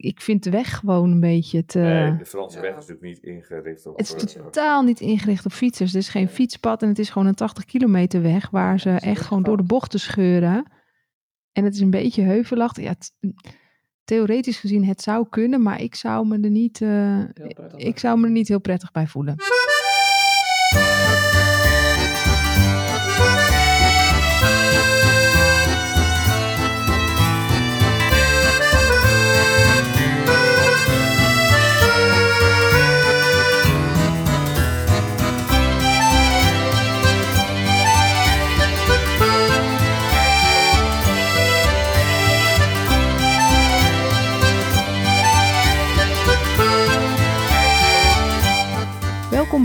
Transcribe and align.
ik 0.00 0.20
vind 0.20 0.42
de 0.44 0.50
weg 0.50 0.76
gewoon 0.78 1.10
een 1.10 1.20
beetje 1.20 1.64
te... 1.64 1.78
Nee, 1.78 2.16
de 2.16 2.24
Franse 2.24 2.56
Ja. 2.56 2.62
weg 2.62 2.70
is 2.70 2.76
natuurlijk 2.86 3.02
niet 3.06 3.18
ingericht 3.18 3.86
op... 3.86 3.96
Het 3.98 4.14
is 4.24 4.32
totaal 4.32 4.82
niet 4.82 5.00
ingericht 5.00 5.44
op 5.44 5.52
fietsers. 5.52 5.92
Het 5.92 6.02
is 6.02 6.08
geen 6.08 6.28
fietspad 6.28 6.82
en 6.82 6.88
het 6.88 6.98
is 6.98 7.10
gewoon 7.10 7.28
een 7.28 7.34
80 7.34 7.64
kilometer 7.64 8.22
weg 8.22 8.50
waar 8.50 8.80
ze 8.80 8.90
echt 8.90 9.26
gewoon 9.26 9.42
door 9.42 9.56
de 9.56 9.62
bochten 9.62 10.00
scheuren. 10.00 10.64
En 11.52 11.64
het 11.64 11.74
is 11.74 11.80
een 11.80 11.90
beetje 11.90 12.22
heuvelachtig. 12.22 12.84
Ja, 12.84 12.90
het- 12.90 13.12
theoretisch 14.04 14.58
gezien, 14.58 14.84
het 14.84 15.00
zou 15.02 15.28
kunnen, 15.28 15.62
maar 15.62 15.80
ik 15.82 15.94
zou 15.94 16.26
me 16.26 16.40
er 16.40 16.50
niet, 16.50 16.80
eh, 16.82 16.88
Heel 16.88 17.52
prettig. 17.54 17.78
ik 17.80 17.98
zou 17.98 18.18
me 18.18 18.24
er 18.26 18.32
niet 18.32 18.48
heel 18.48 18.60
prettig 18.60 18.90
bij 18.90 19.06
voelen. 19.06 19.34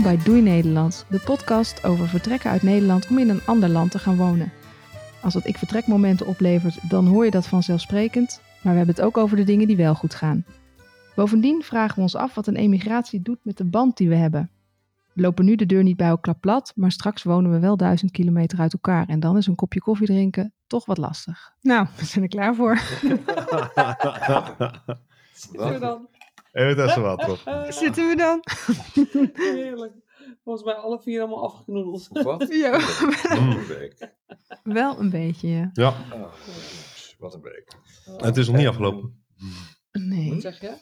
Bij 0.04 0.18
Doei 0.24 0.42
Nederland, 0.42 1.06
de 1.08 1.20
podcast 1.20 1.84
over 1.84 2.08
vertrekken 2.08 2.50
uit 2.50 2.62
Nederland 2.62 3.08
om 3.08 3.18
in 3.18 3.28
een 3.28 3.44
ander 3.46 3.68
land 3.68 3.90
te 3.90 3.98
gaan 3.98 4.16
wonen. 4.16 4.52
Als 5.22 5.34
het 5.34 5.46
ik 5.46 5.58
vertrekmomenten 5.58 6.26
oplevert, 6.26 6.90
dan 6.90 7.06
hoor 7.06 7.24
je 7.24 7.30
dat 7.30 7.46
vanzelfsprekend, 7.46 8.40
maar 8.62 8.72
we 8.72 8.78
hebben 8.78 8.94
het 8.94 9.04
ook 9.04 9.16
over 9.16 9.36
de 9.36 9.44
dingen 9.44 9.66
die 9.66 9.76
wel 9.76 9.94
goed 9.94 10.14
gaan. 10.14 10.44
Bovendien 11.14 11.62
vragen 11.62 11.94
we 11.94 12.00
ons 12.00 12.16
af 12.16 12.34
wat 12.34 12.46
een 12.46 12.56
emigratie 12.56 13.22
doet 13.22 13.38
met 13.42 13.56
de 13.56 13.64
band 13.64 13.96
die 13.96 14.08
we 14.08 14.14
hebben. 14.14 14.50
We 15.12 15.22
lopen 15.22 15.44
nu 15.44 15.54
de 15.56 15.66
deur 15.66 15.82
niet 15.82 15.96
bij 15.96 16.08
elkaar 16.08 16.38
plat, 16.38 16.72
maar 16.76 16.92
straks 16.92 17.22
wonen 17.22 17.50
we 17.50 17.58
wel 17.58 17.76
duizend 17.76 18.10
kilometer 18.10 18.58
uit 18.58 18.72
elkaar 18.72 19.08
en 19.08 19.20
dan 19.20 19.36
is 19.36 19.46
een 19.46 19.54
kopje 19.54 19.80
koffie 19.80 20.06
drinken 20.06 20.52
toch 20.66 20.84
wat 20.84 20.98
lastig. 20.98 21.52
Nou, 21.60 21.86
we 21.96 22.04
zijn 22.04 22.24
er 22.24 22.30
klaar 22.30 22.54
voor. 22.54 22.78
Zitten 25.34 25.72
we 25.72 25.78
dan? 25.78 26.08
Even 26.54 26.76
testen 26.76 27.02
wat 27.02 27.28
op. 27.28 27.66
Zitten 27.72 28.08
we 28.08 28.16
dan? 28.16 28.42
Heerlijk. 29.54 29.92
Volgens 30.44 30.64
mij 30.64 30.74
alle 30.74 31.00
vier 31.00 31.20
allemaal 31.20 31.44
afgeknoedeld. 31.44 32.08
Wat? 32.08 32.46
Ja. 32.54 32.70
Wat 32.70 33.38
een 33.38 33.66
week. 33.66 34.12
Wel 34.62 35.00
een 35.00 35.10
beetje, 35.10 35.48
ja. 35.48 35.70
Ja, 35.72 35.88
Oh, 36.12 36.32
wat 37.18 37.34
een 37.34 37.40
week. 37.42 37.72
het 38.16 38.36
is 38.36 38.46
nog 38.46 38.56
niet 38.56 38.66
afgelopen. 38.66 39.24
Nee. 39.92 40.30
Wat 40.30 40.40
zeg 40.40 40.60
je? 40.60 40.76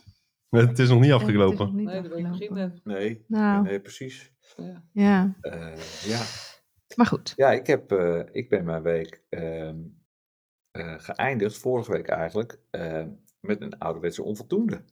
Het 0.48 0.78
is 0.78 0.88
nog 0.88 1.00
niet 1.00 1.10
nog 1.10 1.20
afgelopen. 1.22 1.74
niet 1.74 1.86
Nee, 1.86 1.98
afgelopen. 1.98 2.30
begint 2.30 2.50
net. 2.50 2.80
Nee, 2.84 3.24
Nou. 3.28 3.62
nee, 3.62 3.80
precies. 3.80 4.32
Ja. 4.56 4.84
Ja, 4.92 5.34
Eh, 5.40 5.76
ja. 6.04 6.20
maar 6.96 7.06
goed. 7.06 7.32
ja, 7.36 7.50
ik, 7.52 7.66
heb, 7.66 7.92
eh, 7.92 8.20
ik 8.32 8.48
ben 8.48 8.64
mijn 8.64 8.82
week 8.82 9.22
ehm, 9.28 9.76
eh, 10.70 10.94
geëindigd, 10.98 11.58
vorige 11.58 11.92
week 11.92 12.08
eigenlijk, 12.08 12.58
eh, 12.70 13.04
met 13.40 13.60
een 13.60 13.78
ouderwetse 13.78 14.22
onvoldoende. 14.22 14.84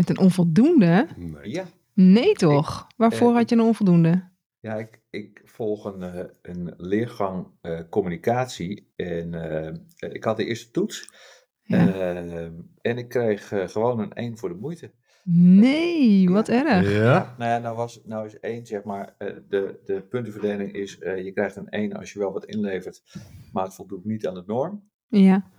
Met 0.00 0.08
een 0.10 0.18
onvoldoende? 0.18 1.06
Nee. 1.16 1.50
Ja, 1.50 1.64
Nee 1.94 2.32
toch? 2.32 2.86
Waarvoor 2.96 3.28
eh, 3.30 3.34
had 3.36 3.48
je 3.50 3.56
een 3.56 3.62
onvoldoende? 3.62 4.28
ja 4.60 4.74
ik, 4.74 5.00
ik 5.10 5.42
volg 5.44 5.84
een, 5.84 6.02
eh, 6.02 6.24
een 6.42 6.74
leergang 6.76 7.46
eh, 7.60 7.80
communicatie 7.90 8.92
en 8.96 9.34
eh, 9.34 9.74
ik 10.12 10.24
had 10.24 10.36
de 10.36 10.44
eerste 10.44 10.70
toets. 10.70 11.10
Ja. 11.62 11.94
En 12.80 12.98
ik 12.98 13.08
kreeg 13.08 13.52
eh, 13.52 13.68
gewoon 13.68 13.98
een 13.98 14.12
1 14.12 14.38
voor 14.38 14.48
de 14.48 14.54
moeite. 14.54 14.92
Nee, 15.32 16.30
wat 16.30 16.48
erg. 16.48 16.92
Ja? 16.92 17.34
Nou 17.38 17.50
ja, 17.50 17.58
nou, 17.58 17.76
was, 17.76 18.00
nou 18.04 18.26
is 18.26 18.38
één, 18.40 18.66
zeg 18.66 18.84
maar, 18.84 19.14
eh, 19.18 19.36
de, 19.48 19.80
de 19.84 20.02
puntenverdeling 20.02 20.72
is, 20.72 20.98
eh, 20.98 21.24
je 21.24 21.32
krijgt 21.32 21.56
een 21.56 21.68
1 21.68 21.92
als 21.92 22.12
je 22.12 22.18
wel 22.18 22.32
wat 22.32 22.44
inlevert, 22.44 23.02
maar 23.52 23.64
het 23.64 23.74
voldoet 23.74 24.04
niet 24.04 24.26
aan 24.26 24.34
de 24.34 24.44
norm. 24.46 24.90
Ja, 25.08 25.50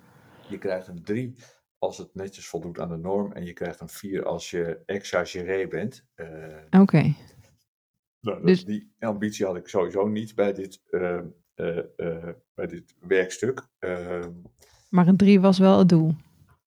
Je 0.50 0.58
krijgt 0.58 0.88
een 0.88 1.04
3 1.04 1.36
als 1.82 1.98
het 1.98 2.16
netjes 2.16 2.48
voldoet 2.48 2.80
aan 2.80 2.90
de 2.90 2.98
norm 2.98 3.32
en 3.32 3.46
je 3.46 3.54
krijgt 3.54 3.80
een 3.80 3.90
4 3.90 4.26
als 4.26 4.50
je 4.50 4.80
exageré 4.86 5.68
bent. 5.68 6.06
Eh, 6.16 6.82
oké. 6.82 7.14
nou, 8.20 8.46
Dus- 8.46 8.66
Die 8.66 8.94
ambitie 9.00 9.46
had 9.46 9.56
ik 9.56 9.68
sowieso 9.68 10.08
niet 10.08 10.36
bij 10.36 10.54
dit, 10.54 10.82
eh, 10.90 11.18
eh, 11.96 12.30
bij 12.54 12.68
dit 12.68 12.96
werkstuk. 13.00 13.68
Eh, 13.80 14.26
Maar 14.90 15.08
een 15.08 15.18
drie 15.18 15.40
was 15.42 15.60
wel 15.60 15.80
het 15.80 15.90
doel. 15.90 16.14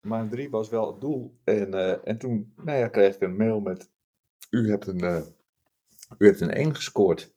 maar 0.00 0.20
een 0.20 0.30
3 0.30 0.50
was 0.50 0.68
wel 0.68 0.92
het 0.92 1.00
doel. 1.00 1.38
En, 1.44 2.04
en 2.04 2.18
toen 2.18 2.52
nou 2.56 2.78
ja, 2.78 2.88
kreeg 2.88 3.14
ik 3.14 3.20
een 3.20 3.36
mail 3.36 3.60
met, 3.60 3.90
u 4.50 4.70
hebt 4.70 4.86
een, 4.86 5.24
u 6.18 6.26
hebt 6.26 6.40
een 6.40 6.50
1 6.54 6.74
gescoord. 6.74 7.33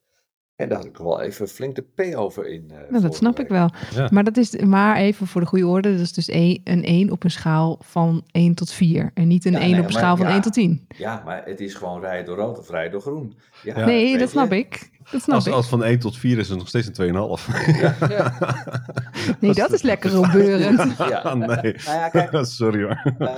En 0.57 0.69
daar 0.69 0.77
had 0.77 0.87
ik 0.87 0.97
wel 0.97 1.21
even 1.21 1.47
flink 1.47 1.75
de 1.75 1.81
P 2.11 2.15
over 2.15 2.47
in. 2.47 2.71
eh, 2.71 2.77
Nou, 2.89 3.01
dat 3.03 3.15
snap 3.15 3.39
ik 3.39 3.47
wel. 3.47 3.69
Ja. 3.95 4.07
Maar 4.11 4.23
dat 4.23 4.37
is 4.37 4.55
maar 4.59 4.95
even 4.97 5.27
voor 5.27 5.41
de 5.41 5.47
goede 5.47 5.67
orde. 5.67 5.91
Dat 5.91 5.99
is 5.99 6.13
dus 6.13 6.31
een, 6.31 6.61
een 6.63 6.83
1 6.83 7.11
op 7.11 7.23
een 7.23 7.31
schaal 7.31 7.77
van 7.81 8.23
1 8.31 8.53
tot 8.55 8.71
4. 8.71 9.11
En 9.13 9.27
niet 9.27 9.45
een 9.45 9.51
Ja, 9.51 9.59
1 9.59 9.71
nee, 9.71 9.79
op 9.79 9.85
een 9.85 9.91
schaal 9.93 10.17
van 10.17 10.25
ja. 10.27 10.31
1 10.31 10.41
tot 10.41 10.53
10. 10.53 10.87
Ja, 10.97 11.21
maar 11.25 11.41
het 11.45 11.59
is 11.59 11.73
gewoon 11.73 12.01
rijden 12.01 12.25
door 12.25 12.37
rood 12.37 12.59
of 12.59 12.69
rijden 12.69 12.91
door 12.91 13.01
groen. 13.01 13.37
Ja, 13.63 13.79
Ja. 13.79 13.85
nee, 13.85 14.17
dat 14.17 14.29
snap 14.29 14.51
je. 14.51 14.57
ik. 14.57 14.89
Dat 15.11 15.21
snap 15.21 15.35
Als, 15.35 15.47
ik. 15.47 15.53
als 15.53 15.67
van 15.67 15.83
1 15.83 15.99
tot 15.99 16.17
4 16.17 16.37
is 16.37 16.49
het 16.49 16.57
nog 16.57 16.67
steeds 16.67 16.87
een 16.87 16.93
2,5. 16.93 17.47
Ja. 18.09 18.33
Nee, 19.39 19.53
dat 19.53 19.71
is 19.71 19.81
lekker 19.81 20.17
opbeurend. 20.19 20.97
Ja. 20.97 21.33
nee. 21.35 21.47
Nou 21.85 21.97
ja, 21.97 22.09
kijk, 22.09 22.29
Sorry 22.45 22.81
hoor. 22.83 23.13
Ehm, 23.17 23.29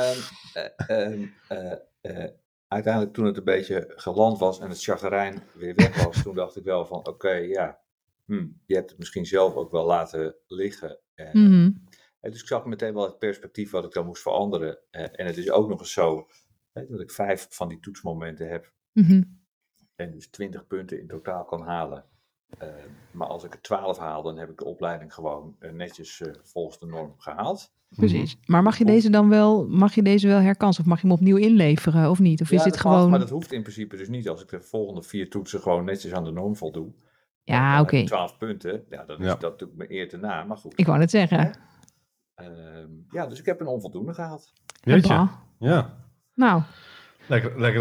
eh, 0.54 1.06
ehm, 1.06 1.20
eh, 1.48 1.72
eh, 2.02 2.30
uiteindelijk 2.70 3.14
toen 3.14 3.26
het 3.26 3.38
een 3.38 3.44
beetje 3.44 3.94
geland 3.96 4.40
was 4.40 4.60
en 4.60 4.70
het 4.70 4.84
chagrijn 4.84 5.44
weer 5.54 5.76
weg 5.76 6.04
was, 6.04 6.24
toen 6.24 6.36
dacht 6.36 6.56
ik 6.56 6.64
wel 6.64 6.86
van 6.86 7.08
oké, 7.08 7.32
ja, 7.32 7.80
hm, 8.26 8.48
je 8.66 8.76
hebt 8.76 8.90
het 8.90 9.00
misschien 9.00 9.26
zelf 9.26 9.56
ook 9.56 9.72
wel 9.72 9.86
laten 9.86 10.36
liggen. 10.48 11.00
Eh, 11.16 11.34
Mhm. 11.34 11.72
eh, 12.20 12.32
dus 12.32 12.42
ik 12.42 12.48
zag 12.48 12.66
meteen 12.66 12.94
wel 12.94 13.04
het 13.04 13.18
perspectief 13.18 13.72
wat 13.72 13.86
ik 13.86 13.92
dan 13.92 14.06
moest 14.06 14.22
veranderen. 14.22 14.80
Eh, 14.90 15.02
en 15.20 15.26
het 15.26 15.38
is 15.38 15.52
ook 15.52 15.70
nog 15.70 15.80
eens 15.80 15.94
zo 15.94 16.28
hè, 16.72 16.88
dat 16.88 17.00
ik 17.00 17.12
vijf 17.12 17.48
van 17.50 17.68
die 17.68 17.80
toetsmomenten 17.80 18.50
heb 18.50 18.72
Mhm. 18.94 19.24
en 19.96 20.12
dus 20.12 20.30
20 20.30 20.68
punten 20.68 21.00
in 21.00 21.08
totaal 21.08 21.46
kan 21.46 21.62
halen. 21.62 22.06
Eh, 22.58 22.68
maar 23.12 23.28
als 23.28 23.44
ik 23.44 23.54
er 23.54 23.62
12 23.62 23.98
haal, 23.98 24.24
dan 24.24 24.38
heb 24.38 24.50
ik 24.50 24.58
de 24.58 24.66
opleiding 24.66 25.14
gewoon 25.14 25.56
netjes 25.60 26.24
volgens 26.44 26.80
de 26.80 26.86
norm 26.86 27.14
gehaald. 27.18 27.74
Precies. 27.96 28.38
Maar 28.46 28.64
mag 28.64 28.78
je 28.78 28.86
deze 28.86 29.10
dan 29.10 29.30
wel, 29.30 29.68
mag 29.68 29.96
je 29.96 30.02
deze 30.02 30.28
wel 30.28 30.40
herkansen? 30.40 30.84
Of 30.84 30.90
mag 30.90 31.02
je 31.02 31.08
hem 31.08 31.16
opnieuw 31.16 31.38
inleveren 31.38 32.10
of 32.10 32.20
niet? 32.20 32.42
Of 32.42 32.52
is 32.52 32.64
dit 32.64 32.72
mag, 32.72 32.82
gewoon... 32.82 33.10
maar 33.10 33.20
dat 33.20 33.30
hoeft 33.30 33.52
in 33.52 33.62
principe 33.62 33.96
dus 33.98 34.08
niet. 34.10 34.30
Als 34.30 34.42
ik 34.42 34.50
de 34.50 34.62
volgende 34.62 35.02
vier 35.04 35.30
toetsen 35.30 35.60
gewoon 35.62 35.86
netjes 35.86 36.14
aan 36.14 36.24
de 36.24 36.32
norm 36.32 36.56
voldoe. 36.56 36.92
Ja, 37.44 37.82
oké. 37.82 37.96
heb 37.96 38.04
ik 38.04 38.10
12 38.12 38.38
punten. 38.38 38.84
Ja, 38.90 39.04
dan 39.06 39.18
is 39.20 39.26
Ja. 39.26 39.36
dat 39.36 39.52
natuurlijk 39.52 39.80
me 39.80 39.96
eer 39.96 40.10
te 40.10 40.18
na. 40.18 40.44
Maar 40.44 40.58
goed. 40.58 40.74
Ik 40.76 40.86
wou 40.86 41.00
het 41.00 41.10
zeggen. 41.10 41.54
Ehm, 42.36 42.88
ja, 43.10 43.28
dus 43.28 43.40
ik 43.40 43.46
heb 43.46 43.60
een 43.60 43.68
onvoldoende 43.68 44.14
gehaald. 44.14 44.54
Jeetje. 44.82 45.14
Bah. 45.14 45.32
Ja. 45.60 45.94
Nou, 46.36 46.62
Lekker. 47.28 47.60
lekker. 47.60 47.80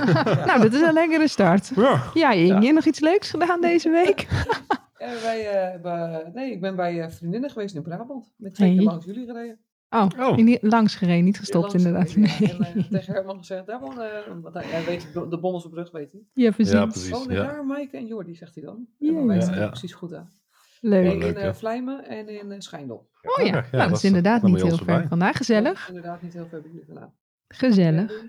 nou, 0.46 0.60
dat 0.60 0.72
is 0.72 0.80
een 0.80 0.92
lekkere 0.92 1.28
start. 1.28 1.72
Ja. 1.76 2.02
Ja, 2.14 2.32
je 2.32 2.72
nog 2.72 2.84
iets 2.84 3.00
leuks 3.00 3.30
gedaan 3.30 3.60
deze 3.60 3.90
week? 3.90 4.26
Wij, 5.22 5.42
hebben- 5.42 6.30
nee, 6.34 6.52
ik 6.52 6.60
ben 6.60 6.76
bij 6.76 7.00
eh, 7.02 7.10
vriendinnen 7.10 7.50
geweest 7.50 7.74
in 7.74 7.82
Brabant. 7.82 8.34
Met 8.36 8.54
twee 8.54 8.68
keer 8.68 8.76
Hey. 8.78 8.86
langs 8.86 9.04
jullie 9.04 9.26
gereden. 9.26 9.58
Oh, 9.90 10.06
Oh. 10.18 10.36
niet 10.36 10.62
langs 10.62 10.94
gereden, 10.94 11.24
niet 11.24 11.38
gestopt 11.38 11.72
langs 11.72 11.84
inderdaad. 11.84 12.10
gereden, 12.10 12.36
Nee. 12.38 12.58
ja. 12.58 12.72
En 12.74 12.78
eh, 12.84 12.90
tegen 13.00 13.14
Herman 13.14 13.38
gezegd, 13.38 13.66
daar 13.66 13.80
wonen, 13.80 14.24
eh, 14.26 14.32
want 14.42 14.54
hij, 14.54 14.84
weet 14.84 15.12
de, 15.12 15.28
de 15.28 15.38
bommels 15.38 15.64
op 15.64 15.70
de 15.70 15.76
rug, 15.76 15.90
weet 15.90 16.12
hij. 16.12 16.20
Ja, 16.32 16.50
precies. 16.50 16.72
Ja, 16.72 16.86
precies. 16.86 17.10
Wonen 17.10 17.34
Ja. 17.34 17.42
daar 17.42 17.66
Maaike 17.66 17.96
en 17.96 18.06
Jordi, 18.06 18.34
zegt 18.34 18.54
hij 18.54 18.64
dan. 18.64 18.86
Ja, 18.98 19.08
En 19.08 19.26
dan 19.26 19.36
ja. 19.36 19.44
hij 19.46 19.58
Ja. 19.58 19.68
precies 19.68 19.92
goed 19.92 20.14
aan. 20.14 20.32
Leuk. 20.80 21.12
Eén 21.12 21.18
leuk, 21.18 21.36
in 21.36 21.44
uh, 21.44 21.52
Vlijmen 21.52 22.08
en 22.08 22.28
in 22.28 22.50
uh, 22.50 22.54
Schijndel. 22.58 23.10
Oh 23.22 23.44
ja, 23.44 23.44
Ja, 23.44 23.52
nou, 23.52 23.70
dat 23.70 23.88
dat 23.88 23.96
is 23.98 24.04
inderdaad 24.04 24.42
niet 24.42 24.62
heel 24.62 24.76
ver 24.76 25.06
vandaag. 25.08 25.36
Gezellig. 25.36 25.88
Inderdaad 25.88 26.22
niet 26.22 26.32
heel 26.32 26.46
veel 26.46 26.60
bij 26.60 26.70
jullie 26.70 26.86
vandaan. 26.86 27.14
Gezellig. 27.48 28.24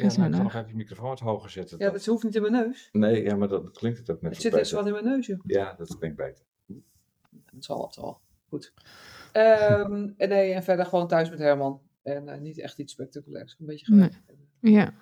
Ja, 0.00 0.16
nou, 0.16 0.34
ik 0.34 0.42
nog 0.42 0.54
even 0.54 0.68
je 0.68 0.74
microfoon 0.74 1.08
wat 1.08 1.20
hoger 1.20 1.50
zetten. 1.50 1.78
Ja, 1.78 1.90
dat 1.90 2.06
hoeft 2.06 2.24
niet 2.24 2.34
in 2.34 2.40
mijn 2.42 2.52
neus. 2.54 2.88
Nee, 2.92 3.22
ja, 3.22 3.36
maar 3.36 3.48
dat, 3.48 3.62
dat 3.64 3.78
klinkt 3.78 3.98
het 3.98 4.10
ook 4.10 4.22
net 4.22 4.32
Het 4.32 4.40
zit 4.42 4.70
wat 4.70 4.86
in 4.86 4.92
mijn 4.92 5.04
neus, 5.04 5.26
joh. 5.26 5.38
Ja, 5.44 5.74
dat 5.78 5.98
klinkt 5.98 6.16
beter. 6.16 6.44
Het 7.54 7.64
zal, 7.64 7.82
het 7.84 7.94
zal. 7.94 8.20
Goed. 8.48 8.72
Ehm, 9.32 10.08
en, 10.16 10.28
nee, 10.28 10.52
en 10.52 10.62
verder 10.62 10.86
gewoon 10.86 11.08
thuis 11.08 11.30
met 11.30 11.38
Herman. 11.38 11.80
En 12.02 12.28
eh, 12.28 12.40
niet 12.40 12.60
echt 12.60 12.78
iets 12.78 12.92
spectaculairs. 12.92 13.56
Een 13.60 13.66
beetje 13.66 13.94
Nee. 13.94 14.10
Ja. 14.60 14.92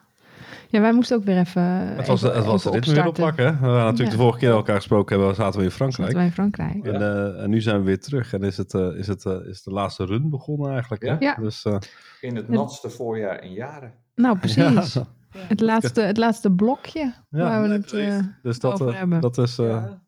Ja, 0.68 0.80
wij 0.80 0.92
moesten 0.92 1.16
ook 1.16 1.24
weer 1.24 1.38
even. 1.38 1.62
Het 1.62 2.06
was, 2.06 2.22
even- 2.22 2.36
het 2.36 2.44
was 2.44 2.64
ritme 2.64 2.94
weer 2.94 3.06
oppakken. 3.06 3.44
We 3.44 3.50
hadden 3.52 3.70
natuurlijk 3.84 4.10
Ja. 4.10 4.16
de 4.16 4.22
vorige 4.22 4.38
keer 4.38 4.50
elkaar 4.50 4.76
gesproken 4.76 5.16
hebben, 5.18 5.34
zaten 5.34 5.58
we 5.58 5.64
in 5.64 5.70
Frankrijk. 5.70 6.10
Zaten 6.10 6.16
wij 6.16 6.26
in 6.26 6.32
Frankrijk. 6.32 6.84
Ja. 6.86 6.92
En, 6.92 7.02
eh, 7.34 7.42
en 7.42 7.50
nu 7.50 7.60
zijn 7.60 7.78
we 7.78 7.84
weer 7.84 8.00
terug 8.00 8.32
en 8.32 8.42
is, 8.42 8.56
het, 8.56 8.74
eh, 8.74 8.96
is, 8.96 9.06
het, 9.06 9.24
is 9.24 9.62
de 9.62 9.70
laatste 9.70 10.04
run 10.04 10.30
begonnen 10.30 10.72
eigenlijk. 10.72 11.02
Hè? 11.02 11.16
Ja. 11.18 11.34
Dus, 11.34 11.64
eh, 11.64 11.78
In 12.20 12.36
het 12.36 12.48
natste 12.48 12.90
voorjaar 12.90 13.42
in 13.44 13.52
jaren. 13.52 13.92
Nou, 14.18 14.38
precies. 14.38 14.92
ja. 14.94 15.06
Het, 15.38 15.60
laatste, 15.60 16.00
het 16.00 16.16
laatste 16.16 16.52
blokje 16.52 17.14
waar 17.28 17.62
we 17.62 17.68
het. 17.68 17.92
eh, 17.92 18.18
dus 18.42 18.58
dat, 18.58 18.72
over 18.72 18.88
eh, 18.88 18.98
hebben. 18.98 19.20
dat, 19.20 19.38
is, 19.38 19.58
eh, 19.58 19.66
Ja. 19.66 20.02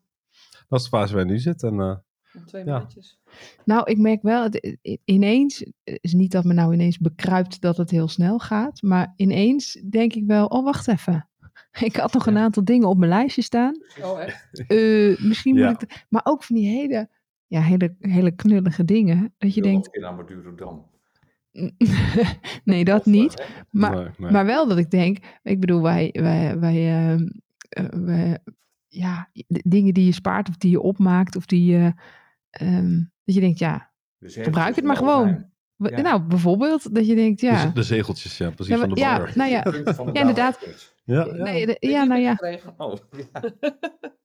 dat 0.67 0.79
is 0.79 0.83
de 0.83 0.89
fase 0.89 1.15
waar 1.15 1.25
we 1.25 1.31
nu 1.31 1.39
zitten. 1.39 1.69
En, 1.69 1.79
eh, 1.79 2.41
twee 2.45 2.65
Ja. 2.65 2.77
maandjes. 2.77 3.19
Nou, 3.65 3.91
ik 3.91 3.97
merk 3.97 4.21
wel, 4.21 4.43
het, 4.43 4.77
ineens, 5.05 5.59
het 5.83 5.97
is 6.01 6.13
niet 6.13 6.31
dat 6.31 6.43
me 6.43 6.53
nou 6.53 6.73
ineens 6.73 6.97
bekruipt 6.97 7.61
dat 7.61 7.77
het 7.77 7.89
heel 7.91 8.07
snel 8.07 8.39
gaat, 8.39 8.81
maar 8.81 9.13
ineens 9.15 9.81
denk 9.89 10.13
ik 10.13 10.23
wel, 10.25 10.45
oh 10.45 10.63
wacht 10.63 10.87
even. 10.87 11.27
Ik 11.79 11.95
had 11.95 12.13
nog 12.13 12.25
een 12.27 12.33
Ja. 12.33 12.39
aantal 12.41 12.63
dingen 12.65 12.87
op 12.87 12.97
mijn 12.97 13.09
lijstje 13.11 13.41
staan. 13.41 13.75
Oh, 14.03 14.21
echt? 14.21 14.49
Eh, 14.67 15.17
misschien 15.19 15.55
Ja. 15.55 15.69
moet 15.69 15.81
ik, 15.81 16.05
maar 16.09 16.21
ook 16.25 16.43
van 16.43 16.55
die 16.55 16.67
hele, 16.67 17.09
ja, 17.47 17.61
hele, 17.61 17.95
hele 17.99 18.31
knullige 18.31 18.85
dingen. 18.85 19.33
Dat 19.37 19.53
je 19.53 19.61
denkt, 19.61 19.99
Madurodam. 19.99 20.89
nee, 22.63 22.83
dat 22.85 22.99
eh, 23.05 23.13
niet. 23.13 23.45
Maar, 23.69 23.95
Nee, 23.95 24.07
nee. 24.17 24.31
Maar 24.31 24.45
wel 24.45 24.67
dat 24.67 24.77
ik 24.77 24.89
denk, 24.91 25.17
ik 25.43 25.59
bedoel, 25.59 25.81
wij, 25.81 26.09
wij, 26.13 26.59
wij, 26.59 27.09
ehm, 27.09 27.27
eh, 27.69 27.85
wij- 27.91 28.37
ja, 28.87 29.29
de 29.47 29.61
dingen 29.67 29.93
die 29.93 30.05
je 30.05 30.11
spaart 30.11 30.49
of 30.49 30.57
die 30.57 30.71
je 30.71 30.81
opmaakt 30.81 31.35
of 31.35 31.45
die 31.45 31.65
je, 31.65 31.93
ehm, 32.49 33.03
dat 33.23 33.35
je 33.35 33.41
denkt, 33.41 33.59
ja, 33.59 33.91
Dus 34.19 34.35
gebruik 34.35 34.75
het 34.75 34.85
maar 34.85 34.95
gewoon. 34.95 35.49
Ja. 35.75 36.01
nou 36.01 36.21
bijvoorbeeld 36.21 36.95
dat 36.95 37.07
je 37.07 37.15
denkt, 37.15 37.41
ja, 37.41 37.63
Dus 37.63 37.73
de 37.73 37.83
zegeltjes, 37.83 38.37
ja, 38.37 38.49
precies 38.49 38.73
Ja, 38.73 38.79
van 38.79 38.89
de 38.89 38.99
ja, 38.99 39.17
nou 39.35 39.51
ja, 39.51 39.63
Ja, 40.13 40.13
inderdaad. 40.13 40.59
Ja, 41.03 41.25
ja. 41.25 41.43
nee, 41.43 41.65
de- 41.65 41.77
ja, 41.79 42.03
nou? 42.03 42.37
Oh, 42.77 42.95
ja. 43.31 43.41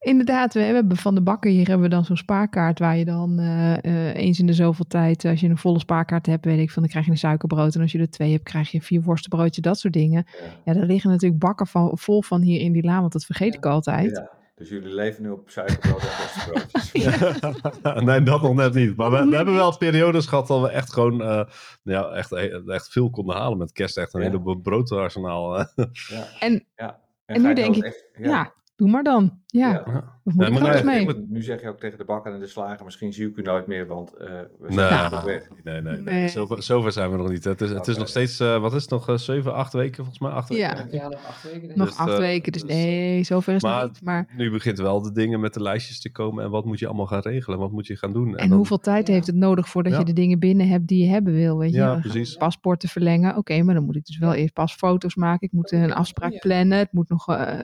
inderdaad, 0.00 0.54
we 0.54 0.60
hebben 0.60 0.96
van 0.96 1.14
de 1.14 1.20
bakker 1.20 1.50
hier 1.50 1.66
hebben 1.68 1.88
we 1.88 1.94
dan 1.94 2.04
zo'n 2.04 2.16
spaarkaart 2.16 2.78
waar 2.78 2.96
je 2.96 3.04
dan 3.04 3.38
eh, 3.38 3.84
eh, 3.84 4.14
eens 4.16 4.38
in 4.38 4.46
de 4.46 4.52
zoveel 4.52 4.84
tijd, 4.88 5.24
als 5.24 5.40
je 5.40 5.48
een 5.48 5.58
volle 5.58 5.78
spaarkaart 5.78 6.26
hebt, 6.26 6.44
weet 6.44 6.58
ik 6.58 6.70
van, 6.70 6.82
dan 6.82 6.90
krijg 6.90 7.04
je 7.04 7.10
een 7.10 7.18
suikerbrood 7.18 7.74
en 7.74 7.80
als 7.80 7.92
je 7.92 7.98
er 7.98 8.10
twee 8.10 8.32
hebt, 8.32 8.44
krijg 8.44 8.70
je 8.70 8.82
vier 8.82 9.02
worstenbroodjes, 9.02 9.64
dat 9.64 9.78
soort 9.78 9.92
dingen. 9.94 10.26
Ja. 10.26 10.44
Ja, 10.64 10.72
daar 10.78 10.86
liggen 10.86 11.10
natuurlijk 11.10 11.40
bakken 11.40 11.66
van, 11.66 11.90
vol 11.98 12.22
van 12.22 12.40
hier 12.40 12.60
in 12.60 12.72
die 12.72 12.84
laan, 12.84 13.00
want 13.00 13.12
dat 13.12 13.24
vergeet 13.24 13.52
Ja. 13.52 13.58
ik 13.58 13.66
altijd. 13.66 14.10
Ja. 14.10 14.30
Dus 14.54 14.68
jullie 14.68 14.94
leven 14.94 15.22
nu 15.22 15.30
op 15.30 15.50
suikerbrood 15.50 16.00
en 16.02 16.08
worstenbroodjes. 16.18 18.02
nee, 18.08 18.22
dat 18.22 18.42
nog 18.42 18.54
net 18.54 18.74
niet. 18.74 18.96
Maar 18.96 19.10
we, 19.10 19.24
we 19.28 19.36
hebben 19.36 19.54
wel 19.54 19.76
periodes 19.76 20.26
gehad 20.26 20.46
dat 20.46 20.60
we 20.60 20.68
echt 20.70 20.92
gewoon 20.92 21.22
eh, 21.22 21.42
ja, 21.82 22.08
echt, 22.08 22.32
echt 22.66 22.88
veel 22.88 23.10
konden 23.10 23.36
halen 23.36 23.58
met 23.58 23.72
kerst. 23.72 23.96
Echt 23.98 24.14
een 24.14 24.20
Ja. 24.22 24.30
hele 24.30 24.58
broodarsenaal. 24.58 25.58
eh. 25.58 25.64
Ja. 26.08 26.24
En- 26.40 26.64
ja. 26.76 26.98
en 27.26 27.42
nu 27.42 27.54
denk 27.54 27.76
ik, 27.76 27.84
echt- 27.84 28.04
Ja, 28.18 28.52
doe 28.80 28.90
maar 28.90 29.02
dan. 29.02 29.38
Ja, 29.46 29.70
Ja. 29.70 30.04
moet 30.24 30.60
maar 30.60 30.84
mee? 30.84 31.06
Nu- 31.06 31.24
Nu 31.28 31.42
zeg 31.42 31.60
je 31.60 31.68
ook 31.68 31.78
tegen 31.80 31.98
de 31.98 32.04
bakker 32.04 32.32
en 32.32 32.40
de 32.40 32.46
slager, 32.46 32.84
misschien 32.84 33.12
zie 33.12 33.28
ik 33.28 33.36
u 33.36 33.42
nooit 33.42 33.66
meer, 33.66 33.86
want 33.86 34.14
eh, 34.14 34.26
we 34.58 34.68
Nee, 34.74 34.88
zijn 34.88 35.10
nog 35.10 35.22
weg. 35.24 35.48
nee, 35.64 35.80
nee, 35.80 35.92
nee. 35.92 36.02
Nee. 36.02 36.28
Zover, 36.28 36.62
zover 36.62 36.92
zijn 36.92 37.10
we 37.10 37.16
nog 37.16 37.28
niet. 37.28 37.44
Het 37.44 37.60
is, 37.60 37.70
het 37.70 37.86
is 37.88 37.96
nog 37.96 38.08
steeds, 38.08 38.40
eh, 38.40 38.60
wat 38.60 38.74
is 38.74 38.82
het 38.82 38.90
nog, 38.90 39.08
eh, 39.08 39.16
zeven, 39.16 39.54
acht 39.54 39.72
weken 39.72 39.96
volgens 39.96 40.18
mij? 40.18 40.30
Acht 40.30 40.48
Ja. 40.54 40.74
weken. 40.76 40.92
Ja, 40.98 41.08
nog 41.08 41.26
acht 41.26 41.42
weken. 41.52 41.68
Nog 41.78 41.88
Dus, 41.88 41.96
acht 41.96 42.18
weken, 42.18 42.52
dus 42.52 42.62
dus- 42.62 42.70
nee, 42.74 43.24
zover 43.24 43.54
is 43.54 43.62
het 43.62 43.70
Maar- 43.70 43.82
nog 43.82 43.92
niet. 43.92 44.02
Maar, 44.02 44.26
Nu 44.36 44.50
begint 44.50 44.78
wel 44.78 45.02
de 45.02 45.12
dingen 45.12 45.40
met 45.40 45.54
de 45.54 45.62
lijstjes 45.62 46.00
te 46.00 46.10
komen. 46.12 46.44
En 46.44 46.50
wat 46.50 46.64
moet 46.64 46.78
je 46.78 46.86
allemaal 46.86 47.06
gaan 47.06 47.20
regelen? 47.20 47.58
Wat 47.58 47.72
moet 47.72 47.86
je 47.86 47.96
gaan 47.96 48.12
doen? 48.12 48.36
en 48.36 48.48
dan- 48.48 48.56
hoeveel 48.56 48.78
tijd 48.80 49.06
Ja. 49.06 49.12
heeft 49.14 49.26
het 49.26 49.36
nodig 49.36 49.68
voordat 49.68 49.92
Ja. 49.92 49.98
je 49.98 50.04
de 50.04 50.12
dingen 50.12 50.38
binnen 50.38 50.68
hebt 50.68 50.86
die 50.86 51.04
je 51.04 51.10
hebben 51.10 51.32
wil, 51.34 51.58
weet 51.58 51.70
je? 51.72 51.76
Ja, 51.78 51.94
precies. 52.00 52.34
Paspoorten 52.36 52.88
verlengen, 52.88 53.36
oké, 53.36 53.62
maar 53.62 53.74
dan 53.74 53.84
moet 53.84 53.96
ik 53.96 54.04
dus 54.06 54.18
wel 54.18 54.34
eerst 54.34 54.52
pas 54.54 54.74
foto's 54.74 55.14
maken. 55.14 55.46
Ik 55.46 55.52
moet 55.52 55.72
een 55.72 55.92
afspraak 55.92 56.38
plannen. 56.40 56.78
Het 56.78 56.92
moet 56.92 57.08
nog, 57.08 57.28
eh, 57.28 57.58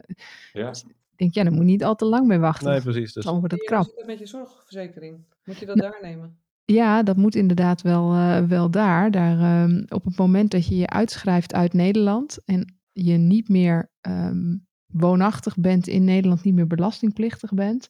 Ja. 0.52 0.72
Ik 1.16 1.22
denk, 1.22 1.34
ja, 1.34 1.44
dan 1.44 1.52
moet 1.52 1.64
je 1.64 1.70
niet 1.70 1.84
al 1.84 1.94
te 1.96 2.04
lang 2.04 2.26
mee 2.26 2.38
wachten. 2.38 2.70
Nee, 2.70 2.80
precies. 2.80 3.12
Dus, 3.12 3.24
dan 3.24 3.38
wordt 3.38 3.50
het 3.52 3.60
Hoe 3.60 3.68
krap. 3.70 3.84
zit 3.84 3.96
het 3.96 4.06
met 4.06 4.18
je 4.18 4.26
zorgverzekering? 4.26 5.24
Moet 5.44 5.58
je 5.58 5.66
dat 5.66 5.76
daar 5.76 5.98
nemen? 6.02 6.38
Ja, 6.64 7.02
dat 7.02 7.16
moet 7.16 7.34
inderdaad 7.34 7.82
wel, 7.82 8.12
eh, 8.12 8.42
wel 8.42 8.70
daar. 8.70 9.10
daar 9.10 9.38
ehm, 9.38 9.82
op 9.88 10.04
het 10.04 10.16
moment 10.18 10.50
dat 10.50 10.66
je 10.66 10.76
je 10.76 10.88
uitschrijft 10.88 11.54
uit 11.54 11.72
Nederland 11.72 12.38
en 12.44 12.78
je 12.92 13.16
niet 13.16 13.48
meer 13.48 13.90
ehm, 14.00 14.56
woonachtig 14.86 15.56
bent 15.56 15.86
in 15.86 16.04
Nederland, 16.04 16.44
niet 16.44 16.54
meer 16.54 16.66
belastingplichtig 16.66 17.52
bent, 17.54 17.88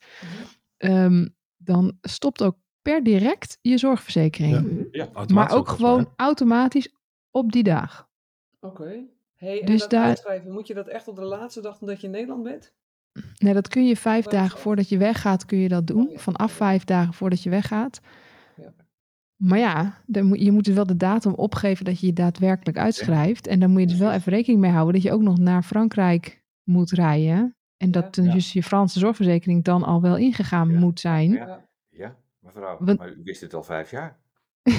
ehm, 0.77 1.27
dan 1.57 1.99
stopt 2.01 2.43
ook 2.43 2.57
per 2.83 3.03
direct 3.03 3.59
je 3.61 3.79
zorgverzekering. 3.79 4.89
Ja. 4.91 5.09
Maar 5.33 5.51
ook 5.51 5.69
gewoon 5.69 6.09
automatisch 6.17 6.95
op 7.31 7.53
die 7.53 7.63
dag. 7.63 8.09
Oké. 8.61 9.05
Hey, 9.35 9.61
en 9.61 9.67
Dus 9.67 9.81
dat 9.81 9.91
daar- 9.91 10.05
uitschrijven, 10.05 10.53
moet 10.53 10.67
je 10.67 10.75
dat 10.75 10.89
echt 10.89 11.09
op 11.09 11.17
de 11.17 11.25
laatste 11.25 11.61
dag 11.61 11.81
omdat 11.81 12.01
je 12.01 12.07
in 12.07 12.13
Nederland 12.13 12.43
bent? 12.43 12.75
Nee, 13.39 13.55
dat 13.55 13.69
kun 13.69 13.87
je 13.87 13.97
vijf 13.97 14.25
dagen 14.25 14.51
dat? 14.51 14.61
voordat 14.61 14.89
je 14.89 14.97
weggaat, 14.99 15.45
kun 15.45 15.59
je 15.59 15.69
dat 15.69 15.87
doen. 15.87 16.11
Vanaf 16.15 16.53
vijf 16.53 16.85
dagen 16.85 17.15
voordat 17.15 17.43
je 17.43 17.51
weggaat. 17.51 18.01
Ja. 18.57 18.73
Maar 19.37 19.59
ja, 19.59 20.03
dan 20.07 20.25
moet, 20.27 20.41
je 20.41 20.53
moet 20.53 20.65
dus 20.65 20.75
wel 20.75 20.87
de 20.87 20.97
datum 20.97 21.33
opgeven 21.33 21.85
dat 21.85 22.01
je 22.01 22.07
je 22.07 22.13
daadwerkelijk 22.13 22.79
uitschrijft. 22.79 23.47
En 23.47 23.61
dan 23.61 23.71
moet 23.71 23.81
je 23.81 23.87
dus 23.87 23.99
wel 23.99 24.13
even 24.13 24.33
rekening 24.33 24.61
mee 24.61 24.71
houden 24.71 24.95
dat 24.95 25.03
je 25.03 25.13
ook 25.13 25.23
nog 25.23 25.39
naar 25.39 25.63
Frankrijk 25.63 26.43
moet 26.63 26.91
rijden. 26.91 27.57
En 27.77 27.91
dat 27.91 28.17
Ja. 28.17 28.33
dus 28.33 28.53
je 28.53 28.63
Franse 28.63 28.99
zorgverzekering 28.99 29.65
dan 29.65 29.83
al 29.85 30.01
wel 30.03 30.17
ingegaan 30.17 30.69
Ja. 30.71 30.79
moet 30.79 31.01
zijn. 31.01 31.31
Ja. 31.33 31.65
Ja, 31.91 32.17
mevrouw, 32.41 32.77
Want- 32.81 32.99
maar 32.99 33.09
u 33.13 33.21
wist 33.25 33.41
het 33.41 33.55
al 33.55 33.63
vijf 33.63 33.91
jaar. 33.91 34.17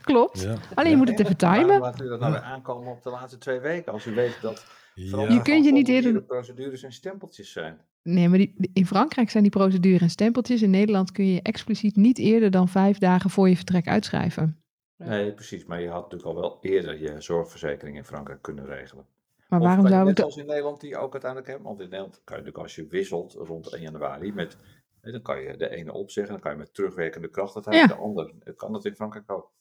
Klopt. 0.00 0.40
Ja. 0.42 0.54
Alleen 0.74 0.90
je 0.90 0.96
moet 0.96 1.08
het 1.08 1.20
even 1.20 1.36
timen. 1.36 1.80
laat 1.80 2.00
u 2.00 2.08
dat 2.08 2.20
nou 2.20 2.32
weer 2.32 2.40
aankomen 2.42 2.92
op 2.92 3.02
de 3.02 3.10
laatste 3.10 3.38
twee 3.38 3.60
weken, 3.60 3.92
als 3.92 4.06
u 4.06 4.14
weet 4.14 4.38
dat 4.42 4.66
vooral 4.96 5.26
Ja. 5.28 5.32
Je 5.34 5.42
kunt 5.42 5.64
je 5.64 5.72
niet 5.72 5.88
eerder- 5.88 6.22
procedures 6.22 6.82
en 6.82 6.92
stempeltjes 6.92 7.52
zijn. 7.52 7.80
Nee, 8.02 8.28
maar 8.28 8.38
die, 8.38 8.70
in 8.72 8.86
Frankrijk 8.86 9.30
zijn 9.30 9.42
die 9.42 9.52
procedures 9.52 10.00
en 10.00 10.10
stempeltjes. 10.10 10.62
In 10.62 10.70
Nederland 10.70 11.12
kun 11.12 11.26
je 11.26 11.42
expliciet 11.42 11.96
niet 11.96 12.18
eerder 12.18 12.50
dan 12.50 12.68
vijf 12.68 12.98
dagen 12.98 13.30
voor 13.30 13.48
je 13.48 13.56
vertrek 13.56 13.86
uitschrijven. 13.88 14.60
Ja. 14.96 15.06
Nee, 15.08 15.32
precies. 15.34 15.64
Maar 15.64 15.80
je 15.80 15.88
had 15.88 16.02
natuurlijk 16.02 16.28
al 16.28 16.34
wel 16.40 16.58
eerder 16.60 17.00
je 17.00 17.20
zorgverzekering 17.20 17.96
in 17.96 18.04
Frankrijk 18.04 18.42
kunnen 18.42 18.66
regelen. 18.66 19.06
Maar 19.48 19.60
Of 19.60 19.66
waarom 19.66 19.86
zou 19.86 20.00
ik 20.00 20.06
net 20.06 20.16
dat... 20.16 20.24
zoals 20.24 20.36
in 20.40 20.46
Nederland 20.46 20.80
die 20.80 20.96
ook 20.96 21.12
uiteindelijk 21.12 21.50
hebben? 21.50 21.66
Want 21.68 21.80
in 21.80 21.88
Nederland 21.88 22.14
kan 22.24 22.36
je 22.36 22.42
natuurlijk 22.42 22.58
als 22.62 22.74
je 22.74 22.86
wisselt 22.86 23.32
rond 23.32 23.72
1 23.72 23.82
januari 23.82 24.32
met... 24.32 24.56
hè, 25.00 25.10
Dan 25.12 25.22
kan 25.22 25.40
je 25.42 25.56
de 25.56 25.68
ene 25.68 25.92
opzeggen, 25.92 26.32
dan 26.32 26.42
kan 26.42 26.52
je 26.52 26.58
met 26.58 26.74
terugwerkende 26.74 27.28
kracht 27.28 27.54
het 27.54 27.64
Ja. 27.74 27.86
de 27.86 27.94
ander. 27.94 28.32
Kan 28.56 28.72
dat 28.72 28.84
in 28.84 28.94
Frankrijk 28.94 29.30
ook? 29.32 29.52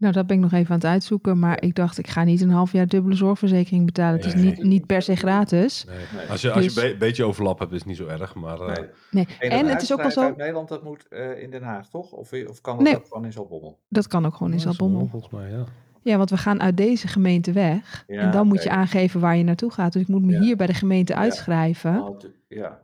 Nou, 0.00 0.12
dat 0.12 0.26
ben 0.26 0.36
ik 0.36 0.42
nog 0.42 0.52
even 0.52 0.68
aan 0.70 0.76
het 0.80 0.84
uitzoeken. 0.86 1.38
Maar 1.38 1.62
ik 1.62 1.74
dacht, 1.74 1.98
ik 1.98 2.06
ga 2.08 2.24
niet 2.24 2.40
een 2.40 2.50
half 2.50 2.72
jaar 2.72 2.86
dubbele 2.86 3.14
zorgverzekering 3.14 3.84
betalen. 3.86 4.16
Het 4.16 4.24
is 4.24 4.34
niet, 4.34 4.62
niet 4.62 4.86
per 4.86 5.02
se 5.02 5.16
gratis. 5.16 5.84
Nee. 5.84 5.96
Nee. 6.16 6.26
Als 6.26 6.40
je, 6.40 6.50
als 6.52 6.64
je 6.64 6.68
Dus- 6.70 6.82
een 6.84 6.90
be- 6.90 6.96
beetje 6.98 7.24
overlap 7.24 7.58
hebt, 7.58 7.72
is 7.72 7.78
het 7.78 7.86
niet 7.86 7.96
zo 7.96 8.06
erg. 8.06 8.34
Maar 8.34 8.60
eh, 8.60 8.76
Nee. 8.76 8.86
Nee. 9.10 9.26
En, 9.50 9.66
het 9.66 9.82
is 9.82 9.92
ook 9.92 9.96
wel 9.96 10.04
uitschrijven 10.06 10.12
zo, 10.12 10.20
uit 10.20 10.36
Nederland, 10.36 10.68
dat 10.68 10.82
moet 10.84 11.08
eh, 11.08 11.42
in 11.42 11.50
Den 11.50 11.62
Haag, 11.62 11.88
toch? 11.88 12.12
Of, 12.12 12.32
of 12.48 12.60
kan 12.60 12.74
dat 12.76 12.84
Nee. 12.84 12.96
ook 12.96 13.06
gewoon 13.06 13.24
in 13.24 13.32
Zaltbommel? 13.32 13.78
dat 13.88 14.06
kan 14.06 14.26
ook 14.26 14.34
gewoon 14.34 14.52
in 14.52 14.60
Zaltbommel. 14.60 15.06
Volgens 15.06 15.32
mij, 15.32 15.50
ja. 15.50 15.64
Ja, 16.02 16.16
want 16.16 16.30
we 16.30 16.36
gaan 16.36 16.60
uit 16.60 16.76
deze 16.76 17.08
gemeente 17.08 17.52
weg. 17.52 18.04
Ja, 18.06 18.20
en 18.20 18.30
dan 18.30 18.46
moet 18.46 18.62
je 18.62 18.70
aangeven 18.70 19.20
waar 19.20 19.36
je 19.36 19.44
naartoe 19.44 19.70
gaat. 19.72 19.92
Dus 19.92 20.02
ik 20.02 20.08
moet 20.08 20.24
me 20.24 20.32
Ja. 20.32 20.40
hier 20.40 20.56
bij 20.56 20.66
de 20.66 20.74
gemeente 20.74 21.12
Ja. 21.12 21.18
uitschrijven. 21.18 22.14
Te- 22.18 22.34
ja. 22.48 22.78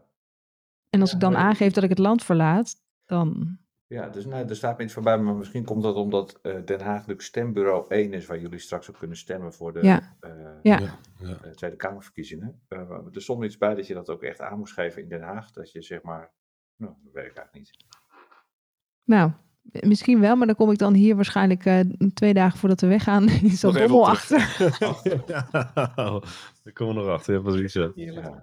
En 0.91 1.01
als 1.01 1.11
Ja, 1.11 1.17
ik 1.17 1.23
dan 1.23 1.37
aangeef 1.37 1.73
dat 1.73 1.85
ik 1.85 1.91
het 1.91 1.99
land 1.99 2.25
verlaat, 2.25 2.75
dan... 3.07 3.59
Ja, 3.89 4.09
dus 4.09 4.25
nee, 4.27 4.45
er 4.45 4.57
staat 4.57 4.79
me 4.79 4.85
iets 4.85 4.93
voorbij, 4.93 5.19
maar 5.19 5.35
misschien 5.35 5.65
komt 5.65 5.83
dat 5.83 5.95
omdat 5.95 6.39
eh, 6.43 6.65
Den 6.65 6.81
Haag 6.81 6.95
natuurlijk 6.95 7.23
stembureau 7.23 7.85
1 7.89 8.13
is, 8.13 8.27
waar 8.27 8.39
jullie 8.39 8.59
straks 8.59 8.91
ook 8.91 8.99
kunnen 8.99 9.17
stemmen 9.17 9.53
voor 9.53 9.73
de 9.73 9.83
Ja. 9.83 10.17
eh, 10.21 10.31
Ja. 10.63 10.81
Eh, 11.21 11.51
Tweede 11.51 11.77
Kamerverkiezingen. 11.77 12.61
Eh, 12.69 12.91
er 13.13 13.23
stond 13.23 13.45
iets 13.45 13.59
bij 13.59 13.75
dat 13.75 13.87
je 13.87 13.95
dat 13.95 14.11
ook 14.11 14.23
echt 14.23 14.41
aan 14.41 14.59
moest 14.59 14.75
geven 14.75 15.03
in 15.03 15.09
Den 15.09 15.23
Haag, 15.23 15.51
dat 15.51 15.73
je 15.73 15.83
zeg 15.83 16.03
maar, 16.03 16.33
nou, 16.77 16.95
dat 17.05 17.13
weet 17.13 17.27
ik 17.31 17.37
eigenlijk 17.37 17.55
niet. 17.55 17.85
Nou, 19.05 19.31
misschien 19.73 20.21
wel, 20.21 20.37
maar 20.37 20.47
dan 20.47 20.57
kom 20.57 20.71
ik 20.71 20.79
dan 20.79 20.95
hier 20.95 21.15
waarschijnlijk 21.17 21.65
eh, 21.65 21.81
twee 22.15 22.35
dagen 22.35 22.59
voordat 22.59 22.81
we 22.81 22.87
weggaan 22.87 23.29
in 23.43 23.51
Zaltbommel 23.51 23.99
op 24.01 24.07
achter. 24.07 24.57
ja, 25.27 25.49
daar 26.65 26.73
komen 26.73 26.95
we 26.95 27.01
nog 27.01 27.09
achter. 27.11 27.35
Ja, 27.35 27.41
precies. 27.41 27.73
ja. 27.73 27.91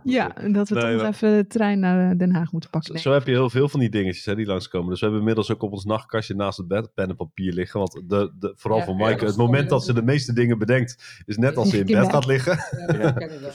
Ja. 0.03 0.27
Dat 0.51 0.69
we 0.69 0.75
Nee, 0.75 0.91
toch 0.93 1.01
maar- 1.01 1.11
even 1.11 1.31
de 1.35 1.47
trein 1.47 1.79
naar 1.79 2.11
eh, 2.11 2.17
Den 2.17 2.31
Haag 2.33 2.51
moeten 2.51 2.69
pakken. 2.69 2.99
Zo, 2.99 3.11
heb 3.11 3.25
je 3.25 3.31
heel 3.31 3.49
veel 3.49 3.69
van 3.69 3.79
die 3.79 3.89
dingetjes 3.89 4.25
hè, 4.25 4.35
die 4.35 4.45
langskomen. 4.45 4.89
Dus 4.89 4.95
we 4.99 5.05
hebben 5.05 5.19
inmiddels 5.21 5.51
ook 5.51 5.61
op 5.61 5.71
ons 5.71 5.85
nachtkastje 5.85 6.35
naast 6.35 6.57
het 6.57 6.67
bed 6.67 6.93
pen 6.93 7.09
en 7.09 7.15
papier 7.15 7.53
liggen. 7.53 7.79
Want 7.79 7.91
de, 8.07 8.31
de, 8.39 8.53
vooral 8.55 8.79
Ja, 8.79 8.85
voor 8.85 8.93
ja, 8.93 8.99
Maaike, 8.99 9.19
dat 9.19 9.29
het 9.29 9.39
is 9.39 9.45
moment 9.45 9.69
dat 9.69 9.83
ze 9.85 9.93
de 9.93 10.03
meeste 10.03 10.33
dingen 10.33 10.57
bedenkt, 10.57 11.21
is 11.25 11.37
net 11.37 11.57
als 11.57 11.69
ze 11.69 11.77
in 11.77 11.85
bed 11.85 12.09
gaat 12.09 12.25
liggen. 12.25 12.57
Ja, 12.79 12.85
dat 12.85 12.95
Ja, 12.95 13.11
ken 13.11 13.33
ik 13.33 13.39
wel. 13.39 13.51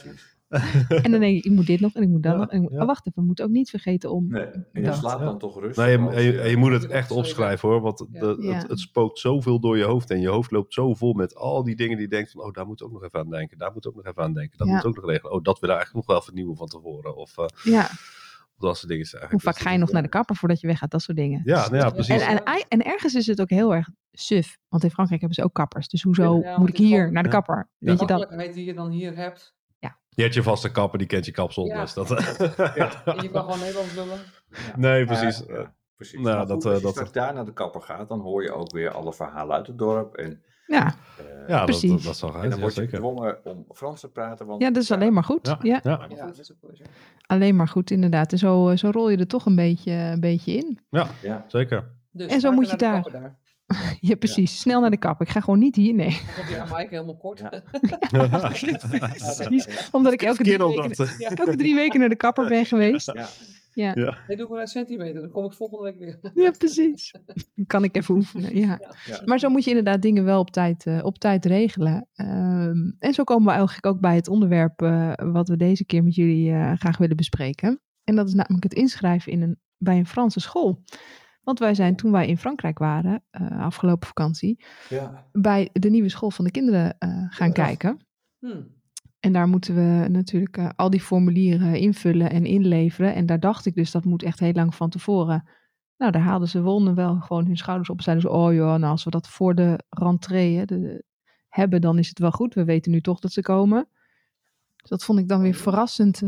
En 1.05 1.11
dan 1.11 1.21
denk 1.21 1.37
ik, 1.37 1.45
ik 1.45 1.51
moet 1.53 1.67
dit 1.67 1.81
nog 1.81 1.95
en 1.95 2.03
ik 2.03 2.09
moet 2.09 2.23
dat 2.23 2.33
Ja, 2.33 2.39
nog. 2.39 2.49
En 2.51 2.57
ik 2.57 2.63
moet- 2.63 2.73
ja. 2.73 2.81
oh, 2.81 2.87
wacht 2.87 3.07
even, 3.07 3.21
we 3.21 3.27
moeten 3.27 3.45
ook 3.45 3.51
niet 3.51 3.71
vergeten 3.71 4.11
om... 4.13 4.29
Nee, 4.29 4.43
en 4.45 4.67
je 4.73 4.81
Dat. 4.83 4.97
slaapt 4.97 5.19
Ja. 5.21 5.25
dan 5.25 5.39
toch 5.39 5.61
rustig. 5.61 5.85
Nee, 5.85 5.99
je, 5.99 6.05
als 6.05 6.15
en 6.15 6.23
je, 6.23 6.41
en 6.41 6.51
je 6.51 6.57
moet 6.57 6.73
het 6.73 6.87
echt 6.87 7.11
opschrijven 7.11 7.69
hoor. 7.69 7.81
Want 7.81 7.99
de, 8.11 8.53
het, 8.55 8.69
het 8.69 8.79
spookt 8.81 9.19
zoveel 9.19 9.61
door 9.61 9.77
je 9.77 9.85
hoofd. 9.85 10.11
En 10.11 10.21
je 10.21 10.29
hoofd 10.29 10.51
loopt 10.51 10.73
zo 10.75 10.95
vol 10.95 11.13
met 11.13 11.35
al 11.35 11.65
die 11.65 11.77
dingen 11.77 11.97
die 11.97 12.05
je 12.09 12.11
denkt 12.15 12.31
van... 12.31 12.43
Oh, 12.43 12.53
daar 12.53 12.67
moet 12.67 12.81
ik 12.81 12.87
ook 12.87 12.93
nog 12.93 13.05
even 13.05 13.19
aan 13.21 13.31
denken. 13.31 13.59
Daar 13.59 13.73
moet 13.73 13.85
ik 13.85 13.91
ook 13.91 13.97
nog 13.97 14.07
even 14.07 14.23
aan 14.23 14.33
denken. 14.35 14.59
Dat 14.59 14.67
Ja. 14.67 14.75
moet 14.75 14.85
ook 14.85 14.97
nog 14.97 15.05
regelen. 15.07 15.33
Oh, 15.33 15.43
dat 15.43 15.59
wil 15.59 15.69
ik 15.71 15.75
eigenlijk 15.77 16.07
nog 16.07 16.17
wel 16.17 16.25
vernieuwen 16.27 16.57
van 16.57 16.67
tevoren. 16.67 17.17
Of 17.17 17.39
eh, 17.39 17.45
Ja, 17.73 17.89
dat 18.59 18.77
soort 18.77 18.89
dingen. 18.89 19.07
zijn 19.07 19.27
hoe 19.31 19.41
vaak 19.41 19.59
ga 19.59 19.71
je 19.73 19.79
nog 19.79 19.93
naar 19.93 20.03
de 20.03 20.09
kapper 20.09 20.37
voordat 20.37 20.61
je 20.61 20.67
weggaat? 20.67 20.91
Dat 20.91 21.03
soort 21.03 21.17
dingen. 21.17 21.41
Ja, 21.45 21.57
nou 21.61 21.77
ja, 21.77 21.85
Ja. 21.85 21.91
precies. 21.91 22.23
En, 22.23 22.45
en, 22.45 22.65
en 22.69 22.85
ergens 22.85 23.15
is 23.15 23.27
het 23.27 23.41
ook 23.41 23.51
heel 23.51 23.75
erg 23.75 23.89
suf. 24.13 24.59
Want 24.69 24.85
in 24.85 24.91
Frankrijk 24.91 25.21
hebben 25.21 25.39
ze 25.39 25.45
ook 25.45 25.55
kappers. 25.55 25.89
Dus 25.89 26.03
hoezo 26.03 26.39
Ja, 26.43 26.59
moet 26.59 26.69
ik 26.69 26.77
hier 26.77 26.99
gewoon- 26.99 27.13
naar 27.13 27.23
de 27.23 27.29
Ja. 27.29 27.35
kapper? 27.35 27.69
Weet 27.79 28.01
je 28.01 28.07
dat? 28.07 28.19
makkelijkheid 28.19 28.55
die 28.55 28.65
je 28.65 28.75
dan 28.75 28.91
hier 28.91 29.17
hebt. 29.17 29.57
Je 30.19 30.25
hebt 30.25 30.35
je 30.37 30.43
vaste 30.43 30.71
kapper, 30.71 30.99
die 30.99 31.07
kent 31.07 31.25
je 31.27 31.33
kapsel. 31.33 31.67
Ja. 31.67 31.81
Dus 31.81 31.95
dat, 31.95 32.11
En 32.17 33.23
je 33.23 33.29
kan 33.33 33.43
gewoon 33.45 33.59
Nederlands 33.59 33.95
lullen. 33.95 34.19
nee, 34.77 35.05
precies. 35.05 35.43
Precies. 35.97 36.21
Nou, 36.21 36.47
dat, 36.47 36.65
eh, 36.65 36.71
als 36.71 36.77
je 36.79 36.83
dat- 36.83 36.93
straks 36.93 37.13
daar 37.13 37.35
naar 37.35 37.45
de 37.45 37.53
kapper 37.53 37.81
gaat, 37.83 38.09
dan 38.09 38.21
hoor 38.21 38.43
je 38.43 38.53
ook 38.53 38.73
weer 38.73 38.91
alle 38.91 39.13
verhalen 39.13 39.57
uit 39.57 39.67
het 39.67 39.79
dorp. 39.79 40.15
En 40.15 40.43
Ja, 40.67 40.87
Eh, 41.19 41.25
Ja, 41.49 41.57
dat, 41.57 41.65
Precies. 41.65 41.91
dat, 41.91 42.03
dat 42.03 42.17
zag 42.17 42.31
en 42.35 42.41
uit, 42.41 42.51
dan 42.51 42.59
ja, 42.59 42.65
word 42.65 42.75
je 42.75 42.89
gedwongen 42.89 43.39
om 43.45 43.65
Frans 43.75 44.01
te 44.01 44.11
praten. 44.11 44.47
Want, 44.47 44.63
ja 44.63 44.71
dat 44.71 44.83
is 44.83 44.91
alleen 44.91 45.13
maar 45.13 45.25
goed. 45.25 45.57
Ja, 45.63 45.81
alleen 47.27 47.57
maar 47.57 47.69
goed 47.69 47.91
inderdaad. 47.91 48.33
En 48.33 48.39
zo, 48.39 48.69
eh, 48.69 48.77
zo 48.77 48.91
rol 48.91 49.11
je 49.11 49.17
er 49.17 49.27
toch 49.27 49.47
een 49.47 49.57
beetje, 49.57 49.93
een 49.93 50.21
beetje 50.21 50.53
in. 50.53 50.79
Ja, 50.91 51.45
zeker. 51.47 51.91
Dus 52.11 52.33
En 52.33 52.41
zo 52.41 52.53
moet 52.53 52.71
je 52.71 52.77
daar. 52.77 53.03
daar. 53.13 53.39
Ja, 54.01 54.17
precies. 54.17 54.61
Snel 54.61 54.81
naar 54.81 54.91
de 54.91 54.97
kapper. 54.97 55.27
Ik 55.27 55.33
ga 55.33 55.41
gewoon 55.41 55.59
niet 55.59 55.77
hier, 55.77 55.95
nee. 55.95 56.21
Dan 56.57 56.69
Mike 56.69 56.87
helemaal 56.91 57.17
kort. 57.17 57.39
Ja. 57.39 57.63
Precies. 59.49 59.89
Omdat 59.91 60.13
ik 60.13 60.23
elke 60.23 60.43
drie, 60.43 60.59
weken. 60.59 61.07
Ja. 61.19 61.29
elke 61.29 61.57
drie 61.57 61.75
weken 61.75 62.01
naar 62.01 62.09
de 62.09 62.17
kapper 62.17 62.49
ben 62.49 62.67
geweest. 62.67 63.13
ja. 63.15 63.29
Ja, 63.79 63.95
Nee, 64.29 64.37
doe 64.37 64.49
maar 64.49 64.61
een 64.61 64.67
centimeter. 64.67 65.21
Dan 65.21 65.31
kom 65.31 65.45
ik 65.45 65.53
volgende 65.53 65.83
week 65.83 65.99
weer. 65.99 66.33
ja 66.45 66.51
precies. 66.51 67.15
Dan 67.55 67.67
kan 67.67 67.85
ik 67.85 67.97
even 67.97 68.15
oefenen, 68.15 68.57
ja. 68.57 68.81
Ja. 69.07 69.23
Maar 69.25 69.39
zo 69.39 69.49
moet 69.49 69.65
je 69.65 69.69
inderdaad 69.71 70.03
dingen 70.03 70.25
wel 70.25 70.41
op 70.41 70.51
tijd, 70.51 70.87
eh, 70.87 70.99
op 71.03 71.19
tijd 71.19 71.45
regelen. 71.45 72.09
Ehm, 72.15 72.91
en 72.99 73.15
zo 73.15 73.25
komen 73.25 73.45
we 73.45 73.51
eigenlijk 73.51 73.87
ook 73.87 74.01
bij 74.01 74.15
het 74.15 74.29
onderwerp 74.29 74.83
eh, 74.83 75.13
wat 75.17 75.49
we 75.49 75.57
deze 75.57 75.85
keer 75.85 76.05
met 76.05 76.15
jullie 76.15 76.51
eh, 76.51 76.73
graag 76.75 76.99
willen 76.99 77.17
bespreken. 77.17 77.81
En 78.05 78.17
dat 78.17 78.29
is 78.29 78.35
namelijk 78.35 78.63
het 78.63 78.75
inschrijven 78.75 79.33
in 79.33 79.43
een, 79.43 79.59
bij 79.77 79.99
een 79.99 80.07
Franse 80.07 80.41
school. 80.41 80.83
Want 81.49 81.61
wij 81.61 81.75
zijn 81.75 81.97
toen 81.97 82.13
wij 82.13 82.27
in 82.27 82.39
Frankrijk 82.39 82.79
waren, 82.79 83.23
eh, 83.31 83.61
afgelopen 83.61 84.07
vakantie, 84.07 84.65
ja. 84.89 85.29
bij 85.33 85.69
de 85.73 85.91
nieuwe 85.91 86.09
school 86.09 86.31
van 86.31 86.45
de 86.45 86.51
kinderen 86.51 86.99
eh, 86.99 87.09
gaan 87.29 87.47
Ja. 87.47 87.53
kijken. 87.53 88.07
Hm. 88.39 88.63
En 89.21 89.33
daar 89.33 89.49
moeten 89.49 89.75
we 89.75 90.09
natuurlijk 90.09 90.57
eh, 90.57 90.69
al 90.77 90.91
die 90.91 91.01
formulieren 91.01 91.75
invullen 91.75 92.31
en 92.31 92.45
inleveren. 92.45 93.15
En 93.15 93.27
daar 93.27 93.41
dacht 93.41 93.67
ik 93.67 93.75
dus, 93.75 93.91
dat 93.91 94.05
moet 94.05 94.23
echt 94.23 94.41
heel 94.41 94.53
lang 94.53 94.75
van 94.75 94.91
tevoren. 94.91 95.49
Nou, 95.97 96.13
daar 96.13 96.23
haalden 96.23 96.49
ze 96.49 96.63
wonnen 96.63 96.95
wel 96.95 97.21
gewoon 97.21 97.47
hun 97.47 97.57
schouders 97.57 97.91
op. 97.91 97.97
En 97.97 98.03
zeiden 98.03 98.31
ze, 98.31 98.37
oh 98.37 98.55
joh, 98.55 98.75
nou 98.75 98.91
als 98.91 99.05
we 99.05 99.11
dat 99.11 99.29
voor 99.29 99.55
de 99.55 99.79
rentree 99.89 100.57
hè, 100.57 100.65
de, 100.65 101.05
hebben, 101.49 101.81
dan 101.81 101.99
is 101.99 102.09
het 102.09 102.19
wel 102.19 102.33
goed. 102.33 102.55
We 102.55 102.65
weten 102.65 102.93
nu 102.93 103.01
toch 103.01 103.21
dat 103.21 103.33
ze 103.33 103.41
komen. 103.41 103.89
Dus 104.77 104.91
dat 104.91 105.05
vond 105.05 105.19
ik 105.19 105.29
dan 105.29 105.41
weer 105.41 105.55
verrassend 105.55 106.19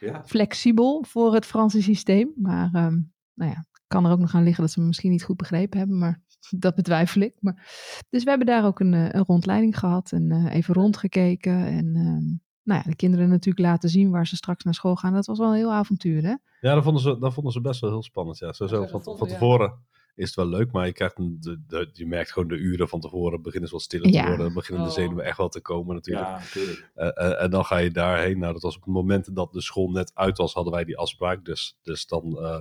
ja. 0.00 0.24
flexibel 0.24 1.04
voor 1.08 1.34
het 1.34 1.46
Franse 1.46 1.82
systeem. 1.82 2.32
Maar 2.36 2.70
ehm, 2.72 3.00
nou 3.34 3.50
ja, 3.50 3.66
kan 3.88 4.04
er 4.04 4.10
ook 4.10 4.18
nog 4.18 4.34
aan 4.34 4.42
liggen 4.42 4.62
dat 4.62 4.72
ze 4.72 4.80
me 4.80 4.86
misschien 4.86 5.10
niet 5.10 5.24
goed 5.24 5.36
begrepen 5.36 5.78
hebben. 5.78 5.98
Maar 5.98 6.20
dat 6.58 6.74
betwijfel 6.74 7.20
ik. 7.20 7.34
Maar, 7.40 7.66
dus 8.10 8.22
we 8.24 8.28
hebben 8.30 8.46
daar 8.46 8.64
ook 8.66 8.80
een, 8.80 8.94
eh, 8.94 9.08
een 9.10 9.24
rondleiding 9.24 9.78
gehad 9.78 10.12
en 10.12 10.30
eh, 10.32 10.54
even 10.54 10.74
rondgekeken. 10.74 11.66
En 11.66 11.86
ehm, 11.96 12.36
nou 12.62 12.80
ja, 12.84 12.90
de 12.90 12.96
kinderen 12.96 13.28
natuurlijk 13.28 13.66
laten 13.66 13.88
zien 13.88 14.10
waar 14.10 14.26
ze 14.26 14.36
straks 14.36 14.64
naar 14.64 14.74
school 14.74 14.96
gaan. 14.96 15.12
Dat 15.12 15.26
was 15.26 15.38
wel 15.38 15.48
een 15.48 15.54
heel 15.56 15.72
avontuur, 15.72 16.22
hè? 16.22 16.34
Ja, 16.60 16.74
dat 16.74 16.82
vonden, 16.84 17.02
ze, 17.02 17.18
dat 17.18 17.32
vonden 17.34 17.52
ze 17.52 17.60
best 17.60 17.80
wel 17.80 17.90
heel 17.90 18.02
spannend. 18.02 18.38
Ja. 18.38 18.52
Sowieso 18.52 18.82
Ja, 18.82 18.88
van, 18.88 19.02
van 19.02 19.16
ja. 19.28 19.32
tevoren 19.34 19.72
is 20.14 20.26
het 20.26 20.34
wel 20.34 20.46
leuk, 20.48 20.72
maar 20.72 20.86
je, 20.86 20.92
krijgt 20.92 21.18
een, 21.18 21.36
de, 21.40 21.62
de, 21.66 21.88
je 21.92 22.06
merkt 22.06 22.32
gewoon 22.32 22.48
de 22.48 22.56
uren 22.56 22.88
van 22.88 23.00
tevoren 23.00 23.42
beginnen 23.42 23.68
ze 23.68 23.74
wat 23.74 23.84
stiller 23.84 24.08
Ja. 24.10 24.22
te 24.22 24.28
worden. 24.28 24.54
Beginnen 24.54 24.82
de 24.84 24.90
Oh. 24.90 24.94
zenuwen 24.96 25.24
echt 25.24 25.36
wel 25.36 25.48
te 25.48 25.60
komen 25.60 25.94
natuurlijk. 25.94 26.26
Ja, 26.26 26.38
natuurlijk. 26.38 26.90
Eh, 26.94 27.08
eh, 27.14 27.42
en 27.42 27.50
dan 27.50 27.64
ga 27.64 27.76
je 27.76 27.90
daarheen. 27.90 28.38
Nou, 28.38 28.52
dat 28.52 28.62
was 28.62 28.76
op 28.76 28.84
het 28.84 28.94
moment 28.94 29.34
dat 29.34 29.52
de 29.52 29.60
school 29.60 29.90
net 29.90 30.10
uit 30.14 30.38
was, 30.38 30.54
hadden 30.54 30.72
wij 30.72 30.84
die 30.84 30.98
afspraak. 30.98 31.44
Dus, 31.44 31.78
dus 31.82 32.06
dan 32.06 32.38
eh, 32.38 32.58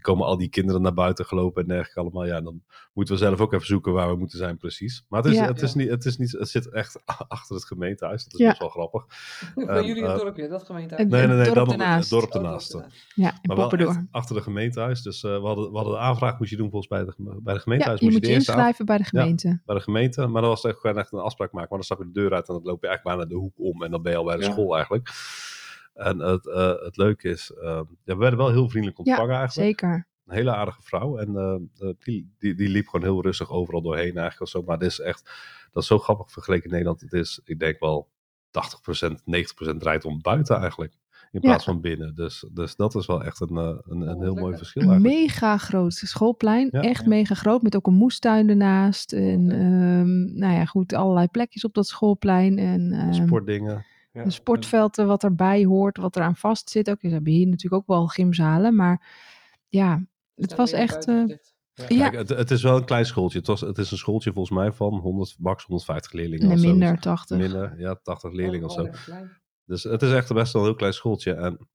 komen 0.00 0.26
al 0.26 0.36
die 0.38 0.48
kinderen 0.48 0.82
naar 0.82 0.94
buiten 0.94 1.24
gelopen 1.24 1.62
en 1.62 1.68
dergelijke 1.68 2.00
allemaal. 2.00 2.24
Ja, 2.26 2.40
dan 2.40 2.62
moeten 2.92 3.14
we 3.14 3.20
zelf 3.20 3.40
ook 3.40 3.52
even 3.52 3.66
zoeken 3.66 3.92
waar 3.92 4.10
we 4.10 4.16
moeten 4.16 4.38
zijn 4.38 4.56
precies. 4.56 5.04
Maar 5.08 5.22
het, 5.22 5.30
is, 5.32 5.38
Ja. 5.38 5.46
het, 5.46 5.62
is 5.62 5.74
niet, 5.74 5.88
het, 5.88 6.04
is 6.04 6.16
niet, 6.16 6.32
het 6.32 6.48
zit 6.48 6.68
echt 6.70 7.00
achter 7.28 7.54
het 7.54 7.64
gemeentehuis. 7.64 8.24
Dat 8.24 8.32
is 8.32 8.38
Ja. 8.38 8.46
best 8.48 8.58
wel 8.60 8.68
grappig. 8.68 9.04
Bij 9.54 9.82
jullie 9.84 9.96
in 9.96 10.04
eh, 10.04 10.12
het 10.12 10.20
dorpje, 10.20 10.48
dat 10.48 10.62
gemeentehuis. 10.64 11.02
Het- 11.02 11.12
Nee, 11.18 11.26
nee, 11.26 11.36
nee, 11.36 11.44
dorp 11.54 11.68
dan 11.68 11.80
ernaast. 11.80 12.10
het 12.10 12.20
dorp 12.20 12.34
Oh, 12.34 12.42
ernaast. 12.42 12.72
het. 12.72 12.86
Ja, 13.14 13.28
in 13.30 13.38
Maar 13.42 13.56
wel 13.56 13.94
achter 14.10 14.36
de 14.36 14.42
gemeentehuis. 14.42 15.02
Dus 15.02 15.22
eh, 15.24 15.40
we, 15.40 15.46
hadden, 15.46 15.70
we 15.70 15.76
hadden 15.76 15.94
een 15.94 16.00
aanvraag 16.00 16.38
moest 16.38 16.50
je 16.50 16.56
doen 16.56 16.70
volgens 16.70 16.90
mij 16.90 17.04
bij 17.04 17.14
de, 17.16 17.22
bij 17.24 17.34
de 17.42 17.50
Ja, 17.52 17.58
gemeentehuis. 17.58 17.98
je 18.00 18.04
moest 18.06 18.16
moet 18.16 18.26
je 18.26 18.32
de 18.32 18.38
inschrijven 18.38 18.84
bij 18.86 18.96
de 18.98 19.04
gemeente. 19.04 19.60
bij 19.66 19.74
de 19.76 19.82
gemeente. 19.82 20.26
Maar 20.26 20.40
dan 20.40 20.50
was 20.50 20.62
het 20.62 20.72
echt 20.72 20.80
gewoon 20.80 20.98
echt 20.98 21.12
een 21.12 21.18
afspraak 21.18 21.52
maken. 21.52 21.68
Maar 21.68 21.78
dan 21.78 21.86
stap 21.86 21.98
je 21.98 22.04
de 22.04 22.20
deur 22.20 22.32
uit 22.34 22.48
en 22.48 22.54
dan 22.54 22.62
loop 22.64 22.82
je 22.82 22.88
eigenlijk 22.88 23.16
bijna 23.18 23.30
de 23.32 23.38
hoek 23.40 23.54
om. 23.56 23.82
En 23.84 23.90
dan 23.90 24.02
ben 24.02 24.12
je 24.12 24.18
al 24.18 24.24
bij 24.24 24.36
de 24.36 24.42
Ja. 24.44 24.50
school 24.50 24.74
eigenlijk. 24.74 25.08
En 25.98 26.18
het, 26.18 26.46
eh, 26.48 26.74
het 26.82 26.96
leuke 26.96 27.28
is, 27.28 27.50
eh, 27.52 27.80
ja, 28.04 28.14
we 28.14 28.16
werden 28.16 28.38
wel 28.38 28.50
heel 28.50 28.68
vriendelijk 28.68 28.98
ontvangen 28.98 29.36
eigenlijk. 29.36 29.68
Zeker. 29.80 30.06
Een 30.26 30.34
hele 30.34 30.54
aardige 30.54 30.82
vrouw. 30.82 31.18
En 31.18 31.36
eh, 31.36 31.88
eh, 31.88 31.94
die, 31.98 32.34
die, 32.38 32.54
die 32.54 32.68
liep 32.68 32.88
gewoon 32.88 33.06
heel 33.06 33.22
rustig 33.22 33.50
overal 33.50 33.82
doorheen 33.82 34.04
eigenlijk. 34.16 34.40
Of 34.40 34.48
zo. 34.48 34.62
Maar 34.62 34.78
dit 34.78 34.90
is 34.90 35.00
echt, 35.00 35.30
dat 35.72 35.82
is 35.82 35.88
zo 35.88 35.98
grappig 35.98 36.30
vergeleken 36.32 36.64
in 36.64 36.70
Nederland. 36.70 37.00
Het 37.00 37.12
is, 37.12 37.40
ik 37.44 37.58
denk 37.58 37.78
wel 37.80 38.08
80%, 38.50 39.10
90% 39.10 39.82
rijdt 39.82 40.04
om 40.04 40.20
buiten 40.22 40.56
eigenlijk. 40.56 40.92
In 41.30 41.40
Ja. 41.42 41.48
plaats 41.48 41.64
van 41.64 41.80
binnen. 41.80 42.14
Dus, 42.14 42.48
dus 42.52 42.76
dat 42.76 42.94
is 42.94 43.06
wel 43.06 43.24
echt 43.24 43.40
een, 43.40 43.56
een, 43.56 44.00
een 44.00 44.22
heel 44.22 44.34
mooi 44.34 44.56
verschil 44.56 44.82
Een 44.82 44.88
eigenlijk. 44.90 45.18
mega 45.20 45.56
groot 45.58 45.92
schoolplein. 45.94 46.68
Ja. 46.72 46.80
echt 46.80 47.02
Ja. 47.02 47.08
mega 47.08 47.34
groot. 47.34 47.62
Met 47.62 47.76
ook 47.76 47.86
een 47.86 47.94
moestuin 47.94 48.48
ernaast. 48.48 49.12
En 49.12 49.50
ehm, 49.50 50.38
nou 50.38 50.54
ja, 50.54 50.64
goed. 50.64 50.92
Allerlei 50.92 51.28
plekjes 51.28 51.64
op 51.64 51.74
dat 51.74 51.86
schoolplein. 51.86 52.58
En 52.58 52.92
ehm, 52.92 53.12
Sportdingen. 53.12 53.84
Ja. 54.12 54.22
een 54.24 54.32
sportveld 54.32 54.96
wat 54.96 55.22
erbij 55.24 55.64
hoort. 55.64 55.96
Wat 55.96 56.16
eraan 56.16 56.36
vast 56.36 56.70
zit. 56.70 56.90
Ook, 56.90 57.00
ze 57.00 57.08
hebben 57.08 57.32
hier 57.32 57.46
natuurlijk 57.46 57.82
ook 57.82 57.86
wel 57.86 58.06
gymzalen. 58.06 58.74
Maar 58.74 59.06
ja, 59.68 60.02
het 60.34 60.54
was 60.54 60.72
echt... 60.72 61.06
eh, 61.08 61.24
ja, 61.88 62.08
Kijk, 62.10 62.14
het, 62.14 62.28
het 62.28 62.50
is 62.50 62.62
wel 62.62 62.76
een 62.76 62.84
klein 62.84 63.06
schooltje. 63.06 63.38
Het, 63.38 63.46
was, 63.46 63.60
het 63.60 63.78
is 63.78 63.90
een 63.90 63.96
schooltje 63.98 64.32
volgens 64.32 64.58
mij 64.58 64.72
van 64.72 64.94
100, 64.94 65.36
max 65.38 65.64
150 65.64 66.12
leerlingen. 66.12 66.46
nee, 66.46 66.54
of 66.56 66.60
zo. 66.62 66.68
minder, 66.68 67.00
80. 67.00 67.38
Minder, 67.38 67.74
ja, 67.80 67.94
80 68.02 68.32
leerlingen 68.32 68.68
of 68.68 68.76
Oh, 68.78 68.84
zo. 68.84 68.90
klein. 69.04 69.36
Dus 69.64 69.82
het 69.82 70.02
is 70.02 70.12
echt 70.12 70.32
best 70.32 70.52
wel 70.52 70.62
een 70.62 70.68
heel 70.68 70.76
klein 70.76 70.92
schooltje. 70.92 71.32
En, 71.34 71.68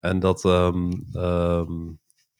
en 0.00 0.18
dat, 0.18 0.44
ehm, 0.44 0.90
ehm, 1.12 1.88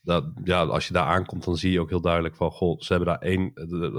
dat, 0.02 0.24
ja, 0.44 0.62
als 0.62 0.86
je 0.86 0.92
daar 0.92 1.06
aankomt, 1.06 1.44
dan 1.44 1.56
zie 1.56 1.72
je 1.72 1.80
ook 1.80 1.88
heel 1.88 2.00
duidelijk 2.00 2.34
van, 2.34 2.50
goh, 2.50 2.80
ze 2.80 2.92
hebben 2.92 3.08
daar 3.08 3.28
één, 3.28 3.54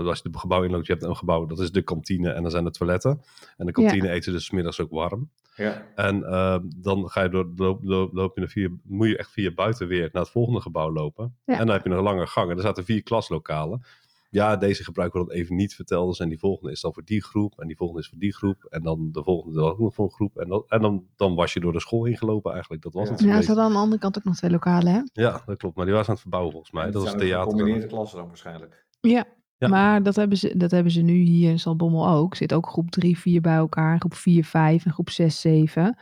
als 0.05 0.19
je 0.19 0.29
het 0.29 0.37
gebouw 0.37 0.63
inloopt, 0.63 0.85
je 0.85 0.93
hebt 0.93 1.05
een 1.05 1.15
gebouw, 1.15 1.45
dat 1.45 1.59
is 1.59 1.71
de 1.71 1.81
kantine 1.81 2.31
en 2.31 2.41
dan 2.41 2.51
zijn 2.51 2.63
de 2.63 2.71
toiletten. 2.71 3.21
En 3.57 3.65
de 3.65 3.71
kantine 3.71 4.09
eten 4.09 4.31
dus 4.31 4.45
's 4.45 4.51
middags 4.51 4.79
ook 4.79 4.91
warm. 4.91 5.29
Ja. 5.55 5.87
En 5.95 6.23
ehm, 6.23 6.61
dan 6.75 7.09
ga 7.09 7.23
je 7.23 7.29
door, 7.29 7.51
loop, 7.55 7.83
loop, 7.83 8.13
loop 8.13 8.33
je 8.35 8.39
naar 8.39 8.49
vier, 8.49 8.71
moet 8.83 9.07
je 9.07 9.17
echt 9.17 9.31
via 9.31 9.51
buiten 9.51 9.87
weer 9.87 10.09
naar 10.11 10.21
het 10.21 10.31
volgende 10.31 10.61
gebouw 10.61 10.91
lopen. 10.91 11.35
Ja. 11.45 11.53
En 11.53 11.65
dan 11.65 11.75
heb 11.75 11.83
je 11.83 11.89
nog 11.89 11.97
een 11.97 12.03
lange 12.03 12.27
gang. 12.27 12.49
En 12.49 12.55
er 12.55 12.61
zaten 12.61 12.85
vier 12.85 13.03
klaslokalen. 13.03 13.83
Ja, 14.31 14.55
deze 14.57 14.83
gebruiken 14.83 15.19
we 15.21 15.27
dan 15.27 15.35
even 15.35 15.55
niet 15.55 15.75
verteld. 15.75 16.19
En 16.19 16.29
die 16.29 16.39
volgende 16.39 16.71
is 16.71 16.81
dan 16.81 16.93
voor 16.93 17.03
die 17.03 17.23
groep. 17.23 17.59
En 17.59 17.67
die 17.67 17.75
volgende 17.75 18.01
is 18.01 18.07
voor 18.09 18.17
die 18.17 18.33
groep. 18.33 18.63
En 18.69 18.83
dan 18.83 19.09
de 19.11 19.23
volgende 19.23 19.55
dan 19.59 19.69
ook 19.71 19.79
nog 19.79 19.93
voor 19.93 20.05
een 20.05 20.11
groep. 20.11 20.37
En, 20.37 20.47
dan, 20.47 20.63
en 20.67 20.81
dan, 20.81 21.05
dan 21.15 21.35
was 21.35 21.53
je 21.53 21.59
door 21.59 21.73
de 21.73 21.79
school 21.79 22.05
ingelopen 22.05 22.51
eigenlijk. 22.53 22.81
Dat 22.83 22.93
was 22.93 23.05
Ja. 23.07 23.11
het 23.11 23.23
Ja, 23.23 23.41
ze 23.41 23.47
hadden 23.47 23.65
aan 23.65 23.71
de 23.71 23.77
andere 23.77 24.01
kant 24.01 24.17
ook 24.17 24.23
nog 24.23 24.35
twee 24.35 24.51
lokalen, 24.51 24.93
hè? 24.93 25.01
Ja, 25.21 25.41
dat 25.45 25.57
klopt. 25.57 25.75
Maar 25.75 25.85
die 25.85 25.93
was 25.95 26.05
aan 26.07 26.11
het 26.13 26.21
verbouwen 26.21 26.51
volgens 26.51 26.71
mij. 26.71 26.91
Dat 26.91 27.03
was 27.03 27.11
theater. 27.11 27.51
Gecombineerde 27.51 27.87
klassen 27.87 28.17
dan 28.17 28.27
waarschijnlijk. 28.27 28.87
Ja. 29.01 29.25
Ja. 29.57 29.67
Maar 29.67 30.03
dat 30.03 30.15
hebben, 30.15 30.37
ze, 30.37 30.57
dat 30.57 30.71
hebben 30.71 30.91
ze 30.91 31.01
nu 31.01 31.13
hier 31.13 31.49
in 31.49 31.59
Zalbommel 31.59 32.07
ook. 32.09 32.35
Zit 32.35 32.53
ook 32.53 32.67
groep 32.67 32.91
3, 32.91 33.17
4 33.17 33.41
bij 33.41 33.55
elkaar. 33.55 33.99
Groep 33.99 34.13
4, 34.13 34.43
5 34.45 34.85
en 34.85 34.91
groep 34.91 35.09
6, 35.09 35.41
7. 35.41 35.97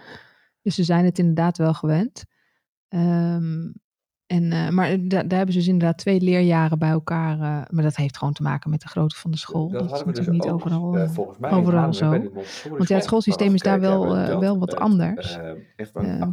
Dus 0.62 0.76
ze 0.76 0.84
zijn 0.84 1.06
het 1.06 1.20
inderdaad 1.20 1.58
wel 1.58 1.74
gewend. 1.74 2.24
Ehm, 2.88 3.72
en, 4.30 4.52
eh, 4.52 4.70
maar 4.70 4.98
da- 5.08 5.24
daar 5.24 5.38
hebben 5.38 5.54
ze 5.54 5.60
dus 5.60 5.68
inderdaad 5.68 5.98
twee 5.98 6.22
leerjaren 6.22 6.80
bij 6.80 6.90
elkaar. 6.90 7.34
eh, 7.34 7.62
maar 7.70 7.84
dat 7.84 7.96
heeft 7.96 8.18
gewoon 8.18 8.34
te 8.34 8.44
maken 8.44 8.70
met 8.70 8.82
de 8.82 8.88
grootte 8.88 9.16
van 9.16 9.32
de 9.32 9.38
school. 9.38 9.70
Dat, 9.70 9.82
is 9.86 9.92
dus 9.92 10.04
natuurlijk 10.04 10.32
niet 10.44 10.46
ook, 10.54 10.54
overal. 10.66 10.96
eh, 10.96 11.10
volgens 11.14 11.38
mij 11.38 11.50
overal 11.52 11.94
zo. 11.94 12.10
Want 12.10 12.90
ja, 12.90 12.96
het 12.96 13.04
school, 13.04 13.22
schoolsysteem 13.22 13.54
is 13.54 13.62
daar 13.62 13.80
wel, 13.80 14.02
dat 14.28 14.40
wel 14.40 14.60
wat 14.60 14.76
anders. 14.76 15.38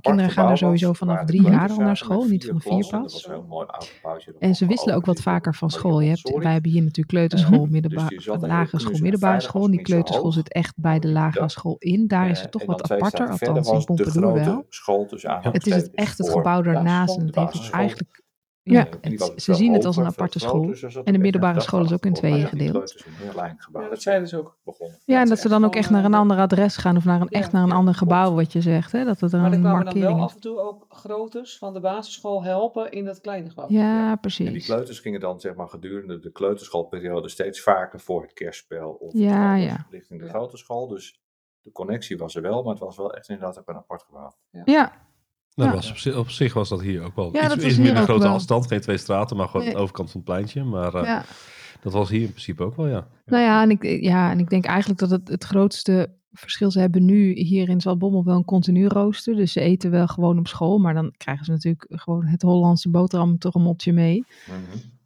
kinderen 0.00 0.30
gaan 0.30 0.46
daar 0.46 0.58
sowieso 0.58 0.92
vanaf 0.92 1.24
drie 1.24 1.40
jaar 1.42 1.68
al 1.70 1.76
naar 1.84 1.96
school, 1.96 2.24
niet 2.26 2.44
vanaf 2.46 2.62
vier 2.62 2.84
pas. 3.00 3.26
En 4.38 4.54
ze 4.54 4.66
wisselen 4.66 4.94
ook 4.96 5.06
wat 5.06 5.20
vaker 5.20 5.54
van 5.54 5.70
school. 5.70 6.00
Je 6.00 6.08
hebt, 6.08 6.22
wij 6.42 6.52
hebben 6.52 6.70
hier 6.70 6.80
natuurlijk 6.82 7.08
kleuterschool, 7.08 7.62
Dus 7.62 7.70
middelbare, 7.70 8.08
er 8.32 8.48
lagere 8.48 8.78
school, 8.78 8.92
dus 8.92 9.00
middelbare 9.00 9.40
school. 9.40 9.66
Die 9.70 9.80
kleuterschool 9.82 10.32
zit 10.32 10.52
echt 10.52 10.72
bij 10.76 10.98
de 10.98 11.08
lagere 11.08 11.48
school 11.48 11.76
in. 11.78 12.06
Daar 12.08 12.30
is 12.30 12.40
het 12.40 12.50
toch 12.50 12.64
wat 12.66 12.82
aparter, 12.92 13.26
althans 13.48 13.66
in 13.78 13.84
Pompadour 13.84 14.32
wel. 14.44 14.64
Het 15.52 15.66
is 15.66 15.74
echt 15.94 16.18
het 16.18 16.26
gebouw 16.36 16.62
daarnaast. 16.62 17.16
En 17.16 17.26
het 17.26 17.34
heeft. 17.52 17.85
Eigenlijk... 17.88 18.24
Ja, 18.68 18.86
het- 19.00 19.32
ze 19.42 19.54
zien 19.54 19.72
het 19.72 19.84
als 19.84 19.96
een 19.96 20.04
aparte 20.06 20.38
school. 20.38 20.66
dus 20.66 20.82
En 20.82 21.12
de 21.12 21.18
middelbare 21.18 21.54
een 21.54 21.60
school 21.62 21.84
is 21.84 21.92
ook 21.92 22.04
in 22.06 22.12
tweeën 22.12 22.36
ja, 22.36 22.46
gedeeld. 22.46 23.04
Ja, 23.72 23.88
dat 23.88 24.02
zeiden 24.02 24.28
ze 24.28 24.38
ook. 24.38 24.58
begonnen. 24.64 24.98
Ja, 25.04 25.20
en 25.20 25.28
dat 25.28 25.38
ze 25.38 25.48
dan 25.48 25.64
ook 25.64 25.74
echt 25.74 25.90
naar 25.90 26.04
een 26.04 26.12
eh, 26.12 26.18
ander 26.18 26.38
adres 26.38 26.76
gaan 26.76 26.96
of 26.96 27.04
naar 27.04 27.20
een, 27.20 27.26
Ja, 27.30 27.38
echt 27.38 27.52
naar 27.52 27.62
een 27.62 27.68
ja, 27.68 27.74
ander 27.74 27.94
gebouw, 27.94 28.34
wat 28.34 28.52
je 28.52 28.60
zegt. 28.60 28.92
Hè? 28.92 29.04
Dat 29.04 29.20
het 29.20 29.32
er 29.32 29.40
Maar 29.40 29.52
een 29.52 29.60
kwamen 29.60 29.84
dan 29.84 29.94
wel 29.94 30.02
markering 30.02 30.20
af 30.20 30.34
en 30.34 30.40
toe 30.40 30.58
ook 30.60 30.86
groters 30.88 31.58
van 31.58 31.72
de 31.72 31.80
basisschool 31.80 32.42
helpen 32.44 32.90
in 32.90 33.04
dat 33.04 33.20
kleine 33.20 33.48
gebouw. 33.48 33.66
Ja, 33.68 34.02
En 34.02 34.08
die 34.08 34.16
precies. 34.18 34.64
kleuters 34.66 35.00
gingen 35.00 35.20
dan 35.20 35.40
zeg 35.40 35.54
maar 35.54 35.68
gedurende 35.68 36.18
de 36.18 36.32
kleuterschoolperiode 36.32 37.28
steeds 37.28 37.60
vaker 37.60 38.00
voor 38.00 38.22
het 38.22 38.32
kerstspel 38.32 38.90
of 38.90 39.12
Ja, 39.14 39.54
ja. 39.54 39.86
richting 39.90 40.20
de 40.20 40.26
Ja. 40.26 40.32
grote 40.32 40.56
school. 40.56 40.86
Dus 40.88 41.20
de 41.60 41.72
connectie 41.72 42.18
was 42.18 42.34
er 42.34 42.42
wel, 42.42 42.62
maar 42.62 42.72
het 42.72 42.82
was 42.82 42.96
wel 42.96 43.14
echt 43.14 43.28
inderdaad 43.28 43.58
ook 43.58 43.68
een 43.68 43.76
apart 43.76 44.02
gebouw. 44.02 44.32
Ja, 44.64 45.05
Nou, 45.56 45.68
Ja. 45.70 45.74
was 45.76 45.90
op, 45.90 45.96
zich, 45.96 46.16
op 46.16 46.30
zich 46.30 46.54
was 46.54 46.68
dat 46.68 46.80
hier 46.82 47.02
ook 47.02 47.16
wel. 47.16 47.28
Ja, 47.32 47.40
iets, 47.44 47.54
dat 47.54 47.62
hier 47.64 47.80
minder 47.82 48.02
grote 48.02 48.22
wel. 48.22 48.32
afstand. 48.32 48.66
Geen 48.66 48.80
twee 48.80 48.96
straten, 48.96 49.36
maar 49.36 49.46
gewoon 49.48 49.62
Nee. 49.66 49.74
de 49.74 49.80
overkant 49.80 50.10
van 50.10 50.20
het 50.20 50.28
pleintje. 50.30 50.64
Maar 50.64 50.94
eh, 50.94 51.04
ja. 51.04 51.24
dat 51.80 51.92
was 51.92 52.08
hier 52.10 52.20
in 52.20 52.28
principe 52.30 52.62
ook 52.64 52.76
wel, 52.76 52.86
ja. 52.88 53.06
Nou 53.26 53.42
ja 53.42 53.62
en, 53.62 53.70
ik, 53.70 53.82
ja, 54.02 54.30
en 54.30 54.38
ik 54.38 54.48
denk 54.50 54.64
eigenlijk 54.64 55.00
dat 55.00 55.10
het, 55.10 55.28
het 55.28 55.44
grootste 55.44 56.14
verschil, 56.32 56.70
ze 56.70 56.80
hebben 56.80 57.04
nu 57.04 57.32
hier 57.32 57.68
in 57.68 57.80
Zaltbommel 57.80 58.24
wel 58.24 58.36
een 58.36 58.44
continu 58.44 58.86
rooster. 58.86 59.36
Dus 59.36 59.52
ze 59.52 59.60
eten 59.60 59.90
wel 59.90 60.06
gewoon 60.06 60.38
op 60.38 60.48
school, 60.48 60.78
maar 60.78 60.94
dan 60.94 61.14
krijgen 61.16 61.44
ze 61.44 61.50
natuurlijk 61.50 61.86
gewoon 61.88 62.26
het 62.26 62.42
Hollandse 62.42 62.88
boterhamtrommeltje 62.90 63.92
mee. 63.92 64.24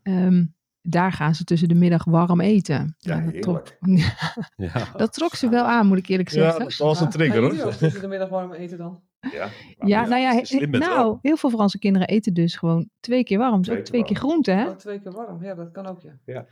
Ehm, 0.03 0.45
daar 0.83 1.13
gaan 1.13 1.35
ze 1.35 1.45
tussen 1.45 1.69
de 1.69 1.75
middag 1.75 2.05
warm 2.05 2.41
eten. 2.41 2.95
Ja, 2.99 3.21
dat, 3.21 3.43
trok, 3.43 3.63
Ja, 4.57 4.89
dat 4.97 5.13
trok 5.13 5.35
ze 5.35 5.49
wel 5.49 5.65
aan, 5.65 5.87
moet 5.87 5.99
ik 5.99 6.07
eerlijk 6.09 6.29
ja 6.31 6.35
zeggen. 6.43 6.61
dat 6.65 6.77
was 6.77 6.99
een 7.01 7.05
Ja, 7.07 7.11
trigger 7.13 7.41
hoor. 7.43 7.51
tussen 7.77 8.01
de 8.01 8.09
middag 8.09 8.29
warm 8.29 8.53
eten 8.53 8.79
dan? 8.79 9.01
Ja, 9.21 9.49
Ja, 9.79 10.07
nou 10.07 10.21
ja, 10.21 10.45
slim 10.45 10.71
nou, 10.71 10.95
wel. 10.95 11.19
heel 11.23 11.37
veel 11.37 11.51
Franse 11.51 11.79
kinderen 11.79 12.09
eten 12.09 12.35
dus 12.35 12.57
gewoon 12.57 12.89
twee 13.01 13.25
keer 13.25 13.39
warm. 13.39 13.57
Dus 13.57 13.65
Twee 13.67 13.79
ook 13.79 13.85
keer 13.85 13.93
twee 13.93 14.05
keer 14.05 14.21
warm. 14.21 14.31
groente, 14.31 14.51
hè? 14.51 14.69
Oh, 14.69 14.77
twee 14.77 15.01
keer 15.01 15.13
warm. 15.13 15.45
Ja, 15.45 15.55
dat 15.55 15.71
kan 15.71 15.87
ook, 15.87 16.01
ja. 16.25 16.47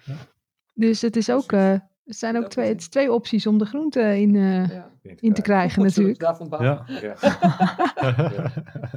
Dus 0.75 1.01
het 1.03 1.17
is 1.17 1.31
ook, 1.31 1.53
eh, 1.53 1.75
het 2.09 2.17
zijn 2.17 2.37
ook 2.37 2.43
Dat 2.43 2.51
twee, 2.51 2.69
het 2.69 2.81
is 2.81 2.89
twee 2.89 3.13
opties 3.13 3.47
om 3.47 3.59
de 3.59 3.65
groente 3.65 4.21
in, 4.21 4.37
eh, 4.37 4.69
ja. 4.69 4.91
in 5.21 5.33
te 5.33 5.43
krijgen 5.43 5.79
we 5.83 5.89
natuurlijk. 5.89 6.21
het 6.21 6.27
daarvan 6.29 6.49
bouwen. 6.49 6.83
Ja, 6.87 7.15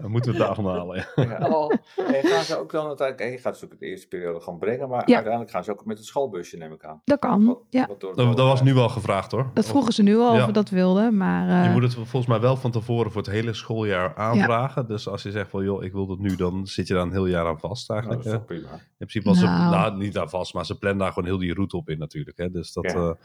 Ja. 0.01 0.07
moeten 0.07 0.31
we 0.31 0.37
het 0.37 0.47
daarvan 0.47 0.65
halen. 0.75 1.05
Ja. 1.15 1.23
Ja. 1.23 1.47
Oh, 1.47 1.73
En 1.97 2.23
gaan 2.23 2.43
ze 2.43 2.57
ook 2.59 2.71
dan 2.71 2.87
uiteindelijk, 2.87 3.27
en 3.27 3.31
je 3.35 3.41
gaat 3.41 3.57
ze 3.57 3.65
ook 3.65 3.79
de 3.79 3.85
eerste 3.85 4.07
periode 4.07 4.39
gaan 4.41 4.57
brengen, 4.57 4.89
maar 4.89 5.03
Ja. 5.09 5.13
uiteindelijk 5.13 5.51
gaan 5.51 5.63
ze 5.63 5.71
ook 5.71 5.85
met 5.85 5.97
het 5.97 6.07
schoolbusje, 6.07 6.57
neem 6.57 6.71
ik 6.73 6.83
aan. 6.85 7.01
Dat 7.05 7.19
kan, 7.19 7.45
Wat- 7.45 7.59
ja. 7.69 7.87
wat 7.87 7.99
Dat, 8.01 8.15
dat 8.17 8.37
was 8.37 8.61
nu 8.61 8.73
wel 8.73 8.89
gevraagd 8.89 9.31
hoor. 9.31 9.49
Dat 9.53 9.65
vroegen 9.65 9.93
ze 9.93 10.03
nu 10.03 10.17
al 10.17 10.33
Ja. 10.33 10.39
of 10.39 10.45
we 10.45 10.51
dat 10.51 10.69
wilden, 10.69 11.17
maar... 11.17 11.49
eh, 11.49 11.65
Je 11.65 11.71
moet 11.71 11.83
het 11.83 11.93
volgens 11.93 12.25
mij 12.25 12.39
wel 12.39 12.55
van 12.55 12.71
tevoren 12.71 13.11
voor 13.11 13.21
het 13.21 13.31
hele 13.31 13.53
schooljaar 13.53 14.15
aanvragen. 14.15 14.87
Dus 14.87 15.07
als 15.07 15.23
je 15.23 15.31
zegt 15.31 15.49
van 15.49 15.63
joh, 15.63 15.83
ik 15.83 15.91
wil 15.91 16.05
dat 16.07 16.19
nu, 16.19 16.35
dan 16.35 16.67
zit 16.67 16.87
je 16.87 16.93
daar 16.93 17.03
een 17.03 17.11
heel 17.11 17.25
jaar 17.25 17.45
aan 17.47 17.59
vast 17.59 17.89
Nou, 17.89 17.99
eigenlijk. 18.01 18.29
dat 18.31 18.39
is 18.41 18.45
prima. 18.57 18.73
In 18.73 19.07
principe 19.07 19.29
was 19.29 19.39
ze, 19.39 19.45
Nou. 19.45 19.71
nou 19.75 19.97
niet 19.97 20.17
aan 20.17 20.29
vast, 20.29 20.53
maar 20.53 20.65
ze 20.65 20.77
plannen 20.77 20.99
daar 21.03 21.13
gewoon 21.13 21.29
heel 21.29 21.37
die 21.37 21.53
route 21.53 21.77
op 21.77 21.89
in 21.89 21.97
natuurlijk. 21.97 22.37
Hè. 22.37 22.51
Dus 22.51 22.73
dat, 22.73 22.93
Ja. 23.01 23.09
eh, 23.09 23.15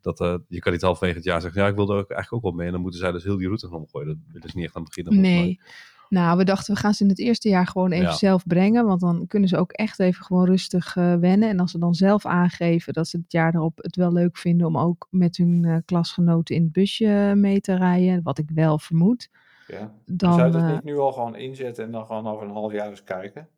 dat, 0.00 0.20
eh, 0.20 0.34
je 0.48 0.58
kan 0.58 0.72
niet 0.72 0.82
halverwege 0.82 1.16
het 1.16 1.24
jaar 1.24 1.40
zeggen, 1.40 1.62
ja 1.62 1.68
ik 1.68 1.74
wil 1.74 1.90
er 1.90 1.96
ook 1.98 2.10
eigenlijk 2.10 2.32
ook 2.32 2.42
wel 2.42 2.52
mee. 2.58 2.66
En 2.66 2.72
dan 2.72 2.80
moeten 2.80 3.00
zij 3.00 3.12
dus 3.12 3.24
heel 3.24 3.36
die 3.36 3.46
route 3.46 3.66
gaan 3.68 3.76
omgooien. 3.78 4.06
Dat 4.08 4.16
willen 4.32 4.48
ze 4.50 4.56
niet 4.56 4.66
echt 4.66 4.76
aan 4.76 4.82
het 4.82 4.94
begin. 4.94 5.20
Nee. 5.20 5.60
Nou, 6.08 6.36
we 6.38 6.44
dachten 6.44 6.74
we 6.74 6.80
gaan 6.80 6.94
ze 6.94 7.02
in 7.02 7.08
het 7.08 7.18
eerste 7.18 7.48
jaar 7.48 7.66
gewoon 7.66 7.90
even 7.92 8.06
Ja. 8.06 8.12
zelf 8.12 8.46
brengen. 8.46 8.86
Want 8.86 9.00
dan 9.00 9.26
kunnen 9.26 9.48
ze 9.48 9.56
ook 9.56 9.72
echt 9.72 10.00
even 10.00 10.24
gewoon 10.24 10.44
rustig 10.46 10.96
eh, 10.96 11.14
wennen. 11.14 11.48
En 11.48 11.60
als 11.60 11.70
ze 11.70 11.78
dan 11.78 11.94
zelf 11.94 12.26
aangeven 12.26 12.92
dat 12.92 13.08
ze 13.08 13.16
het 13.16 13.32
jaar 13.32 13.54
erop 13.54 13.78
het 13.82 13.96
wel 13.96 14.12
leuk 14.12 14.36
vinden 14.36 14.66
om 14.66 14.78
ook 14.78 15.06
met 15.10 15.36
hun 15.36 15.64
eh, 15.64 15.76
klasgenoten 15.84 16.54
in 16.54 16.62
het 16.62 16.72
busje 16.72 17.32
mee 17.36 17.60
te 17.60 17.74
rijden. 17.76 18.22
Wat 18.22 18.38
ik 18.38 18.50
wel 18.54 18.78
vermoed. 18.78 19.28
Ja. 19.66 19.92
Dan, 20.04 20.32
Zou 20.34 20.46
je 20.46 20.52
dat 20.52 20.72
niet 20.72 20.84
nu 20.84 20.98
al 20.98 21.12
gewoon 21.12 21.36
inzetten 21.36 21.84
en 21.84 21.90
dan 21.90 22.06
gewoon 22.06 22.26
over 22.26 22.46
een 22.46 22.52
half 22.52 22.72
jaar 22.72 22.88
eens 22.90 23.04
kijken? 23.04 23.48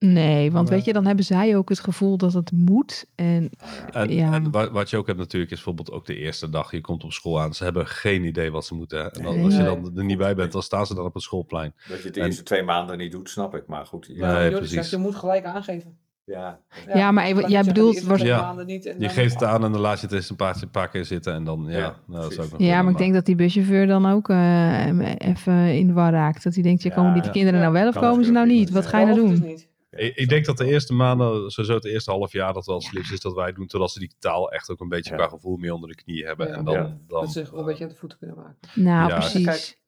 Nee, 0.00 0.52
want 0.52 0.68
weet 0.68 0.84
je, 0.84 0.92
dan 0.92 1.06
hebben 1.06 1.24
zij 1.24 1.56
ook 1.56 1.68
het 1.68 1.80
gevoel 1.80 2.16
dat 2.16 2.32
het 2.32 2.52
moet. 2.52 3.06
En 3.14 3.50
En, 3.92 4.12
Ja. 4.12 4.32
en 4.32 4.50
wat 4.72 4.90
je 4.90 4.96
ook 4.96 5.06
hebt 5.06 5.18
natuurlijk 5.18 5.50
is 5.50 5.56
bijvoorbeeld 5.56 5.90
ook 5.92 6.06
de 6.06 6.16
eerste 6.16 6.50
dag. 6.50 6.70
Je 6.70 6.80
komt 6.80 7.04
op 7.04 7.12
school 7.12 7.40
aan. 7.40 7.54
Ze 7.54 7.64
hebben 7.64 7.86
geen 7.86 8.24
idee 8.24 8.50
wat 8.50 8.64
ze 8.64 8.74
moeten. 8.74 9.12
En 9.12 9.22
dan- 9.22 9.34
Nee. 9.34 9.44
als 9.44 9.56
je 9.56 9.62
dan 9.62 9.92
er 9.96 10.04
niet 10.04 10.18
bij 10.18 10.34
bent, 10.34 10.52
dan 10.52 10.62
staan 10.62 10.86
ze 10.86 10.94
dan 10.94 11.04
op 11.04 11.14
het 11.14 11.22
schoolplein. 11.22 11.72
Dat 11.88 11.98
je 11.98 12.04
het 12.04 12.14
de 12.14 12.20
En- 12.20 12.26
eerste 12.26 12.42
twee 12.42 12.62
maanden 12.62 12.98
niet 12.98 13.12
doet, 13.12 13.30
snap 13.30 13.54
ik. 13.54 13.66
Maar 13.66 13.86
goed, 13.86 14.10
ja. 14.14 14.32
Nee, 14.32 14.50
precies. 14.50 14.70
zegt, 14.70 14.90
je 14.90 14.96
moet 14.96 15.14
gelijk 15.14 15.44
aangeven. 15.44 15.96
ja. 16.24 16.58
Ja, 16.94 17.10
maar 17.10 17.24
even- 17.24 17.50
jij 17.50 17.64
bedoelt 17.64 18.02
was- 18.02 18.20
Ja. 18.20 18.40
maanden 18.40 18.66
niet 18.66 18.86
en 18.86 18.94
Je 18.94 19.00
dan- 19.00 19.10
geeft 19.10 19.34
het 19.34 19.44
aan 19.44 19.64
en 19.64 19.72
dan 19.72 19.80
laat 19.80 20.00
je 20.00 20.06
het 20.06 20.14
eens 20.14 20.30
een 20.30 20.36
paar, 20.36 20.56
een 20.62 20.70
paar 20.70 20.88
keer 20.88 21.04
zitten. 21.04 21.34
En 21.34 21.44
dan, 21.44 21.64
ja, 21.68 21.78
Ja, 21.78 21.96
nou, 22.06 22.22
dat 22.22 22.30
is 22.32 22.38
ook 22.38 22.50
nog 22.50 22.60
ja, 22.60 22.82
maar 22.82 22.92
ik 22.92 22.98
denk 22.98 23.14
dat 23.14 23.26
die 23.26 23.34
buschauffeur 23.34 23.86
dan 23.86 24.06
ook 24.06 24.28
eh, 24.28 24.86
even 25.18 25.54
in 25.74 25.86
de 25.86 25.92
war 25.92 26.12
raakt. 26.12 26.42
Dat 26.42 26.54
hij 26.54 26.62
denkt, 26.62 26.82
ja, 26.82 26.88
Ja, 26.90 26.96
komen 26.96 27.12
die 27.14 27.22
ja. 27.22 27.30
kinderen 27.30 27.60
nou 27.60 27.72
wel 27.72 27.88
of 27.88 27.94
komen 27.94 28.24
ze 28.24 28.30
nou 28.30 28.46
niet? 28.46 28.70
Wat 28.70 28.86
ga 28.86 28.98
je 28.98 29.06
nou 29.06 29.18
doen? 29.18 29.58
Ik, 29.90 30.16
ik 30.16 30.28
denk 30.28 30.44
dat 30.44 30.56
de 30.56 30.64
eerste 30.66 30.94
maanden, 30.94 31.50
sowieso 31.50 31.74
het 31.76 31.84
eerste 31.84 32.10
half 32.10 32.32
jaar, 32.32 32.52
dat 32.52 32.66
wel 32.66 32.74
het 32.76 32.84
slimste 32.84 33.14
is 33.14 33.20
dat 33.20 33.34
wij 33.34 33.52
doen. 33.52 33.66
Totdat 33.66 33.90
ze 33.90 33.98
die 33.98 34.12
taal 34.18 34.50
echt 34.52 34.70
ook 34.70 34.80
een 34.80 34.88
beetje 34.88 35.10
Ja. 35.10 35.16
qua 35.16 35.28
gevoel 35.28 35.56
meer 35.56 35.72
onder 35.72 35.88
de 35.88 35.94
knie 35.94 36.24
hebben. 36.26 36.48
Ja. 36.48 36.54
En 36.54 36.64
dan, 36.64 36.74
Ja. 36.74 36.82
dan, 36.82 37.20
Dat 37.20 37.32
ze 37.32 37.38
zich 37.40 37.50
wel 37.50 37.60
een 37.60 37.66
beetje 37.66 37.84
aan 37.84 37.90
de 37.90 37.96
voeten 37.96 38.18
kunnen 38.18 38.36
maken. 38.36 38.56
Nou, 38.74 39.08
Ja, 39.08 39.18
precies. 39.18 39.44
kijk, 39.44 39.78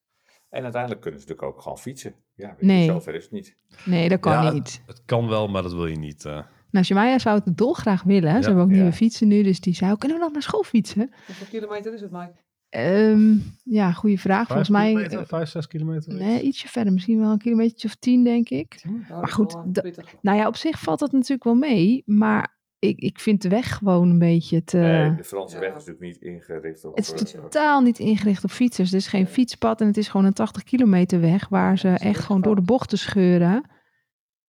En 0.51 0.63
uiteindelijk 0.63 1.01
kunnen 1.03 1.21
ze 1.21 1.27
natuurlijk 1.27 1.55
ook 1.57 1.63
gewoon 1.63 1.79
fietsen. 1.79 2.15
Ja, 2.35 2.57
Nee. 2.61 2.85
zover 2.87 3.15
is 3.15 3.23
het 3.23 3.33
niet. 3.33 3.57
Nee, 3.85 4.09
dat 4.09 4.21
kan 4.21 4.33
Ja, 4.33 4.51
niet. 4.53 4.83
Het 4.87 5.03
kan 5.05 5.29
wel, 5.29 5.49
maar 5.49 5.63
dat 5.63 5.73
wil 5.73 5.87
je 5.87 5.97
niet. 5.99 6.25
eh. 6.25 6.41
Nou, 6.71 6.85
Jemaya 6.87 7.19
zou 7.19 7.41
het 7.45 7.57
dolgraag 7.57 8.03
willen. 8.03 8.43
Ze 8.43 8.47
hebben 8.47 8.65
ook 8.65 8.71
Ja. 8.71 8.77
nieuwe 8.77 8.93
fietsen 8.93 9.29
nu, 9.29 9.43
dus 9.43 9.61
die 9.61 9.75
zou 9.75 9.99
kunnen 9.99 10.17
we 10.19 10.23
dan 10.25 10.33
naar 10.33 10.43
school 10.43 10.63
fietsen? 10.63 11.13
Hoeveel 11.27 11.47
kilometer 11.47 11.95
is 11.95 12.01
het, 12.01 12.11
Mike? 12.11 12.33
Ehm, 12.73 13.37
ja, 13.65 13.93
goede 13.93 14.19
vraag. 14.19 14.47
Volgens 14.47 14.69
mij 14.69 14.87
kilometer, 14.93 15.19
eh, 15.19 15.27
vijf, 15.27 15.49
zes 15.49 15.67
kilometer. 15.67 16.15
nee, 16.15 16.43
ietsje 16.43 16.69
verder. 16.69 16.93
Misschien 16.93 17.19
wel 17.19 17.31
een 17.31 17.39
kilometer 17.39 17.85
of 17.89 17.95
tien, 17.95 18.25
denk 18.25 18.49
ik. 18.49 18.81
Nou, 18.85 18.99
dat 19.09 19.21
Maar 19.21 19.29
goed, 19.29 19.55
eh. 19.73 19.93
Nou 20.21 20.39
ja, 20.39 20.47
op 20.47 20.57
zich 20.57 20.81
valt 20.81 20.99
dat 20.99 21.13
natuurlijk 21.13 21.45
wel 21.45 21.55
mee. 21.55 22.03
Maar 22.07 22.59
ik, 22.79 22.99
ik 22.99 23.21
vind 23.21 23.43
de 23.43 23.49
weg 23.49 23.75
gewoon 23.77 24.11
een 24.11 24.19
beetje 24.19 24.65
te... 24.65 24.77
Nee, 24.77 25.15
de 25.15 25.25
Franse 25.25 25.55
Ja. 25.55 25.61
weg 25.61 25.69
is 25.71 25.75
natuurlijk 25.87 26.01
niet 26.05 26.17
ingericht 26.21 26.85
op... 26.85 26.97
Het 26.97 27.13
is 27.23 27.31
totaal 27.33 27.81
niet 27.81 27.99
ingericht 27.99 28.45
op 28.45 28.51
fietsers. 28.51 28.91
Het 28.91 29.01
is 29.01 29.07
geen 29.07 29.23
Nee. 29.23 29.33
fietspad 29.33 29.81
en 29.81 29.87
het 29.87 29.97
is 29.97 30.09
gewoon 30.09 30.27
een 30.27 30.33
80 30.33 30.63
kilometer 30.63 31.21
weg 31.21 31.49
waar 31.49 31.79
ze 31.79 31.89
echt 31.89 32.21
gewoon 32.21 32.41
door 32.43 32.55
de 32.55 32.63
bochten 32.63 32.99
scheuren. 32.99 33.71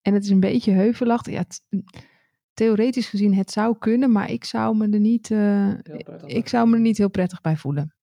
En 0.02 0.14
het 0.14 0.24
is 0.24 0.30
een 0.30 0.40
beetje 0.40 0.72
heuvelachtig. 0.72 1.34
Ja, 1.34 1.40
het- 1.40 1.62
theoretisch 2.54 3.08
gezien, 3.10 3.34
het 3.34 3.52
zou 3.52 3.78
kunnen, 3.80 4.12
maar 4.12 4.32
ik 4.32 4.44
zou 4.46 4.78
me 4.78 4.90
er 4.90 5.00
niet, 5.00 5.32
eh, 5.32 5.70
prettig. 5.84 6.24
ik 6.26 6.48
zou 6.48 6.70
me 6.70 6.76
er 6.76 6.82
niet 6.82 6.98
heel 6.98 7.10
prettig 7.10 7.42
bij 7.42 7.58
voelen. 7.58 7.96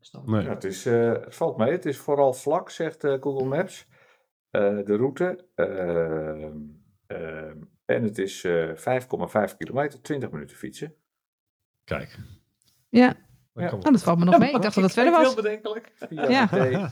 Snap 0.00 0.22
ik. 0.22 0.28
Nee. 0.28 0.42
Ja, 0.42 0.48
het, 0.48 0.64
is, 0.64 0.86
eh, 0.86 1.12
het 1.12 1.34
valt 1.34 1.56
mee. 1.56 1.70
Het 1.70 1.86
is 1.86 1.98
vooral 1.98 2.32
vlak, 2.32 2.70
zegt 2.70 3.04
eh, 3.04 3.16
Google 3.20 3.46
Maps. 3.46 3.86
Eh, 4.50 4.78
de 4.84 4.96
route. 4.96 5.46
ehm, 5.54 6.56
ehm, 7.06 7.56
en 7.84 8.02
het 8.02 8.18
is 8.18 8.44
eh 8.44 8.74
5,5 8.74 9.56
kilometer, 9.56 10.02
20 10.02 10.30
minuten 10.30 10.56
fietsen. 10.56 10.94
Kijk. 11.84 12.18
Ja, 12.88 13.16
Ja. 13.60 13.90
dat 13.90 14.02
valt 14.02 14.18
me 14.18 14.24
nog 14.24 14.38
mee. 14.38 14.52
Ik 14.54 14.62
dacht 14.62 14.74
dat 14.74 14.84
het 14.84 14.92
verder 14.92 15.12
was. 15.12 15.22
Heel 15.26 15.34
bedenkelijk. 15.34 15.92
Via 15.94 16.28
Ja. 16.28 16.46
de 16.46 16.88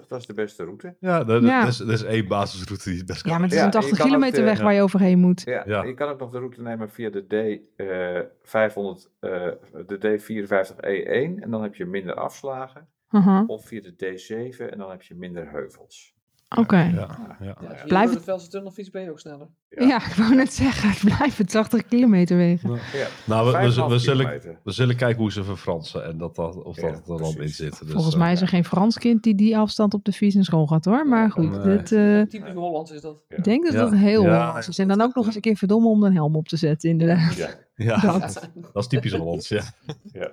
D148, 0.00 0.06
dat 0.08 0.18
is 0.20 0.26
de 0.26 0.34
beste 0.34 0.64
route. 0.64 0.94
Ja, 1.00 1.24
dat, 1.24 1.42
Ja. 1.42 1.60
dat 1.60 1.68
is, 1.68 1.76
dat 1.76 1.88
is 1.88 2.02
één 2.02 2.28
basisroute 2.28 2.88
die 2.88 2.98
het 2.98 3.06
best 3.06 3.24
Ja, 3.24 3.30
kan. 3.30 3.40
maar 3.40 3.42
het 3.48 3.50
is 3.52 3.58
Ja, 3.58 3.64
een 3.64 3.70
je 3.70 3.76
80 3.78 3.96
kan 3.98 4.06
ook 4.06 4.12
kilometer 4.12 4.38
de- 4.40 4.44
weg 4.48 4.58
ja. 4.58 4.64
waar 4.64 4.74
je 4.74 4.82
overheen 4.82 5.18
moet. 5.18 5.42
Ja, 5.44 5.62
Ja. 5.66 5.82
Je 5.82 5.94
kan 5.94 6.08
ook 6.08 6.18
nog 6.18 6.30
de 6.30 6.38
route 6.38 6.62
nemen 6.62 6.90
via 6.90 7.10
de, 7.10 7.26
D, 7.26 7.60
eh 7.76 8.20
500, 8.42 9.10
eh, 9.20 9.30
de 9.86 9.98
D54E1 9.98 11.42
en 11.42 11.50
dan 11.50 11.62
heb 11.62 11.74
je 11.74 11.86
minder 11.86 12.14
afslagen. 12.14 12.88
Haha, 13.08 13.44
Of 13.46 13.66
via 13.66 13.80
de 13.80 13.92
D7 13.96 14.70
en 14.70 14.78
dan 14.78 14.90
heb 14.90 15.02
je 15.02 15.14
minder 15.14 15.50
heuvels. 15.50 16.14
Oké. 16.58 16.76
Ja, 16.76 16.90
ja. 16.90 17.36
Ja, 17.40 17.46
ja. 17.60 17.68
als 17.68 17.80
je 17.80 17.86
Blijf 17.86 18.10
door 18.24 18.62
het- 18.64 18.72
fiets 18.72 18.90
ben 18.90 19.02
je 19.02 19.10
ook 19.10 19.20
sneller. 19.20 19.48
Ja. 19.68 19.96
ik 20.06 20.12
wou 20.14 20.34
net 20.34 20.52
zeggen, 20.52 20.88
het 20.90 20.98
blijven 21.16 21.46
80 21.46 21.86
kilometer 21.86 22.36
wegen. 22.36 22.70
Ja, 22.70 23.06
Nou, 23.26 23.46
we, 23.46 23.50
we, 23.58 23.72
5,5 23.82 23.88
we 23.88 23.98
zullen, 23.98 24.40
we 24.64 24.70
zullen 24.72 24.96
kijken 24.96 25.20
hoe 25.20 25.32
ze 25.32 25.44
verfransen 25.44 26.04
en 26.04 26.18
dat 26.18 26.34
dat, 26.34 26.62
of 26.62 26.76
Ja, 26.80 26.90
dat 26.90 27.08
er 27.08 27.18
dan 27.18 27.40
in 27.42 27.48
zit. 27.48 27.78
Dus, 27.80 27.92
Volgens 27.92 28.14
eh, 28.14 28.20
mij 28.20 28.32
is 28.32 28.40
er 28.40 28.48
geen 28.48 28.64
Frans 28.64 28.98
kind 28.98 29.22
die 29.22 29.34
die 29.34 29.56
afstand 29.58 29.94
op 29.94 30.04
de 30.04 30.12
fiets 30.12 30.34
naar 30.34 30.44
school 30.44 30.66
gaat 30.66 30.84
hoor. 30.84 31.06
Maar 31.08 31.30
goed, 31.30 31.64
Nee. 31.64 31.76
dat, 31.76 31.92
eh, 31.92 32.20
Typisch 32.22 32.52
Hollands 32.54 32.90
is 32.90 33.00
dat. 33.00 33.22
Ja. 33.28 33.36
ik 33.36 33.44
denk 33.44 33.64
dat 33.64 33.72
Ja. 33.72 33.80
dat 33.80 33.94
heel 33.94 34.22
Ja, 34.22 34.46
Hollands 34.46 34.68
is. 34.68 34.78
En 34.78 34.88
dan 34.88 35.00
ook 35.00 35.14
nog 35.14 35.26
eens 35.26 35.34
een 35.34 35.40
keer 35.40 35.56
verdomme 35.56 35.88
om 35.88 36.02
een 36.02 36.14
helm 36.14 36.36
op 36.36 36.48
te 36.48 36.56
zetten 36.56 36.90
inderdaad. 36.90 37.34
Ja, 37.34 37.48
Ja, 37.74 37.96
Dat. 38.18 38.50
dat 38.72 38.82
is 38.82 38.86
typisch 38.86 39.12
Hollands, 39.12 39.48
ja. 39.48 39.62
ja. 40.12 40.30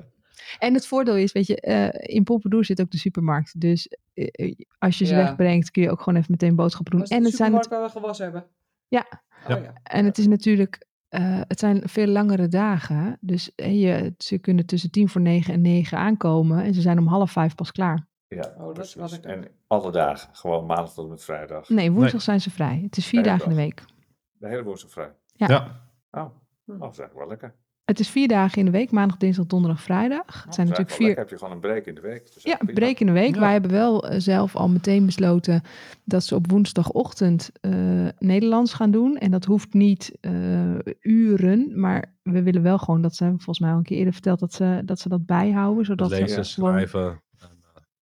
En 0.60 0.74
het 0.74 0.88
voordeel 0.88 1.16
is, 1.16 1.32
weet 1.32 1.48
je, 1.48 1.62
eh, 1.62 2.16
in 2.16 2.24
Pompadour 2.24 2.66
zit 2.66 2.82
ook 2.82 2.92
de 2.92 2.98
supermarkt. 2.98 3.60
Dus 3.60 3.88
eh, 4.14 4.28
eh, 4.32 4.56
als 4.78 4.98
je 4.98 5.06
ze 5.06 5.16
Ja. 5.16 5.24
wegbrengt, 5.24 5.72
kun 5.72 5.82
je 5.82 5.92
ook 5.92 6.02
gewoon 6.02 6.20
even 6.20 6.32
meteen 6.32 6.56
boodschappen 6.56 6.92
doen. 6.92 7.00
Was 7.02 7.10
het 7.10 7.18
En 7.20 7.26
het, 7.26 7.36
zijn 7.36 7.50
supermarkt 7.52 7.70
het, 7.94 7.94
waar 7.94 8.02
we 8.02 8.06
gewas 8.06 8.18
hebben? 8.18 8.46
Ja. 8.88 9.06
Oh, 9.44 9.50
Ja. 9.50 9.56
ja. 9.58 9.74
en 9.84 10.06
het 10.06 10.18
is 10.18 10.28
natuurlijk, 10.28 10.86
eh, 11.10 11.42
het 11.48 11.60
zijn 11.60 11.82
veel 11.90 12.08
langere 12.08 12.48
dagen. 12.48 13.18
Dus 13.22 13.52
je, 13.56 14.14
ze 14.18 14.38
kunnen 14.38 14.66
tussen 14.66 14.92
tien 14.92 15.10
voor 15.10 15.22
negen 15.22 15.54
en 15.54 15.62
negen 15.62 15.98
aankomen. 15.98 16.64
En 16.64 16.74
ze 16.74 16.82
zijn 16.82 16.98
om 17.00 17.08
half 17.08 17.32
vijf 17.32 17.56
pas 17.56 17.72
klaar. 17.72 18.08
Ja, 18.28 18.54
Oh, 18.58 18.64
dat 18.66 18.74
precies. 18.74 19.18
ik- 19.18 19.24
En 19.26 19.48
alle 19.68 19.92
dagen, 19.92 20.36
gewoon 20.36 20.66
maandag 20.66 20.94
tot 20.94 21.04
en 21.04 21.10
met 21.10 21.24
vrijdag. 21.24 21.70
Nee, 21.70 21.92
woensdag 21.92 22.12
Nee. 22.14 22.22
zijn 22.22 22.42
ze 22.42 22.50
vrij. 22.52 22.80
Het 22.84 22.98
is 22.98 23.06
vier 23.06 23.24
dagen 23.24 23.44
in 23.44 23.50
de 23.50 23.56
week. 23.56 23.84
De 24.32 24.48
hele 24.48 24.64
woensdag 24.64 24.92
vrij. 24.92 25.12
Ja. 25.34 25.48
Ja, 25.48 25.86
Oh, 26.12 26.26
Hm. 26.66 26.72
oh, 26.72 26.80
dat 26.80 26.92
is 26.92 27.00
eigenlijk 27.00 27.14
wel 27.14 27.28
lekker. 27.28 27.54
Het 27.88 28.00
is 28.00 28.10
vier 28.10 28.28
dagen 28.28 28.58
in 28.60 28.66
de 28.66 28.72
week, 28.72 28.92
maandag, 28.92 29.18
dinsdag, 29.18 29.46
donderdag, 29.46 29.82
vrijdag. 29.82 30.26
Het 30.26 30.46
Oh, 30.48 30.52
zijn 30.54 30.68
natuurlijk 30.68 30.96
vier, 30.96 31.06
lekker. 31.08 31.24
heb 31.24 31.32
je 31.34 31.38
gewoon 31.38 31.54
een 31.54 31.60
break 31.60 31.86
in 31.86 31.96
de 31.96 32.02
week. 32.02 32.34
Dus 32.34 32.44
Ja, 32.44 32.56
prima. 32.58 32.74
break 32.74 33.00
in 33.00 33.06
de 33.06 33.12
week. 33.12 33.34
Ja. 33.34 33.40
Wij 33.40 33.52
hebben 33.52 33.72
wel 33.72 34.08
eh, 34.10 34.20
zelf 34.20 34.56
al 34.56 34.70
meteen 34.70 35.06
besloten 35.06 35.62
dat 36.04 36.24
ze 36.24 36.36
op 36.36 36.50
woensdagochtend 36.52 37.52
eh, 37.62 37.72
Nederlands 38.20 38.74
gaan 38.74 38.92
doen. 38.92 39.18
En 39.18 39.32
dat 39.32 39.46
hoeft 39.46 39.74
niet 39.74 40.18
eh, 40.22 40.76
uren, 41.02 41.80
maar 41.80 42.16
we 42.24 42.42
willen 42.44 42.62
wel 42.62 42.78
gewoon, 42.78 43.02
dat 43.02 43.16
ze 43.16 43.24
hebben 43.24 43.42
volgens 43.42 43.66
mij 43.66 43.72
al 43.74 43.78
een 43.78 43.84
keer 43.84 43.98
eerder 43.98 44.14
verteld, 44.14 44.40
dat 44.40 44.54
ze 44.54 44.82
dat, 44.86 45.00
ze 45.00 45.10
dat 45.10 45.26
bijhouden. 45.26 45.86
Zodat 45.86 46.10
lezen, 46.10 46.46
ze 46.46 46.54
gewoon- 46.54 46.72
schrijven. 46.74 47.22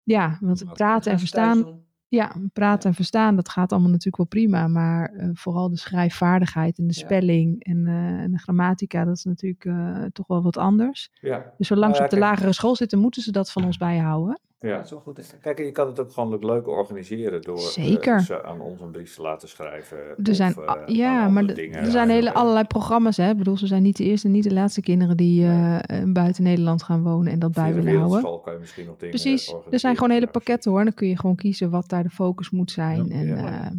Ja, 0.04 0.38
want 0.42 0.64
praten 0.74 1.12
en 1.12 1.20
verstaan. 1.20 1.84
Ja, 2.08 2.36
praten 2.54 2.90
en 2.90 2.96
verstaan, 2.96 3.36
dat 3.36 3.50
gaat 3.50 3.72
allemaal 3.72 3.90
natuurlijk 3.90 4.18
wel 4.18 4.26
prima. 4.26 4.68
Maar 4.68 5.10
eh, 5.10 5.30
vooral 5.34 5.70
de 5.70 5.78
schrijfvaardigheid 5.78 6.78
en 6.78 6.88
de 6.88 6.94
Ja. 7.00 7.06
spelling 7.06 7.64
en, 7.64 7.88
eh, 7.88 7.94
en 7.96 8.32
de 8.32 8.38
grammatica, 8.38 9.06
dat 9.06 9.16
is 9.18 9.24
natuurlijk 9.24 9.66
eh, 9.66 10.04
toch 10.14 10.28
wel 10.28 10.44
wat 10.44 10.58
anders. 10.58 11.12
Ja, 11.22 11.54
Dus 11.58 11.68
zolang 11.68 11.86
Nou 11.94 11.96
ze 11.98 12.04
op 12.04 12.10
de 12.10 12.26
lagere 12.26 12.54
school 12.54 12.76
zitten, 12.76 13.00
moeten 13.00 13.22
ze 13.22 13.32
dat 13.32 13.52
van 13.52 13.66
ons 13.66 13.78
bijhouden. 13.78 14.40
Ja, 14.60 14.76
dat 14.76 14.86
is 14.86 14.92
wel 14.92 15.00
goed. 15.00 15.38
Kijk, 15.42 15.58
je 15.58 15.72
kan 15.72 15.88
het 15.88 16.00
ook 16.00 16.12
gewoon 16.12 16.46
leuk 16.46 16.68
organiseren 16.68 17.42
door 17.42 17.58
eh, 17.58 17.64
Zeker. 17.64 18.22
ze 18.22 18.44
aan 18.44 18.62
ons 18.62 18.82
een 18.82 18.92
brief 18.92 19.16
te 19.16 19.22
laten 19.22 19.50
schrijven. 19.50 19.98
Er 20.24 20.36
zijn, 20.36 20.56
eh, 20.56 20.66
aan 20.66 20.94
ja, 20.94 21.30
maar 21.30 21.46
dingen. 21.54 21.80
er 21.80 21.92
zijn 21.92 22.10
hele, 22.10 22.34
allerlei 22.34 22.66
programma's. 22.66 23.18
Hè? 23.18 23.30
Ik 23.30 23.38
bedoel, 23.38 23.58
ze 23.58 23.68
zijn 23.68 23.84
niet 23.84 23.98
de 23.98 24.04
eerste 24.04 24.28
en 24.28 24.34
niet 24.34 24.44
de 24.44 24.54
laatste 24.54 24.82
kinderen 24.82 25.18
die 25.18 25.46
eh, 25.46 25.80
buiten 26.06 26.44
Nederland 26.44 26.84
gaan 26.84 27.04
wonen 27.04 27.32
en 27.32 27.40
dat 27.40 27.52
bij 27.52 27.74
willen 27.74 28.00
houden. 28.00 28.42
kan 28.42 28.54
je 28.54 28.60
misschien 28.60 28.86
nog 28.86 28.98
dingen 28.98 29.20
Precies, 29.20 29.56
er 29.70 29.80
zijn 29.80 29.96
gewoon 29.96 30.12
hele 30.12 30.28
pakketten 30.28 30.72
hoor. 30.72 30.84
Dan 30.84 30.94
kun 30.94 31.08
je 31.08 31.18
gewoon 31.18 31.36
kiezen 31.36 31.70
wat 31.70 31.90
daar 31.90 32.04
de 32.04 32.10
focus 32.10 32.50
moet 32.50 32.72
zijn. 32.72 33.06
Ja, 33.08 33.16
en, 33.16 33.28
ja. 33.28 33.72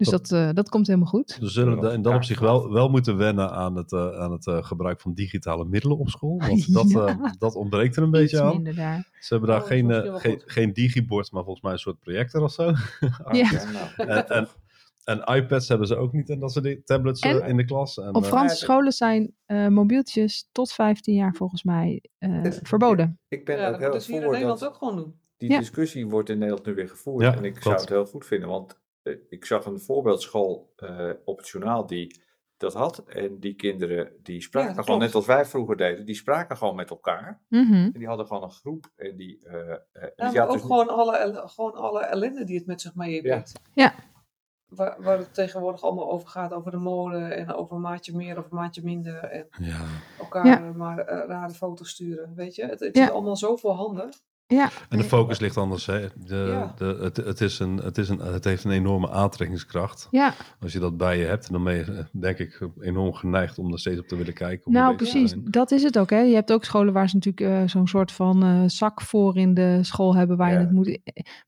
Dus 0.00 0.08
Dat- 0.08 0.26
dat, 0.28 0.38
eh, 0.48 0.54
dat 0.54 0.68
komt 0.68 0.86
helemaal 0.86 1.08
goed. 1.08 1.36
We 1.40 1.48
zullen 1.48 1.80
de- 1.80 1.92
in 1.92 2.02
dat 2.02 2.14
opzicht 2.14 2.40
wel, 2.40 2.72
wel 2.72 2.88
moeten 2.88 3.16
wennen 3.16 3.50
aan 3.50 3.76
het, 3.76 3.92
eh, 3.92 4.18
aan 4.18 4.32
het 4.32 4.46
eh, 4.46 4.64
gebruik 4.64 5.00
van 5.00 5.14
digitale 5.14 5.64
middelen 5.64 5.98
op 5.98 6.08
school. 6.08 6.38
Want 6.48 6.72
dat, 6.72 6.90
Ja. 6.90 7.06
eh, 7.06 7.32
dat 7.38 7.54
ontbreekt 7.54 7.96
er 7.96 8.02
een 8.02 8.10
beetje 8.10 8.36
Iets 8.36 8.44
aan. 8.56 8.64
daar. 8.64 9.08
Ze 9.20 9.34
hebben 9.34 9.50
daar 9.50 9.60
Oh, 9.60 9.66
geen, 10.20 10.42
geen, 10.46 10.72
digibord, 10.72 11.32
maar 11.32 11.42
volgens 11.42 11.64
mij 11.64 11.72
een 11.72 11.78
soort 11.78 11.98
projector 12.00 12.42
of 12.42 12.52
zo. 12.52 12.62
Ja. 12.64 12.74
Ja, 13.32 13.70
nou, 13.72 14.08
en, 14.10 14.28
en, 14.28 14.48
en 15.04 15.36
iPads 15.36 15.68
hebben 15.68 15.86
ze 15.86 15.96
ook 15.96 16.12
niet 16.12 16.30
en 16.30 16.38
dat 16.38 16.52
ze 16.52 16.60
die 16.60 16.82
tablets 16.84 17.20
En 17.20 17.42
in 17.46 17.56
de 17.56 17.64
klas. 17.64 17.98
En, 17.98 18.14
Op 18.14 18.22
eh, 18.22 18.28
Franse 18.28 18.56
scholen 18.56 18.92
zijn 18.92 19.34
eh, 19.46 19.66
mobieltjes 19.66 20.48
tot 20.52 20.72
15 20.72 21.14
jaar 21.14 21.34
volgens 21.34 21.62
mij 21.62 22.04
eh, 22.18 22.44
verboden. 22.62 23.18
ik 23.28 23.44
ben 23.44 23.56
Ja, 23.58 23.66
ook 23.66 23.80
dat 23.80 23.80
heel 23.80 24.00
hier 24.06 24.14
in 24.16 24.22
voor 24.22 24.32
Nederland 24.32 24.60
dat 24.60 24.68
ook 24.68 24.74
gewoon 24.76 24.96
doen. 24.96 25.14
die 25.36 25.50
Ja. 25.50 25.58
discussie 25.58 26.06
wordt 26.06 26.28
in 26.28 26.38
Nederland 26.38 26.66
nu 26.66 26.74
weer 26.74 26.88
gevoerd. 26.88 27.24
Ja, 27.24 27.36
en 27.36 27.44
ik 27.44 27.62
zou 27.62 27.74
het 27.74 27.88
heel 27.88 28.06
goed 28.06 28.26
vinden, 28.26 28.48
want 28.48 28.78
ik 29.28 29.44
zag 29.44 29.64
een 29.64 29.80
voorbeeldschool 29.80 30.72
eh, 30.76 31.10
op 31.24 31.38
het 31.38 31.48
journaal 31.48 31.86
die 31.86 32.20
dat 32.56 32.74
had. 32.74 32.98
En 33.06 33.38
die 33.38 33.54
kinderen, 33.54 34.12
die 34.22 34.40
spraken 34.42 34.70
gewoon 34.70 34.84
klopt. 34.84 35.00
net 35.02 35.14
als 35.14 35.26
wij 35.26 35.44
vroeger 35.44 35.76
deden, 35.76 36.06
die 36.06 36.14
spraken 36.14 36.56
gewoon 36.56 36.74
met 36.74 36.90
elkaar. 36.90 37.42
Mhm. 37.48 37.72
En 37.72 37.92
die 37.92 38.06
hadden 38.06 38.26
gewoon 38.26 38.42
een 38.42 38.50
groep. 38.50 38.90
En 38.96 39.16
die, 39.16 39.40
eh, 39.46 39.70
eh, 39.70 39.76
en 39.92 40.12
die 40.16 40.32
Ja, 40.32 40.42
ook 40.44 40.46
dus 40.52 40.62
niet- 40.62 40.70
gewoon 40.70 40.88
alle, 40.88 41.42
gewoon 41.48 41.72
alle 41.74 42.00
ellende 42.00 42.44
die 42.44 42.56
het 42.58 42.66
met 42.66 42.80
zich 42.80 42.94
meebrengt. 42.94 43.52
Ja. 43.74 43.94
Waar, 44.68 45.02
waar 45.02 45.18
het 45.18 45.34
tegenwoordig 45.34 45.82
allemaal 45.82 46.10
over 46.10 46.28
gaat, 46.28 46.52
over 46.52 46.70
de 46.70 46.76
mode 46.76 47.18
en 47.18 47.52
over 47.52 47.74
een 47.76 47.80
maatje 47.82 48.16
meer 48.16 48.38
of 48.38 48.44
een 48.50 48.56
maatje 48.56 48.82
minder. 48.84 49.16
En 49.24 49.46
ja. 49.60 49.86
elkaar 50.18 50.46
Ja. 50.46 50.58
maar 50.72 50.98
eh, 50.98 51.26
rare 51.28 51.52
foto's 51.52 51.88
sturen, 51.90 52.34
weet 52.34 52.54
je. 52.54 52.64
Het, 52.64 52.80
het 52.80 52.96
Ja. 52.96 53.04
is 53.04 53.10
allemaal 53.10 53.36
zo 53.36 53.56
voor 53.56 53.72
handen. 53.72 54.10
Ja, 54.50 54.70
En 54.88 54.98
de 54.98 55.04
focus 55.04 55.38
ligt 55.38 55.56
anders. 55.56 55.86
Hè. 55.86 56.06
De, 56.14 56.34
Ja. 56.36 56.74
de, 56.76 56.98
het, 57.00 57.16
het, 57.16 57.40
is 57.40 57.58
een, 57.58 57.76
het, 57.76 57.98
is 57.98 58.08
een, 58.08 58.18
het 58.18 58.44
heeft 58.44 58.64
een 58.64 58.70
enorme 58.70 59.10
aantrekkingskracht. 59.10 60.08
ja. 60.10 60.34
Als 60.60 60.72
je 60.72 60.78
dat 60.78 60.96
bij 60.96 61.18
je 61.18 61.24
hebt, 61.24 61.52
dan 61.52 61.64
ben 61.64 61.74
je 61.74 61.84
eh, 61.84 62.04
denk 62.12 62.38
ik 62.38 62.60
enorm 62.80 63.12
geneigd 63.12 63.58
om 63.58 63.72
er 63.72 63.78
steeds 63.78 63.98
op 64.00 64.06
te 64.06 64.16
willen 64.16 64.34
kijken. 64.34 64.72
nou 64.72 64.96
precies. 64.96 65.34
Dat 65.38 65.70
is 65.70 65.82
het 65.82 65.98
ook. 65.98 66.10
Hè. 66.10 66.20
Je 66.20 66.34
hebt 66.34 66.52
ook 66.52 66.64
scholen 66.64 66.92
waar 66.92 67.08
ze 67.08 67.14
natuurlijk 67.14 67.46
eh, 67.62 67.68
zo'n 67.68 67.86
soort 67.88 68.12
van 68.12 68.42
eh, 68.44 68.62
zak 68.66 69.00
voor 69.00 69.36
in 69.36 69.54
de 69.54 69.78
school 69.82 70.14
hebben 70.16 70.36
waar 70.36 70.52
je 70.52 70.58
het 70.58 70.72
moet. 70.72 70.98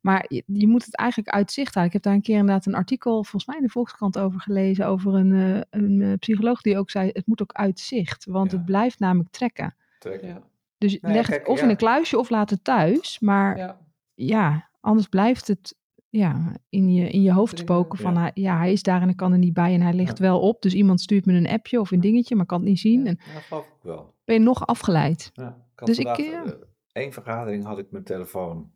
Maar 0.01 0.25
je, 0.29 0.43
je 0.47 0.69
moet 0.69 0.85
het 0.85 0.97
eigenlijk 0.97 1.31
uitzicht 1.31 1.75
houden. 1.75 1.87
Ik 1.87 1.93
heb 1.93 2.03
daar 2.03 2.13
een 2.15 2.27
keer 2.27 2.39
inderdaad 2.39 2.67
een 2.67 2.75
artikel, 2.75 3.13
volgens 3.13 3.47
mij 3.47 3.57
in 3.57 3.63
de 3.63 3.69
Volkskrant, 3.69 4.19
over 4.19 4.41
gelezen. 4.41 4.87
Over 4.87 5.15
een, 5.15 5.33
eh, 5.33 5.61
een 5.81 6.01
eh, 6.03 6.13
psycholoog 6.19 6.61
die 6.61 6.79
ook 6.79 6.91
zei: 6.91 7.11
het 7.13 7.27
moet 7.27 7.43
ook 7.43 7.53
uitzicht. 7.53 8.25
Want 8.27 8.51
Ja. 8.51 8.57
het 8.57 8.67
blijft 8.67 8.99
namelijk 8.99 9.31
trekken. 9.31 9.75
trekken. 9.99 10.43
Dus 10.83 11.01
Nou 11.01 11.15
leg 11.15 11.27
het 11.27 11.37
kijk, 11.37 11.49
of 11.49 11.59
ja. 11.59 11.65
in 11.65 11.71
een 11.71 11.77
kluisje 11.77 12.19
of 12.19 12.31
laat 12.31 12.51
het 12.51 12.65
thuis. 12.65 13.21
Maar 13.21 13.57
ja, 13.57 13.81
Ja. 14.15 14.69
anders 14.81 15.07
blijft 15.09 15.47
het 15.49 15.75
ja, 16.09 16.57
in, 16.69 16.93
je, 16.95 17.09
in 17.11 17.23
je 17.23 17.33
hoofd 17.33 17.59
spoken 17.59 17.99
van 17.99 18.15
ja. 18.15 18.21
hij, 18.21 18.31
ja, 18.35 18.57
hij 18.59 18.73
is 18.73 18.83
daar 18.83 19.03
en 19.03 19.09
ik 19.09 19.17
kan 19.17 19.33
er 19.33 19.39
niet 19.39 19.53
bij 19.55 19.75
en 19.75 19.81
hij 19.81 19.93
ligt 19.93 20.19
wel 20.19 20.41
op. 20.41 20.63
Dus 20.63 20.75
iemand 20.75 21.01
stuurt 21.01 21.27
me 21.27 21.33
een 21.33 21.49
appje 21.49 21.81
of 21.81 21.91
een 21.91 22.01
dingetje, 22.01 22.37
maar 22.37 22.47
kan 22.47 22.59
het 22.61 22.69
niet 22.69 22.79
zien. 22.79 23.07
En 23.07 23.19
Ja, 23.35 23.41
geloof 23.41 23.67
ik 23.67 23.83
wel. 23.83 24.15
ben 24.25 24.35
je 24.35 24.41
nog 24.41 24.67
afgeleid. 24.67 25.31
Ja, 25.35 25.57
ik 25.77 25.87
Dus 25.87 25.99
ik, 25.99 26.07
vandaag, 26.07 26.27
eh, 26.27 26.53
eh, 26.53 26.53
één 26.93 27.13
vergadering 27.13 27.65
had 27.65 27.79
ik 27.79 27.91
mijn 27.91 28.05
telefoon 28.05 28.73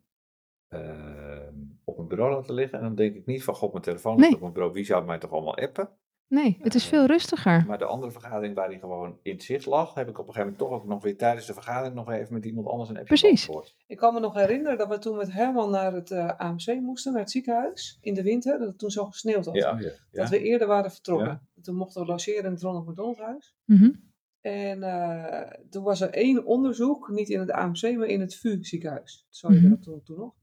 ehm, 0.69 1.55
op 1.85 1.97
mijn 1.97 2.09
bureau 2.09 2.35
laten 2.35 2.55
liggen. 2.55 2.79
En 2.79 2.85
dan 2.85 2.95
denk 2.95 3.15
ik 3.15 3.27
niet 3.27 3.45
van, 3.45 3.55
god, 3.55 3.71
mijn 3.73 3.85
telefoon 3.85 4.15
ligt 4.17 4.27
Nee. 4.27 4.35
op 4.35 4.41
mijn 4.41 4.53
bureau. 4.53 4.75
Wie 4.75 4.85
zou 4.85 5.05
mij 5.05 5.19
toch 5.19 5.31
allemaal 5.33 5.57
appen? 5.59 5.89
Nee, 6.29 6.59
het 6.63 6.75
is 6.75 6.83
Eh, 6.85 6.89
veel 6.91 7.07
rustiger. 7.07 7.65
Maar 7.67 7.79
de 7.79 7.85
andere 7.85 8.13
vergadering 8.13 8.55
waar 8.55 8.69
die 8.69 8.79
gewoon 8.79 9.19
in 9.23 9.41
zicht 9.41 9.67
lag, 9.67 9.95
heb 9.95 10.09
ik 10.09 10.19
op 10.19 10.27
een 10.27 10.33
gegeven 10.33 10.53
moment 10.53 10.59
toch 10.59 10.71
ook 10.81 10.87
nog 10.89 11.03
weer 11.03 11.17
tijdens 11.17 11.47
de 11.47 11.53
vergadering 11.55 11.95
nog 11.95 12.11
even 12.11 12.33
met 12.35 12.45
iemand 12.45 12.67
anders 12.67 12.89
een 12.91 12.97
appje 12.99 13.17
Precies. 13.19 13.47
beantwoord. 13.47 13.77
Ik 13.87 13.97
kan 13.97 14.15
me 14.15 14.21
nog 14.21 14.35
herinneren 14.35 14.79
dat 14.79 14.89
we 14.89 14.99
toen 14.99 15.17
met 15.17 15.33
Herman 15.33 15.71
naar 15.71 15.93
het 15.93 16.11
eh, 16.11 16.29
AMC 16.37 16.81
moesten, 16.81 17.13
naar 17.13 17.21
het 17.21 17.31
ziekenhuis, 17.31 17.99
in 18.01 18.15
de 18.15 18.23
winter, 18.23 18.59
dat 18.59 18.69
het 18.69 18.79
toen 18.79 18.91
zo 18.91 19.05
gesneeuwd 19.05 19.45
had. 19.45 19.55
Ja, 19.55 19.79
ja. 19.81 19.91
Dat 20.11 20.29
we 20.29 20.43
eerder 20.43 20.67
waren 20.67 20.91
vertrokken. 20.91 21.49
Toen 21.63 21.77
mochten 21.77 22.01
we 22.03 22.07
logeren 22.09 22.45
in 22.45 22.51
het 22.53 22.63
Ronald 22.63 22.87
McDonald 22.87 23.19
huis. 23.19 23.55
Mhm. 23.65 23.91
En 24.41 24.83
eh, 24.83 25.51
toen 25.71 25.83
was 25.85 26.01
er 26.01 26.11
één 26.11 26.45
onderzoek, 26.45 27.09
niet 27.09 27.29
in 27.29 27.41
het 27.41 27.51
AMC, 27.51 27.97
maar 27.97 28.07
in 28.09 28.21
het 28.21 28.35
VU 28.35 28.65
ziekenhuis. 28.65 29.27
Zo 29.31 29.49
heette 29.49 29.63
Mhm. 29.63 29.71
dat 29.75 29.83
toen, 29.83 30.03
toen 30.03 30.19
nog. 30.19 30.35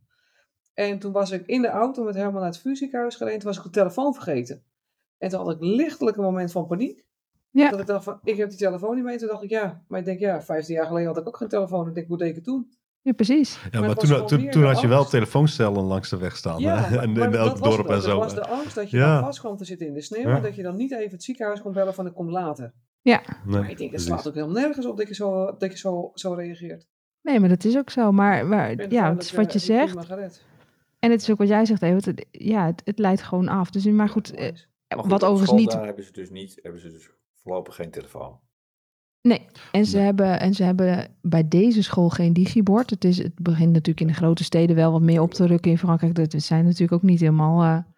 En 0.74 1.00
toen 1.00 1.12
was 1.12 1.32
ik 1.32 1.46
in 1.46 1.62
de 1.62 1.68
auto 1.68 2.04
met 2.04 2.16
Herman 2.16 2.42
naar 2.42 2.50
het 2.52 2.60
VU 2.60 2.76
ziekenhuis 2.76 3.16
gereden. 3.16 3.40
Toen 3.40 3.48
was 3.48 3.58
ik 3.58 3.64
de 3.64 3.70
telefoon 3.70 4.14
vergeten. 4.14 4.64
En 5.24 5.30
toen 5.30 5.40
had 5.40 5.52
ik 5.52 5.58
lichtelijk 5.62 6.18
een 6.18 6.24
moment 6.24 6.52
van 6.52 6.68
paniek. 6.68 7.06
Ja. 7.52 7.70
Dat 7.70 7.80
ik 7.80 7.86
dacht 7.86 8.04
van, 8.04 8.20
ik 8.24 8.38
heb 8.38 8.50
die 8.50 8.58
telefoon 8.58 8.96
niet 8.96 9.04
mee. 9.04 9.18
Toen 9.18 9.28
dacht 9.28 9.44
ik, 9.44 9.50
ja. 9.50 9.84
Maar 9.88 10.00
ik 10.00 10.06
denk, 10.06 10.20
ja, 10.20 10.42
15 10.42 10.76
jaar 10.76 10.86
geleden 10.86 11.08
had 11.08 11.18
ik 11.18 11.28
ook 11.28 11.38
geen 11.38 11.48
telefoon. 11.48 11.88
Ik 11.88 11.94
denk, 11.96 12.08
hoe 12.08 12.18
deed 12.18 12.30
ik 12.30 12.36
het 12.36 12.44
toen? 12.44 12.72
Ja, 13.02 13.12
precies. 13.12 13.60
Ja, 13.72 13.80
Maar 13.80 13.96
toen, 13.96 14.26
toen, 14.26 14.50
toen 14.50 14.64
had 14.64 14.82
je 14.82 14.88
wel 14.88 14.98
angst. 14.98 15.12
telefoonstellen 15.12 15.84
langs 15.84 16.10
de 16.10 16.18
weg 16.18 16.36
staan. 16.38 16.60
Ja, 16.60 16.78
hè? 16.78 16.98
en 17.00 17.12
maar 17.12 17.28
in 17.28 17.36
elk 17.36 17.64
dorp 17.64 17.88
het 17.88 17.96
en 17.96 18.02
zo. 18.02 18.08
Dat 18.10 18.18
was 18.20 18.34
de 18.34 18.48
angst 18.48 18.76
dat 18.76 18.90
je 18.90 18.98
Ja. 18.98 19.14
dan 19.16 19.24
vast 19.24 19.40
kwam 19.40 19.58
te 19.58 19.66
zitten 19.66 19.88
in 19.88 19.94
de 19.94 20.02
sneeuw. 20.02 20.28
Ja. 20.30 20.36
En 20.36 20.42
dat 20.42 20.56
je 20.56 20.64
dan 20.64 20.76
niet 20.76 20.92
even 20.92 21.12
het 21.12 21.24
ziekenhuis 21.24 21.62
kon 21.62 21.72
bellen 21.74 21.94
van, 21.94 22.06
ik 22.08 22.14
kom 22.14 22.30
later. 22.30 22.74
Nee, 23.02 23.18
Maar 23.46 23.70
ik 23.70 23.78
denk, 23.78 23.92
het 23.92 24.02
slaat 24.02 24.28
ook 24.28 24.34
helemaal 24.34 24.56
nergens 24.62 24.86
op 24.86 24.98
dat 24.98 25.08
je 25.08 25.14
zo, 25.16 25.56
dat 25.58 25.72
je 25.72 25.78
zo, 25.78 26.12
zo 26.14 26.34
reageert. 26.34 26.88
Nee, 27.22 27.40
maar 27.40 27.50
dat 27.50 27.64
is 27.64 27.78
ook 27.78 27.90
zo. 27.90 28.12
Maar, 28.12 28.46
maar 28.46 28.90
ja, 28.92 29.14
het 29.14 29.24
is 29.24 29.32
wat 29.32 29.46
eh, 29.48 29.52
je 29.54 29.60
zegt. 29.60 29.96
En 31.00 31.12
het 31.12 31.22
is 31.22 31.32
ook 31.32 31.38
wat 31.38 31.48
jij 31.48 31.66
zegt. 31.66 31.82
Het- 31.82 32.26
Ja, 32.32 32.66
het, 32.66 32.82
het 32.86 33.00
leidt 33.00 33.22
gewoon 33.22 33.48
af. 33.48 33.70
Dus, 33.70 33.86
maar 33.86 34.10
goed, 34.10 34.34
eh, 34.98 35.04
Onwijs. 35.04 35.20
Maar 35.20 35.20
goed, 35.20 35.22
wat 35.22 35.24
overigens 35.24 35.60
niet 35.60 35.72
Daar 35.72 35.86
hebben 35.86 36.06
ze 36.06 36.12
dus 36.12 36.30
niet, 36.30 36.60
hebben 36.62 36.82
ze 36.82 36.92
dus 36.92 37.10
voorlopig 37.34 37.76
geen 37.76 37.92
telefoon. 37.92 38.40
Nee, 39.22 39.46
en 39.72 39.86
ze, 39.86 39.96
Nee. 39.96 40.06
Hebben, 40.06 40.40
en 40.40 40.54
ze 40.54 40.64
hebben 40.64 41.18
bij 41.22 41.48
deze 41.48 41.84
school 41.84 42.10
geen 42.10 42.34
digibord. 42.34 42.90
Het, 42.90 43.04
is, 43.04 43.18
het 43.18 43.36
begint 43.36 43.72
natuurlijk 43.72 44.02
in 44.02 44.08
de 44.08 44.14
grote 44.14 44.44
steden 44.44 44.76
wel 44.76 44.92
wat 44.92 45.02
meer 45.02 45.22
op 45.22 45.34
te 45.34 45.46
rukken 45.46 45.72
in 45.72 45.78
Frankrijk. 45.78 46.16
Dat 46.16 46.42
zijn 46.42 46.66
natuurlijk 46.66 46.92
ook 46.92 47.10
niet 47.10 47.20
helemaal 47.20 47.64
eh 47.64 47.92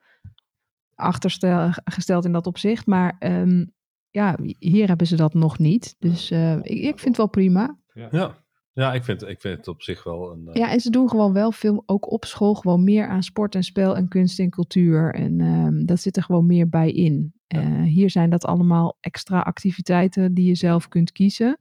achtergesteld 0.95 2.25
in 2.25 2.31
dat 2.31 2.47
opzicht. 2.47 2.85
Maar 2.85 3.15
ehm, 3.19 3.65
ja, 4.09 4.37
hier 4.59 4.87
hebben 4.87 5.07
ze 5.07 5.15
dat 5.15 5.33
nog 5.33 5.59
niet. 5.59 5.95
Dus 5.99 6.31
eh, 6.31 6.55
ik, 6.55 6.63
ik 6.63 6.99
vind 6.99 7.05
het 7.05 7.17
wel 7.17 7.27
prima. 7.27 7.79
Ja, 7.93 8.07
ja 8.11 8.44
ik, 8.75 9.03
vind, 9.03 9.21
ik 9.27 9.41
vind 9.41 9.57
het 9.57 9.67
op 9.67 9.81
zich 9.81 10.03
wel 10.03 10.31
een... 10.31 10.47
eh, 10.47 10.53
Ja, 10.55 10.71
en 10.71 10.79
ze 10.79 10.89
doen 10.89 11.09
gewoon 11.09 11.33
wel 11.33 11.51
veel, 11.51 11.83
ook 11.85 12.11
op 12.11 12.25
school, 12.25 12.53
gewoon 12.53 12.83
meer 12.83 13.07
aan 13.07 13.23
sport 13.23 13.55
en 13.55 13.63
spel 13.63 13.95
en 13.95 14.07
kunst 14.07 14.39
en 14.39 14.49
cultuur. 14.49 15.13
En 15.13 15.41
ehm, 15.41 15.85
dat 15.85 15.99
zit 15.99 16.17
er 16.17 16.23
gewoon 16.23 16.45
meer 16.45 16.69
bij 16.69 16.91
in. 16.91 17.33
Ja. 17.47 17.61
Eh, 17.61 17.81
hier 17.83 18.09
zijn 18.09 18.29
dat 18.29 18.45
allemaal 18.45 18.97
extra 18.99 19.39
activiteiten 19.39 20.33
die 20.33 20.47
je 20.47 20.55
zelf 20.55 20.87
kunt 20.87 21.11
kiezen. 21.11 21.57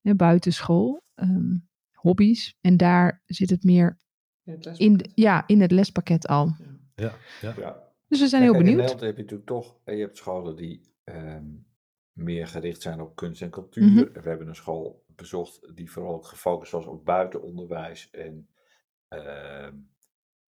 Hè, 0.00 0.14
buiten 0.14 0.52
school, 0.52 1.02
ehm, 1.14 1.56
hobby's. 1.92 2.56
En 2.60 2.76
daar 2.76 3.22
zit 3.26 3.50
het 3.50 3.64
meer 3.64 3.98
In 4.44 4.52
het 4.60 4.78
in, 4.78 4.96
de- 4.96 5.10
ja, 5.14 5.46
in 5.46 5.60
het 5.60 5.70
lespakket 5.70 6.26
al. 6.26 6.54
ja, 6.94 7.12
ja. 7.40 7.54
Ja. 7.58 7.82
Dus 8.08 8.20
we 8.20 8.28
zijn 8.28 8.42
Ja, 8.42 8.48
heel 8.48 8.56
In 8.58 8.64
benieuwd. 8.64 8.80
Nederland 8.80 9.06
heb 9.06 9.16
je 9.16 9.22
natuurlijk 9.22 9.48
toch, 9.48 9.76
eh, 9.84 9.94
je 9.96 10.00
hebt 10.00 10.16
scholen 10.16 10.56
die 10.56 10.92
ehm, 11.04 11.44
meer 12.12 12.46
gericht 12.46 12.82
zijn 12.82 13.00
op 13.00 13.16
kunst 13.16 13.42
en 13.42 13.50
cultuur. 13.50 13.84
Mhm. 13.90 14.12
We 14.22 14.28
hebben 14.28 14.48
een 14.48 14.54
school 14.54 15.03
bezocht 15.16 15.76
die 15.76 15.90
vooral 15.92 16.14
ook 16.14 16.26
gefocust 16.26 16.72
was 16.72 16.86
op 16.86 17.04
buitenonderwijs. 17.04 18.10
En 18.10 18.48
ehm, 19.08 19.76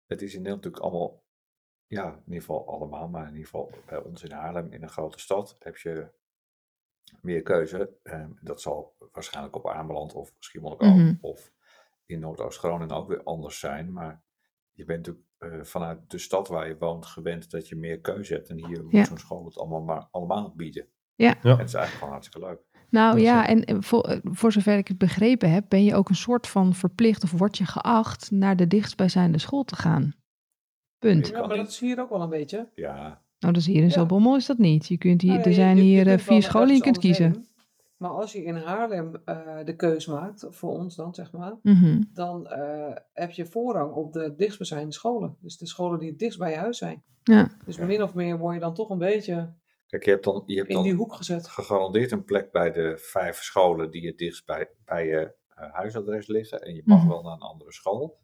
het 0.06 0.22
is 0.22 0.34
in 0.34 0.42
Nederland 0.42 0.64
natuurlijk 0.64 0.82
allemaal, 0.92 1.24
ja, 1.86 2.06
in 2.12 2.22
ieder 2.26 2.40
geval 2.40 2.68
allemaal, 2.68 3.08
maar 3.08 3.22
in 3.28 3.34
ieder 3.34 3.44
geval 3.44 3.70
bij 3.86 3.98
ons 4.02 4.22
in 4.22 4.30
Haarlem, 4.32 4.72
in 4.72 4.82
een 4.82 4.88
grote 4.88 5.18
stad, 5.18 5.56
heb 5.58 5.76
je 5.76 6.10
meer 7.20 7.42
keuze. 7.42 7.98
Ehm, 8.02 8.30
dat 8.40 8.60
zal 8.60 8.96
waarschijnlijk 9.12 9.56
op 9.56 9.68
Ameland 9.68 10.14
of 10.14 10.34
Schiermonnikoog 10.38 10.88
Mhm. 10.96 11.14
of 11.20 11.52
in 12.06 12.18
Noordoost-Groningen 12.20 12.96
ook 12.96 13.08
weer 13.08 13.22
anders 13.22 13.58
zijn. 13.58 13.92
Maar 13.92 14.22
je 14.72 14.84
bent 14.84 14.98
natuurlijk 15.06 15.30
eh, 15.38 15.62
vanuit 15.62 16.10
de 16.10 16.18
stad 16.18 16.48
waar 16.48 16.68
je 16.68 16.78
woont 16.78 17.06
gewend 17.06 17.50
dat 17.50 17.68
je 17.68 17.76
meer 17.76 18.00
keuze 18.00 18.34
hebt. 18.34 18.48
En 18.48 18.66
hier 18.66 18.82
moet 18.82 18.92
Ja. 18.92 19.04
zo'n 19.04 19.18
school 19.18 19.44
het 19.44 19.58
allemaal 19.58 19.80
maar 19.82 20.08
allemaal 20.10 20.54
bieden. 20.56 20.88
Ja. 21.14 21.42
En 21.42 21.50
het 21.50 21.68
is 21.68 21.74
eigenlijk 21.74 21.88
gewoon 21.92 22.12
hartstikke 22.12 22.46
leuk. 22.46 22.60
Nou 22.92 23.12
Dat 23.14 23.22
ja, 23.22 23.46
en 23.46 23.64
eh, 23.64 23.76
voor, 23.80 24.20
voor 24.24 24.52
zover 24.52 24.76
ik 24.76 24.88
het 24.88 24.98
begrepen 24.98 25.50
heb, 25.50 25.64
ben 25.68 25.84
je 25.84 25.94
ook 25.94 26.08
een 26.08 26.14
soort 26.14 26.46
van 26.46 26.74
verplicht 26.74 27.24
of 27.24 27.30
word 27.32 27.58
je 27.58 27.64
geacht 27.66 28.30
naar 28.30 28.56
de 28.56 28.66
dichtstbijzijnde 28.66 29.38
school 29.38 29.64
te 29.64 29.76
gaan. 29.76 30.14
Punt. 30.98 31.28
Ja. 31.28 31.46
Maar 31.46 31.56
dat 31.56 31.68
is 31.68 31.78
hier 31.78 32.00
ook 32.00 32.10
wel 32.10 32.22
een 32.22 32.28
beetje. 32.28 32.68
Ja, 32.74 33.20
Nou, 33.38 33.52
dat 33.54 33.56
is 33.56 33.66
hier 33.66 33.76
in 33.76 33.82
Ja. 33.82 33.90
Zaltbommel 33.90 34.36
is 34.36 34.46
dat 34.46 34.58
niet. 34.58 34.86
Je 34.88 34.98
kunt 34.98 35.20
hier, 35.20 35.30
Nou 35.30 35.42
ja, 35.42 35.48
er 35.48 35.54
zijn 35.54 35.76
je- 35.76 35.82
je 35.82 35.88
hier 35.88 36.08
eh, 36.08 36.18
vier 36.18 36.42
scholen 36.42 36.68
en 36.68 36.74
je 36.74 36.80
kunt 36.80 36.98
kiezen. 36.98 37.32
heen. 37.32 37.46
Maar 37.96 38.10
als 38.10 38.32
je 38.32 38.44
in 38.44 38.56
Haarlem 38.56 39.14
eh, 39.24 39.36
de 39.64 39.76
keus 39.76 40.06
maakt, 40.06 40.46
voor 40.50 40.70
ons 40.70 40.96
dan 40.96 41.14
zeg 41.14 41.32
maar, 41.32 41.54
Mhm. 41.62 42.02
dan 42.12 42.46
eh, 42.46 42.96
heb 43.12 43.30
je 43.30 43.46
voorrang 43.46 43.92
op 43.92 44.12
de 44.12 44.34
dichtstbijzijnde 44.36 44.92
scholen. 44.92 45.36
Dus 45.40 45.56
de 45.58 45.66
scholen 45.66 45.98
die 45.98 46.08
het 46.08 46.18
dichtst 46.18 46.38
bij 46.38 46.50
je 46.50 46.56
huis 46.56 46.78
zijn. 46.78 47.02
Ja. 47.22 47.48
Dus 47.64 47.76
min 47.78 48.02
of 48.02 48.14
meer 48.14 48.38
word 48.38 48.54
je 48.54 48.60
dan 48.60 48.74
toch 48.74 48.90
een 48.90 48.98
beetje 48.98 49.52
kijk, 49.92 50.04
je 50.04 50.10
hebt 50.10 50.24
dan, 50.24 50.42
je 50.46 50.56
hebt 50.56 50.68
in 50.68 50.82
die 50.82 50.90
dan 50.90 51.00
hoek 51.00 51.14
gezet. 51.14 51.48
gegarandeerd 51.48 52.10
een 52.10 52.24
plek 52.24 52.50
bij 52.52 52.72
de 52.72 52.98
vijf 52.98 53.36
scholen 53.42 53.90
die 53.90 54.06
het 54.06 54.18
dichtst 54.18 54.46
bij, 54.46 54.70
bij 54.84 55.06
je 55.06 55.34
eh, 55.48 55.72
huisadres 55.72 56.26
liggen. 56.26 56.60
En 56.60 56.74
je 56.74 56.82
mag 56.84 56.98
Mhm. 56.98 57.08
wel 57.08 57.22
naar 57.22 57.32
een 57.32 57.40
andere 57.40 57.72
school. 57.72 58.20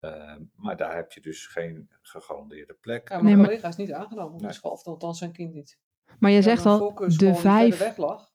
Ehm, 0.00 0.42
maar 0.54 0.76
daar 0.76 0.94
heb 0.96 1.12
je 1.12 1.20
dus 1.20 1.46
geen 1.46 1.90
gegarandeerde 2.02 2.74
plek. 2.80 3.08
Ja, 3.08 3.14
Nee, 3.14 3.24
mijn 3.24 3.36
maar- 3.36 3.46
collega 3.46 3.68
is 3.68 3.76
niet 3.76 3.92
aangenomen 3.92 4.34
op 4.34 4.40
Nee. 4.40 4.48
de 4.48 4.54
school, 4.54 4.72
of 4.72 4.84
althans 4.84 5.18
zijn 5.18 5.32
kind 5.32 5.54
niet. 5.54 5.78
Maar 6.18 6.30
je 6.30 6.42
zegt 6.42 6.66
al, 6.66 6.94
de 6.94 7.34
vijf. 7.34 7.96
lag. 7.96 8.34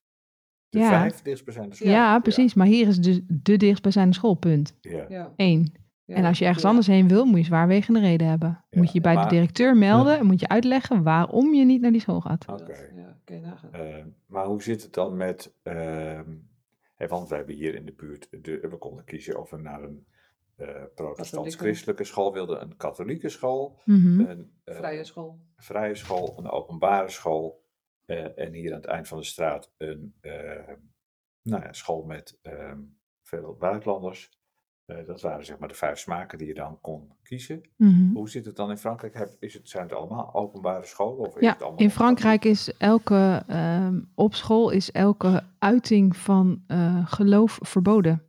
De 0.70 0.80
Ja. 0.80 0.88
vijf 0.90 1.22
dichtstbijzijnde 1.22 1.76
Ja, 1.80 2.04
scholen. 2.06 2.22
precies. 2.22 2.54
Maar 2.54 2.68
hier 2.68 2.88
is 2.88 2.98
dus 3.00 3.20
de 3.28 3.58
dichtstbijzijnde 3.58 4.14
school, 4.14 4.34
punt. 4.34 4.78
Ja. 4.82 5.06
Ja, 5.10 5.34
Eén. 5.36 5.74
Ja, 6.12 6.18
En 6.18 6.26
als 6.26 6.38
je 6.40 6.46
ergens 6.46 6.64
ja. 6.64 6.70
anders 6.70 6.88
heen 6.88 7.08
wil, 7.08 7.26
moet 7.26 7.38
je 7.40 7.46
zwaarwegende 7.46 8.00
reden 8.00 8.28
hebben. 8.28 8.50
Ja, 8.70 8.78
moet 8.78 8.88
je 8.88 8.94
je 8.94 9.02
bij 9.02 9.14
maar- 9.14 9.24
de 9.30 9.36
directeur 9.36 9.78
melden 9.78 10.18
en 10.20 10.26
moet 10.26 10.40
je 10.40 10.48
uitleggen 10.48 11.04
waarom 11.04 11.54
je 11.54 11.66
niet 11.66 11.82
naar 11.82 11.92
die 11.92 12.02
school 12.02 12.22
gaat. 12.22 12.46
Oké. 12.48 12.58
Dat- 12.66 12.90
Ja, 12.96 13.18
kun 13.24 13.36
je 13.36 13.42
nagaan. 13.42 13.74
Eh, 13.74 14.06
maar 14.26 14.46
hoe 14.46 14.64
zit 14.64 14.82
het 14.84 14.94
dan 14.94 15.18
met, 15.18 15.56
ehm, 15.64 16.30
hè, 16.96 17.08
want 17.08 17.30
we 17.30 17.36
hebben 17.36 17.56
hier 17.56 17.76
in 17.76 17.86
de 17.86 17.94
buurt, 17.94 18.28
de, 18.44 18.60
we 18.70 18.78
konden 18.78 19.04
kiezen 19.06 19.40
of 19.40 19.50
we 19.50 19.58
naar 19.58 19.84
een 19.84 20.06
eh 20.56 20.68
protestants-christelijke 20.96 22.04
school 22.04 22.34
wilden, 22.34 22.62
een 22.62 22.78
katholieke 22.78 23.30
school, 23.30 23.80
Mhm. 23.86 24.20
een 24.20 24.52
eh, 24.64 24.76
Vrije 24.76 25.04
school. 25.04 25.40
vrije 25.56 25.96
school, 25.96 26.34
een 26.38 26.50
openbare 26.50 27.10
school 27.10 27.64
eh, 28.06 28.38
en 28.40 28.54
hier 28.54 28.72
aan 28.72 28.78
het 28.78 28.86
eind 28.90 29.08
van 29.08 29.18
de 29.18 29.24
straat 29.26 29.72
een 29.78 30.14
eh, 30.22 30.32
nou 31.42 31.64
ja, 31.64 31.74
school 31.74 32.04
met 32.04 32.40
ehm, 32.42 32.80
veel 33.22 33.56
buitenlanders. 33.60 34.40
Eh, 34.92 35.06
dat 35.06 35.22
waren 35.22 35.46
zeg 35.46 35.58
maar 35.58 35.68
de 35.68 35.76
vijf 35.76 35.98
smaken 36.00 36.38
die 36.38 36.48
je 36.48 36.54
dan 36.54 36.78
kon 36.82 37.12
kiezen. 37.24 37.62
Mhm. 37.78 38.14
Hoe 38.14 38.30
zit 38.30 38.46
het 38.46 38.56
dan 38.56 38.70
in 38.70 38.78
Frankrijk? 38.78 39.14
Heb, 39.14 39.30
is 39.40 39.54
het, 39.54 39.70
zijn 39.70 39.84
het 39.84 39.94
allemaal 39.94 40.34
openbare 40.34 40.86
scholen? 40.86 41.28
Of 41.28 41.36
is 41.36 41.42
Ja, 41.42 41.52
het 41.52 41.62
allemaal 41.62 41.80
in 41.80 41.92
Frankrijk 41.92 42.46
is 42.46 42.78
elke, 42.78 43.44
ehm, 43.48 44.02
op 44.16 44.36
school 44.36 44.70
is 44.70 44.92
elke 44.92 45.44
uiting 45.60 46.16
van 46.16 46.64
eh, 46.68 47.08
geloof 47.08 47.60
verboden. 47.62 48.24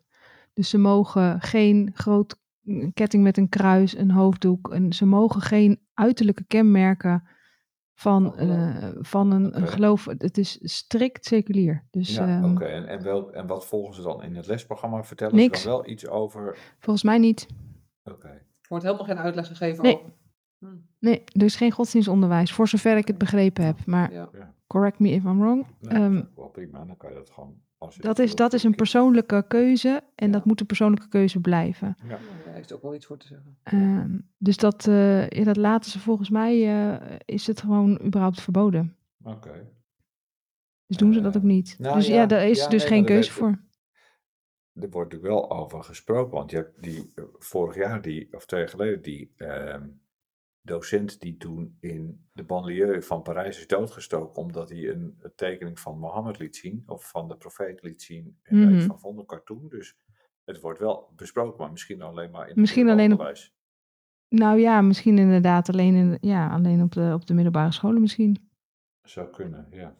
Dus 0.55 0.71
ze 0.71 0.79
mogen 0.79 1.41
geen 1.41 1.91
groot 1.95 2.37
mm, 2.61 2.93
ketting 2.93 3.23
met 3.23 3.37
een 3.37 3.49
kruis, 3.49 3.97
een 3.97 4.11
hoofddoek. 4.11 4.73
En 4.73 4.93
ze 4.93 5.07
mogen 5.07 5.41
geen 5.41 5.81
uiterlijke 5.95 6.45
kenmerken 6.47 7.29
van, 8.03 8.23
Van 8.23 8.33
geloof. 8.39 8.57
eh, 8.83 8.89
van 9.01 9.31
een, 9.33 9.45
een 9.57 9.63
Oké. 9.63 9.73
geloof. 9.73 10.05
Het 10.05 10.39
is 10.39 10.59
strikt 10.63 11.25
seculier. 11.25 11.85
Dus 11.91 12.15
Ja, 12.15 12.27
ehm, 12.43 12.51
oké. 12.53 12.65
En, 12.65 12.87
en, 12.87 13.03
wel, 13.03 13.33
en 13.33 13.47
wat 13.47 13.67
volgen 13.67 13.95
ze 13.95 14.03
dan 14.03 14.23
in 14.23 14.37
het 14.37 14.47
lesprogramma? 14.47 15.05
Vertellen 15.05 15.35
Niks. 15.37 15.61
ze 15.63 15.69
dan 15.69 15.77
wel 15.77 15.89
iets 15.91 16.07
over... 16.09 16.59
volgens 16.79 17.05
mij 17.05 17.19
niet. 17.19 17.47
Oké. 18.05 18.29
Er 18.29 18.69
wordt 18.69 18.85
helemaal 18.85 19.07
geen 19.07 19.19
uitleg 19.19 19.47
gegeven 19.47 19.83
Nee. 19.83 19.95
over. 19.97 20.11
Hm, 20.59 20.67
Nee, 20.99 21.23
er 21.33 21.43
is 21.45 21.57
geen 21.57 21.71
godsdienstonderwijs, 21.73 22.53
voor 22.53 22.69
zover 22.69 22.97
ik 22.97 23.07
het 23.07 23.19
begrepen 23.19 23.65
heb. 23.65 23.87
Maar 23.87 24.13
ja. 24.13 24.29
correct 24.67 24.99
me 24.99 25.09
if 25.09 25.25
I'm 25.25 25.39
wrong. 25.41 25.67
Nou, 25.81 25.95
Ehm, 25.95 26.15
dat 26.15 26.23
is 26.23 26.29
ook 26.31 26.37
wel 26.37 26.49
prima. 26.49 26.85
Dan 26.85 26.97
kan 26.97 27.11
je 27.11 27.17
dat 27.17 27.31
gewoon... 27.31 27.55
Als 27.83 27.95
je 27.97 28.03
dat, 28.03 28.19
is, 28.19 28.35
dat 28.35 28.53
is 28.53 28.63
een 28.63 28.75
persoonlijke 28.75 29.45
keuze 29.49 30.03
en 30.15 30.27
Ja. 30.27 30.33
dat 30.33 30.45
moet 30.45 30.61
een 30.61 30.67
persoonlijke 30.67 31.09
keuze 31.09 31.41
blijven. 31.41 31.97
Ja. 32.03 32.09
Daar 32.45 32.55
heeft 32.55 32.73
ook 32.73 32.83
wel 32.83 32.95
iets 32.95 33.07
voor 33.07 33.17
te 33.19 33.27
zeggen. 33.27 33.57
Ehm, 33.63 34.19
dus 34.39 34.57
dat, 34.57 34.87
eh, 34.87 35.29
ja, 35.29 35.45
dat 35.45 35.57
laten 35.57 35.91
ze 35.91 35.99
volgens 35.99 36.31
mij, 36.31 36.55
eh, 36.93 37.17
is 37.25 37.47
het 37.47 37.61
gewoon 37.61 38.01
überhaupt 38.05 38.41
verboden. 38.41 38.97
Oké. 39.25 39.69
Dus 40.87 40.97
doen 40.97 41.13
ze 41.13 41.21
dat 41.21 41.35
Eh, 41.35 41.41
ook 41.41 41.47
niet. 41.47 41.77
nou 41.79 41.95
dus 41.97 42.07
ja, 42.07 42.15
ja, 42.15 42.27
daar 42.27 42.49
is 42.49 42.59
ja, 42.59 42.69
dus 42.69 42.81
nee, 42.81 42.89
geen 42.89 43.05
keuze 43.05 43.33
voor. 43.33 43.49
Er 44.73 44.91
wordt 44.91 45.13
natuurlijk 45.13 45.23
wel 45.41 45.51
over 45.51 45.85
gesproken, 45.85 46.33
want 46.33 46.51
je 46.51 46.57
hebt 46.57 46.83
die 46.83 47.13
vorig 47.39 47.75
jaar, 47.77 48.03
die, 48.03 48.29
of 48.33 48.47
twee 48.47 48.61
jaar 48.61 48.69
geleden, 48.69 49.03
die 49.03 49.33
ehm, 49.37 49.89
docent 50.63 51.21
die 51.21 51.37
toen 51.37 51.77
in 51.81 52.27
de 52.33 52.45
banlieue 52.45 53.03
van 53.03 53.23
Parijs 53.23 53.59
is 53.59 53.67
doodgestoken 53.67 54.43
omdat 54.43 54.69
hij 54.69 54.89
een, 54.89 55.17
een 55.21 55.33
tekening 55.37 55.81
van 55.81 55.99
Mohammed 55.99 56.39
liet 56.39 56.57
zien, 56.57 56.83
of 56.87 57.09
van 57.11 57.29
de 57.29 57.37
profeet 57.37 57.83
liet 57.83 58.03
zien, 58.03 58.39
en 58.43 58.63
iets 58.63 58.71
Mhm. 58.79 58.87
van 58.87 59.01
vond, 59.01 59.19
een 59.19 59.27
cartoon. 59.27 59.69
Dus 59.69 59.97
het 60.45 60.61
wordt 60.61 60.79
wel 60.79 61.13
besproken, 61.17 61.59
maar 61.61 61.71
misschien 61.71 62.03
alleen 62.03 62.31
maar 62.31 62.43
in 62.43 62.49
het 62.49 62.57
Misschien 62.57 62.89
alleen 62.89 63.13
op- 63.13 63.19
onderwijs. 63.19 63.55
Nou 64.29 64.59
ja, 64.59 64.81
misschien 64.81 65.19
inderdaad 65.19 65.69
alleen, 65.69 65.95
in, 65.95 66.19
ja, 66.21 66.49
alleen 66.51 66.83
op, 66.83 66.93
de, 66.93 67.11
op 67.15 67.27
de 67.27 67.35
middelbare 67.35 67.73
scholen 67.73 68.01
misschien. 68.01 68.51
Zou 69.03 69.31
kunnen, 69.31 69.67
ja. 69.71 69.97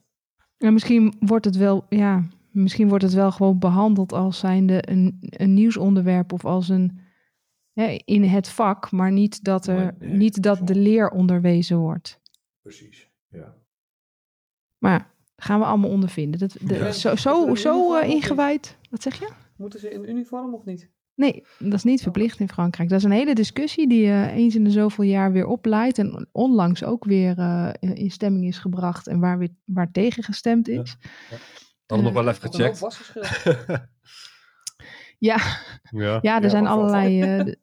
En 0.59 0.73
misschien 0.73 1.15
wordt 1.21 1.45
het 1.45 1.57
wel, 1.57 1.87
ja, 1.89 2.25
misschien 2.51 2.89
wordt 2.89 3.05
het 3.05 3.13
wel 3.13 3.33
gewoon 3.33 3.59
behandeld 3.59 4.13
als 4.13 4.39
zijnde 4.39 4.91
een, 4.91 5.17
een 5.21 5.55
nieuwsonderwerp 5.55 6.33
of 6.33 6.45
als 6.45 6.69
een 6.69 6.99
hè, 7.73 7.99
in 8.05 8.23
het 8.25 8.49
vak, 8.49 8.91
maar 8.91 9.13
niet 9.13 9.45
dat, 9.45 9.67
er, 9.67 9.75
Nee, 9.99 10.09
nee, 10.09 10.19
niet 10.19 10.43
dat 10.43 10.67
de 10.67 10.75
leer 10.75 11.11
onderwezen 11.11 11.77
wordt. 11.79 12.21
Precies, 12.63 13.11
ja. 13.29 13.55
Maar 14.79 14.93
ja, 14.93 15.07
gaan 15.37 15.59
we 15.59 15.65
allemaal 15.67 15.91
ondervinden. 15.91 16.41
Dat, 16.41 16.57
de, 16.61 16.75
Ja. 16.75 16.93
Zo, 16.93 17.17
zo, 17.17 17.55
zo 17.55 17.95
eh, 17.97 18.09
ingewijd. 18.09 18.77
Wat 18.91 19.03
zeg 19.03 19.19
je? 19.19 19.29
Moeten 19.57 19.81
ze 19.81 19.91
in 19.91 20.09
uniform 20.09 20.55
of 20.55 20.65
niet? 20.65 20.91
Nee, 21.15 21.45
dat 21.59 21.73
is 21.73 21.83
niet 21.85 22.03
verplicht 22.03 22.41
in 22.41 22.49
Frankrijk. 22.49 22.89
Dat 22.89 22.99
is 22.99 23.05
een 23.05 23.11
hele 23.11 23.35
discussie 23.35 23.89
die 23.89 24.07
eh, 24.07 24.37
eens 24.37 24.55
in 24.55 24.65
de 24.65 24.71
zoveel 24.71 25.05
jaar 25.05 25.33
weer 25.33 25.47
opleidt 25.47 25.99
en 25.99 26.29
onlangs 26.33 26.85
ook 26.85 27.05
weer 27.05 27.39
eh, 27.39 27.71
in 27.81 28.11
stemming 28.11 28.47
is 28.47 28.59
gebracht 28.59 29.07
en 29.07 29.21
waar, 29.21 29.39
weer, 29.39 29.55
waar 29.65 29.91
tegen 29.91 30.23
gestemd 30.23 30.67
Ja. 30.67 30.81
is. 30.83 30.97
Hadden 31.87 32.13
nog 32.13 32.23
wel 32.25 32.29
even 32.33 32.51
gecheckt. 32.51 32.81
Ja, 35.19 35.37
Ja. 35.91 36.19
ja, 36.23 36.37
er 36.37 36.43
Ja, 36.43 36.49
zijn 36.49 36.67
allerlei. 36.67 37.55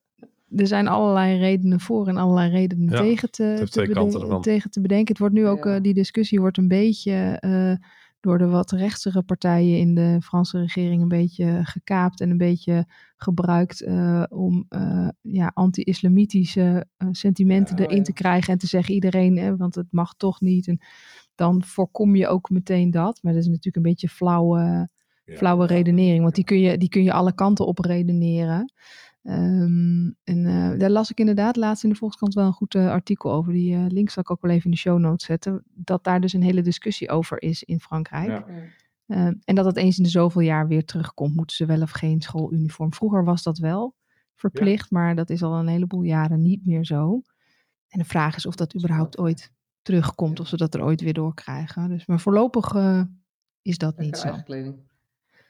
Er 0.55 0.67
zijn 0.67 0.87
allerlei 0.87 1.37
redenen 1.37 1.79
voor 1.79 2.07
en 2.07 2.17
allerlei 2.17 2.49
redenen 2.51 2.89
Ja, 2.89 2.97
tegen, 3.01 3.31
te, 3.31 3.53
te 3.69 3.81
beden- 3.81 4.41
tegen 4.41 4.69
te 4.71 4.81
bedenken. 4.81 5.07
Het 5.07 5.19
wordt 5.19 5.35
nu 5.35 5.47
ook, 5.47 5.65
Ja. 5.65 5.75
eh, 5.75 5.81
die 5.81 5.93
discussie 5.93 6.39
wordt 6.39 6.57
een 6.57 6.67
beetje 6.67 7.37
eh, 7.39 7.73
door 8.19 8.37
de 8.37 8.47
wat 8.47 8.71
rechtsere 8.71 9.23
partijen 9.23 9.77
in 9.77 9.95
de 9.95 10.17
Franse 10.23 10.59
regering 10.59 11.01
een 11.01 11.07
beetje 11.07 11.59
gekaapt 11.63 12.21
en 12.21 12.29
een 12.29 12.37
beetje 12.37 12.85
gebruikt 13.17 13.81
eh, 13.81 14.23
om 14.29 14.65
eh, 14.69 15.07
ja, 15.21 15.51
anti-islamitische 15.53 16.85
sentimenten 17.11 17.77
Ja, 17.77 17.83
erin 17.83 17.97
ja. 17.97 18.03
te 18.03 18.13
krijgen 18.13 18.53
en 18.53 18.59
te 18.59 18.67
zeggen 18.67 18.93
iedereen, 18.93 19.37
hè, 19.37 19.55
want 19.57 19.75
het 19.75 19.87
mag 19.91 20.13
toch 20.15 20.41
niet. 20.41 20.67
En 20.67 20.79
dan 21.35 21.63
voorkom 21.63 22.15
je 22.15 22.27
ook 22.27 22.49
meteen 22.49 22.91
dat. 22.91 23.19
Maar 23.21 23.33
dat 23.33 23.41
is 23.41 23.47
natuurlijk 23.47 23.75
een 23.75 23.81
beetje 23.91 24.09
flauwe, 24.09 24.89
Ja, 25.25 25.35
flauwe 25.35 25.65
redenering, 25.65 26.21
want 26.21 26.35
die 26.35 26.43
kun, 26.43 26.59
je, 26.59 26.77
die 26.77 26.89
kun 26.89 27.03
je 27.03 27.13
alle 27.13 27.33
kanten 27.33 27.65
op 27.67 27.79
redeneren. 27.79 28.73
Ehm, 29.23 30.11
en 30.23 30.45
eh, 30.45 30.79
daar 30.79 30.89
las 30.89 31.11
ik 31.11 31.19
inderdaad 31.19 31.55
laatst 31.55 31.83
in 31.83 31.89
de 31.89 31.95
Volkskrant 31.95 32.33
wel 32.33 32.45
een 32.45 32.53
goed 32.53 32.75
eh, 32.75 32.89
artikel 32.89 33.31
over. 33.31 33.53
Die 33.53 33.75
eh, 33.75 33.85
link 33.87 34.09
zal 34.09 34.23
ik 34.23 34.31
ook 34.31 34.41
wel 34.41 34.51
even 34.51 34.65
in 34.65 34.71
de 34.71 34.77
show 34.77 34.99
notes 34.99 35.25
zetten. 35.25 35.63
Dat 35.73 36.03
daar 36.03 36.21
dus 36.21 36.33
een 36.33 36.43
hele 36.43 36.61
discussie 36.61 37.09
over 37.09 37.41
is 37.41 37.63
in 37.63 37.79
Frankrijk. 37.79 38.29
Ja. 38.29 38.45
Ehm, 39.07 39.33
en 39.43 39.55
dat 39.55 39.65
het 39.65 39.77
eens 39.77 39.97
in 39.97 40.03
de 40.03 40.09
zoveel 40.09 40.41
jaar 40.41 40.67
weer 40.67 40.85
terugkomt. 40.85 41.35
Moeten 41.35 41.55
ze 41.55 41.65
wel 41.65 41.81
of 41.81 41.91
geen 41.91 42.21
schooluniform? 42.21 42.93
Vroeger 42.93 43.23
was 43.23 43.43
dat 43.43 43.57
wel 43.57 43.95
verplicht, 44.35 44.91
maar 44.91 45.15
dat 45.15 45.29
is 45.29 45.43
al 45.43 45.59
een 45.59 45.67
heleboel 45.67 46.01
jaren 46.01 46.41
niet 46.41 46.65
meer 46.65 46.85
zo. 46.85 47.21
En 47.87 47.99
de 47.99 48.05
vraag 48.05 48.35
is 48.35 48.45
of 48.45 48.55
dat 48.55 48.75
überhaupt 48.75 49.17
ooit 49.17 49.51
terugkomt, 49.81 50.39
of 50.39 50.47
ze 50.47 50.57
dat 50.57 50.73
er 50.73 50.83
ooit 50.83 51.01
weer 51.01 51.13
doorkrijgen. 51.13 51.89
Dus, 51.89 52.05
maar 52.05 52.19
voorlopig 52.19 52.73
is 53.61 53.77
dat 53.77 53.97
niet 53.97 54.17
zo. 54.17 54.35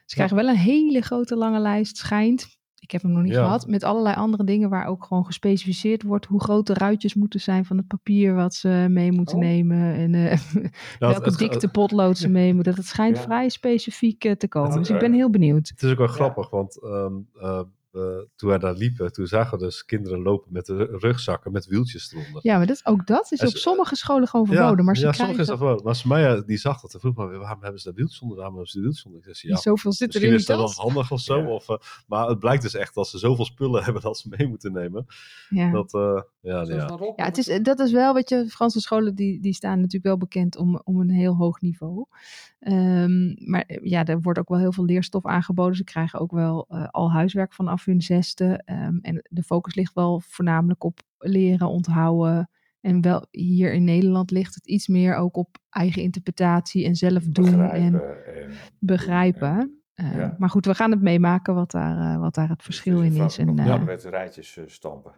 Ze 0.05 0.15
krijgen 0.15 0.35
wel 0.35 0.47
een 0.47 0.55
hele 0.55 1.01
grote 1.01 1.35
lange 1.35 1.59
lijst, 1.59 1.97
schijnt. 1.97 2.58
Ik 2.79 2.91
heb 2.91 3.01
hem 3.01 3.11
nog 3.11 3.23
niet 3.23 3.33
Ja. 3.33 3.43
gehad. 3.43 3.67
Met 3.67 3.83
allerlei 3.83 4.15
andere 4.15 4.43
dingen 4.43 4.69
waar 4.69 4.85
ook 4.85 5.03
gewoon 5.05 5.25
gespecificeerd 5.25 6.03
wordt 6.03 6.25
hoe 6.25 6.41
groot 6.41 6.67
de 6.67 6.73
ruitjes 6.73 7.13
moeten 7.13 7.39
zijn 7.39 7.65
van 7.65 7.77
het 7.77 7.87
papier 7.87 8.35
wat 8.35 8.53
ze 8.53 8.85
mee 8.89 9.11
moeten 9.11 9.35
Oh. 9.35 9.41
nemen. 9.43 9.93
En 9.93 10.13
eh, 10.15 10.29
het- 10.29 10.71
welke 10.99 11.29
het- 11.29 11.37
dikte 11.37 11.67
potlood 11.67 12.17
ze 12.17 12.29
mee 12.39 12.53
moeten. 12.53 12.75
Dat 12.75 12.85
schijnt 12.85 13.17
Ja. 13.17 13.23
vrij 13.23 13.49
specifiek 13.49 14.23
eh, 14.23 14.31
te 14.31 14.47
komen. 14.47 14.77
Dus 14.77 14.89
ik 14.89 14.99
ben 14.99 15.13
heel 15.13 15.29
benieuwd. 15.29 15.69
Het 15.69 15.83
is 15.83 15.91
ook 15.91 15.97
wel 15.97 16.07
Ja. 16.07 16.13
grappig, 16.13 16.49
want 16.49 16.81
ehm, 16.83 17.13
eh, 17.41 17.49
eh, 17.49 17.59
toen 18.35 18.49
wij 18.49 18.57
daar 18.57 18.73
liepen, 18.73 19.11
toen 19.13 19.27
zagen 19.27 19.57
we 19.57 19.63
dus 19.65 19.85
kinderen 19.85 20.21
lopen 20.21 20.51
met 20.53 20.67
rugzakken 20.99 21.51
met 21.51 21.65
wieltjes 21.65 22.11
eronder. 22.13 22.39
Ja, 22.43 22.57
maar 22.57 22.67
dat, 22.67 22.81
ook 22.85 23.07
dat 23.07 23.31
is 23.31 23.39
En 23.39 23.47
op 23.47 23.53
ze- 23.53 23.59
sommige 23.59 23.95
scholen 23.95 24.27
gewoon 24.27 24.45
verboden. 24.45 24.85
maar 24.85 24.95
ze 24.95 25.05
ja, 25.05 25.11
krijgen 25.11 25.35
sommige 25.35 25.41
is 25.41 25.47
dat 25.47 25.57
verboden. 25.57 25.85
Maar 25.85 25.95
Samaya, 25.95 26.41
die 26.41 26.57
zag 26.57 26.81
dat 26.81 26.93
en 26.93 26.99
vroeg 26.99 27.15
me, 27.15 27.37
waarom 27.37 27.61
hebben 27.61 27.79
ze 27.81 27.87
daar 27.87 27.97
wieltjes 27.97 28.19
onder? 28.19 28.37
Waarom 28.37 28.53
hebben 28.55 28.71
ze 28.71 28.77
de 28.77 28.83
wieltjes 28.83 29.05
onder? 29.05 29.27
Ik 29.27 29.35
zei, 29.35 29.53
ja, 29.53 29.59
zoveel 29.59 29.91
zit 29.91 30.01
er 30.01 30.07
misschien 30.07 30.33
in 30.33 30.39
is 30.39 30.45
dat 30.45 30.57
wel 30.75 30.85
handig 30.85 31.11
of 31.11 31.19
zo. 31.19 31.37
Ja. 31.37 31.47
Of, 31.49 31.69
eh, 31.69 31.77
maar 32.07 32.27
het 32.27 32.39
blijkt 32.39 32.61
dus 32.61 32.73
echt 32.75 32.93
dat 32.93 33.07
ze 33.07 33.17
zoveel 33.17 33.45
spullen 33.45 33.83
hebben 33.85 34.01
dat 34.01 34.17
ze 34.17 34.27
mee 34.37 34.47
moeten 34.47 34.71
nemen. 34.71 35.05
Ja. 35.49 35.71
Dat, 35.71 35.93
eh, 35.93 36.21
ja, 36.41 36.61
ja. 36.61 36.97
Ja, 37.15 37.25
het 37.25 37.37
is, 37.37 37.59
dat 37.61 37.79
is 37.79 37.91
wel, 37.91 38.13
weet 38.13 38.29
je, 38.29 38.45
Franse 38.49 38.79
scholen 38.81 39.15
die, 39.15 39.41
die 39.41 39.53
staan 39.53 39.75
natuurlijk 39.75 40.05
wel 40.05 40.17
bekend 40.17 40.57
om, 40.57 40.81
om 40.83 40.99
een 40.99 41.09
heel 41.09 41.35
hoog 41.35 41.61
niveau. 41.61 42.05
Ehm, 42.59 43.49
maar 43.49 43.61
eh, 43.61 43.77
ja, 43.81 44.05
er 44.05 44.21
wordt 44.21 44.39
ook 44.39 44.49
wel 44.49 44.57
heel 44.59 44.71
veel 44.71 44.85
leerstof 44.85 45.25
aangeboden. 45.25 45.75
Ze 45.75 45.83
krijgen 45.83 46.19
ook 46.19 46.31
wel 46.31 46.65
eh, 46.69 46.87
al 46.87 47.11
huiswerk 47.11 47.53
vanaf 47.53 47.85
hun 47.85 48.01
zesde. 48.01 48.61
Ehm, 48.65 48.97
en 49.01 49.21
de 49.29 49.43
focus 49.43 49.75
ligt 49.75 49.93
wel 49.93 50.19
voornamelijk 50.19 50.83
op 50.83 50.99
leren, 51.17 51.67
onthouden. 51.67 52.49
En 52.81 53.01
wel 53.01 53.27
hier 53.31 53.73
in 53.73 53.83
Nederland 53.83 54.31
ligt 54.31 54.55
het 54.55 54.67
iets 54.67 54.87
meer 54.87 55.15
ook 55.15 55.37
op 55.37 55.57
eigen 55.69 56.01
interpretatie 56.01 56.85
en 56.85 56.95
zelf 56.95 57.23
doen 57.23 57.61
en 57.69 57.91
Begrijpen 57.91 58.43
en 58.43 58.51
begrijpen. 58.79 59.81
Eh, 59.93 60.15
Ja. 60.15 60.35
Maar 60.37 60.49
goed, 60.49 60.65
we 60.65 60.75
gaan 60.75 60.91
het 60.91 61.01
meemaken 61.01 61.55
wat 61.55 61.71
daar, 61.71 62.13
eh, 62.13 62.19
wat 62.19 62.35
daar 62.35 62.49
het 62.49 62.63
verschil 62.63 63.01
in 63.01 63.15
is. 63.15 63.37
En, 63.37 63.55
met 63.83 64.03
rijtjes 64.03 64.59
stampen. 64.65 65.11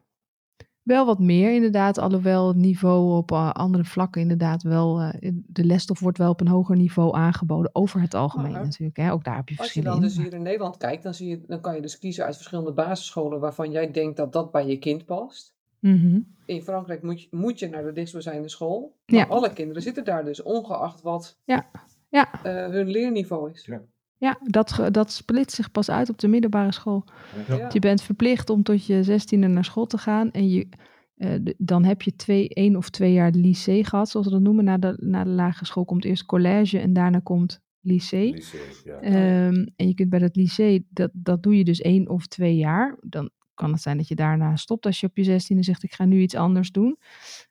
Wel 0.84 1.06
wat 1.06 1.20
meer 1.20 1.54
inderdaad, 1.54 1.98
alhoewel 1.98 2.48
het 2.48 2.58
niveau 2.58 3.18
op 3.18 3.32
eh, 3.32 3.50
andere 3.52 3.84
vlakken 3.84 4.22
inderdaad 4.22 4.64
wel, 4.64 5.02
eh, 5.02 5.32
de 5.48 5.64
lesstof 5.66 6.00
wordt 6.00 6.18
wel 6.18 6.30
op 6.30 6.42
een 6.42 6.48
hoger 6.48 6.76
niveau 6.76 7.16
aangeboden, 7.16 7.76
over 7.76 8.02
het 8.02 8.14
algemeen 8.14 8.52
Maar- 8.52 8.64
natuurlijk. 8.64 8.98
Hè? 8.98 9.12
Ook 9.12 9.24
daar 9.24 9.36
heb 9.36 9.50
je 9.50 9.58
Als 9.58 9.68
je 9.68 9.72
verschillen 9.74 9.92
dan 10.02 10.10
in. 10.10 10.16
dus 10.16 10.18
hier 10.26 10.34
in 10.34 10.42
Nederland 10.42 10.78
kijkt, 10.78 11.04
dan, 11.04 11.14
zie 11.14 11.30
je, 11.30 11.42
dan 11.48 11.62
kan 11.62 11.76
je 11.76 11.82
dus 11.82 11.98
kiezen 11.98 12.26
uit 12.26 12.36
verschillende 12.36 12.72
basisscholen 12.74 13.40
waarvan 13.40 13.72
jij 13.72 13.92
denkt 13.92 14.18
dat 14.18 14.34
dat 14.34 14.52
bij 14.52 14.68
je 14.68 14.78
kind 14.78 15.06
past. 15.06 15.56
Mhm. 15.80 16.20
In 16.46 16.62
Frankrijk 16.62 17.04
moet 17.04 17.22
je, 17.22 17.28
moet 17.32 17.60
je 17.60 17.70
naar 17.70 17.84
de 17.84 17.92
dichtstbijzijnde 17.94 18.50
school. 18.50 18.96
Ja. 19.06 19.18
Maar 19.18 19.28
alle 19.30 19.54
kinderen 19.54 19.82
zitten 19.82 20.04
daar 20.04 20.26
dus, 20.26 20.42
ongeacht 20.44 21.02
wat 21.02 21.38
Ja. 21.46 21.70
Ja. 22.10 22.44
eh, 22.44 22.68
hun 22.72 22.88
leerniveau 22.88 23.52
is. 23.52 23.66
Ja. 23.66 23.82
Ja, 24.22 24.40
dat, 24.44 24.80
dat 24.92 25.12
split 25.12 25.52
zich 25.52 25.72
pas 25.72 25.90
uit 25.90 26.10
op 26.10 26.20
de 26.20 26.28
middelbare 26.28 26.72
school. 26.72 27.04
Ja. 27.48 27.70
Je 27.74 27.80
bent 27.80 28.02
verplicht 28.02 28.50
om 28.50 28.64
tot 28.64 28.86
je 28.86 29.04
zestiende 29.04 29.48
naar 29.48 29.66
school 29.66 29.86
te 29.86 29.98
gaan. 29.98 30.32
En 30.32 30.50
je, 30.50 30.68
eh, 31.16 31.54
dan 31.58 31.84
heb 31.84 32.02
je 32.02 32.16
twee, 32.16 32.50
één 32.50 32.76
of 32.76 32.90
twee 32.90 33.14
jaar 33.14 33.32
lycée 33.32 33.84
gehad, 33.84 34.10
zoals 34.10 34.26
we 34.26 34.32
dat 34.32 34.42
noemen. 34.42 34.64
Na 34.64 34.78
de, 34.78 34.98
na 35.00 35.24
de 35.24 35.30
lagere 35.30 35.66
school 35.66 35.86
komt 35.86 36.06
eerst 36.06 36.26
college 36.26 36.80
en 36.80 36.94
daarna 36.94 37.20
komt 37.20 37.62
lycée. 37.80 38.32
Lycée, 38.32 38.60
ja. 38.84 39.00
Ehm, 39.00 39.68
en 39.76 39.88
je 39.88 39.94
kunt 39.94 40.10
bij 40.10 40.20
dat 40.20 40.36
lycée, 40.36 40.88
dat, 40.90 41.12
dat 41.14 41.44
doe 41.44 41.58
je 41.58 41.64
dus 41.64 41.82
één 41.82 42.10
of 42.10 42.28
twee 42.28 42.56
jaar. 42.56 42.98
Dan 43.02 43.30
kan 43.54 43.72
het 43.72 43.82
zijn 43.82 43.98
dat 43.98 44.08
je 44.08 44.16
daarna 44.16 44.56
stopt 44.56 44.86
als 44.86 45.00
je 45.00 45.08
op 45.08 45.18
je 45.18 45.24
zestiende 45.24 45.64
zegt, 45.64 45.84
ik 45.84 45.94
ga 45.94 46.06
nu 46.06 46.20
iets 46.20 46.36
anders 46.36 46.72
doen. 46.72 46.98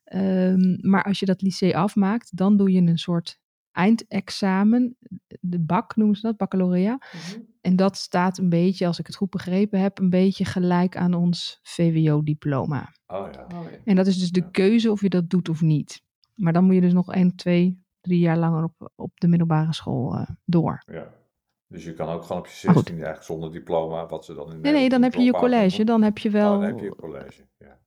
Ehm, 0.03 0.89
maar 0.89 1.03
als 1.03 1.19
je 1.19 1.25
dat 1.25 1.41
lycée 1.41 1.77
afmaakt, 1.77 2.37
dan 2.37 2.57
doe 2.57 2.71
je 2.71 2.81
een 2.81 2.97
soort 2.97 3.39
eindexamen. 3.71 4.97
De 5.39 5.59
BAC 5.59 5.95
noemen 5.95 6.15
ze 6.15 6.21
dat, 6.21 6.37
baccalaureat. 6.37 7.05
Mhm. 7.11 7.41
En 7.61 7.75
dat 7.75 7.97
staat 7.97 8.37
een 8.37 8.49
beetje, 8.49 8.87
als 8.87 8.99
ik 8.99 9.07
het 9.07 9.15
goed 9.15 9.29
begrepen 9.29 9.79
heb, 9.79 9.99
een 9.99 10.09
beetje 10.09 10.45
gelijk 10.45 10.97
aan 10.97 11.13
ons 11.13 11.59
VWO-diploma. 11.63 12.93
Oh 13.07 13.27
ja. 13.31 13.47
Oh, 13.53 13.71
ja. 13.71 13.77
En 13.85 13.95
dat 13.95 14.07
is 14.07 14.19
dus 14.19 14.31
de 14.31 14.51
keuze 14.51 14.91
of 14.91 15.01
je 15.01 15.09
dat 15.09 15.29
doet 15.29 15.49
of 15.49 15.61
niet. 15.61 16.03
Maar 16.35 16.53
dan 16.53 16.63
moet 16.63 16.75
je 16.75 16.81
dus 16.81 16.93
nog 16.93 17.13
één, 17.13 17.35
twee, 17.35 17.83
drie 18.01 18.19
jaar 18.19 18.37
langer 18.37 18.63
op, 18.63 18.91
op 18.95 19.19
de 19.19 19.27
middelbare 19.27 19.73
school 19.73 20.13
eh, 20.13 20.29
door. 20.45 20.83
ja. 20.85 21.19
Dus 21.67 21.83
je 21.83 21.93
kan 21.93 22.09
ook 22.09 22.23
gewoon 22.23 22.41
op 22.41 22.47
je 22.47 22.65
Maar 22.65 22.75
goed. 22.75 22.85
16 22.85 22.95
eigenlijk 22.95 23.25
zonder 23.25 23.51
diploma, 23.51 24.05
wat 24.05 24.25
ze 24.25 24.33
dan 24.33 24.51
in 24.51 24.61
Nee, 24.61 24.71
nee, 24.73 24.89
dan 24.89 25.01
heb 25.01 25.13
je 25.13 25.21
je 25.21 25.31
college. 25.31 25.83
Dan 25.83 26.01
heb 26.01 26.17
je 26.17 26.29
wel. 26.29 26.53
Oh, 26.53 26.59
dan 26.59 26.67
heb 26.67 26.79
je 26.79 26.85
je 26.85 26.95
college, 26.95 27.47
ja. 27.57 27.79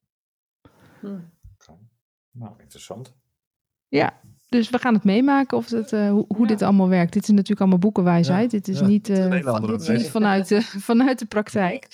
Hm. 1.01 1.19
Nou, 2.31 2.53
interessant. 2.59 3.17
Ja, 3.89 4.21
dus 4.59 4.71
we 4.71 4.79
gaan 4.79 4.95
het 4.95 5.05
meemaken 5.05 5.57
of 5.57 5.71
het, 5.71 5.93
eh, 5.93 6.09
hoe, 6.11 6.25
hoe 6.29 6.41
Ja. 6.41 6.47
dit 6.47 6.63
allemaal 6.63 6.89
werkt. 6.89 7.13
Dit 7.13 7.23
is 7.23 7.29
natuurlijk 7.29 7.61
allemaal 7.61 7.79
boekenwijsheid. 7.79 8.43
Ja, 8.53 8.59
dit 8.59 8.69
is 8.69 8.79
ja. 8.79 8.87
niet, 8.87 9.09
is 9.09 9.19
eh, 9.19 9.43
van- 9.43 9.61
dit 9.61 9.71
is 9.71 9.77
niet 9.79 9.87
wereld. 9.87 10.07
vanuit, 10.09 10.49
de, 10.49 10.63
vanuit 10.91 11.19
de 11.19 11.27
praktijk. 11.27 11.87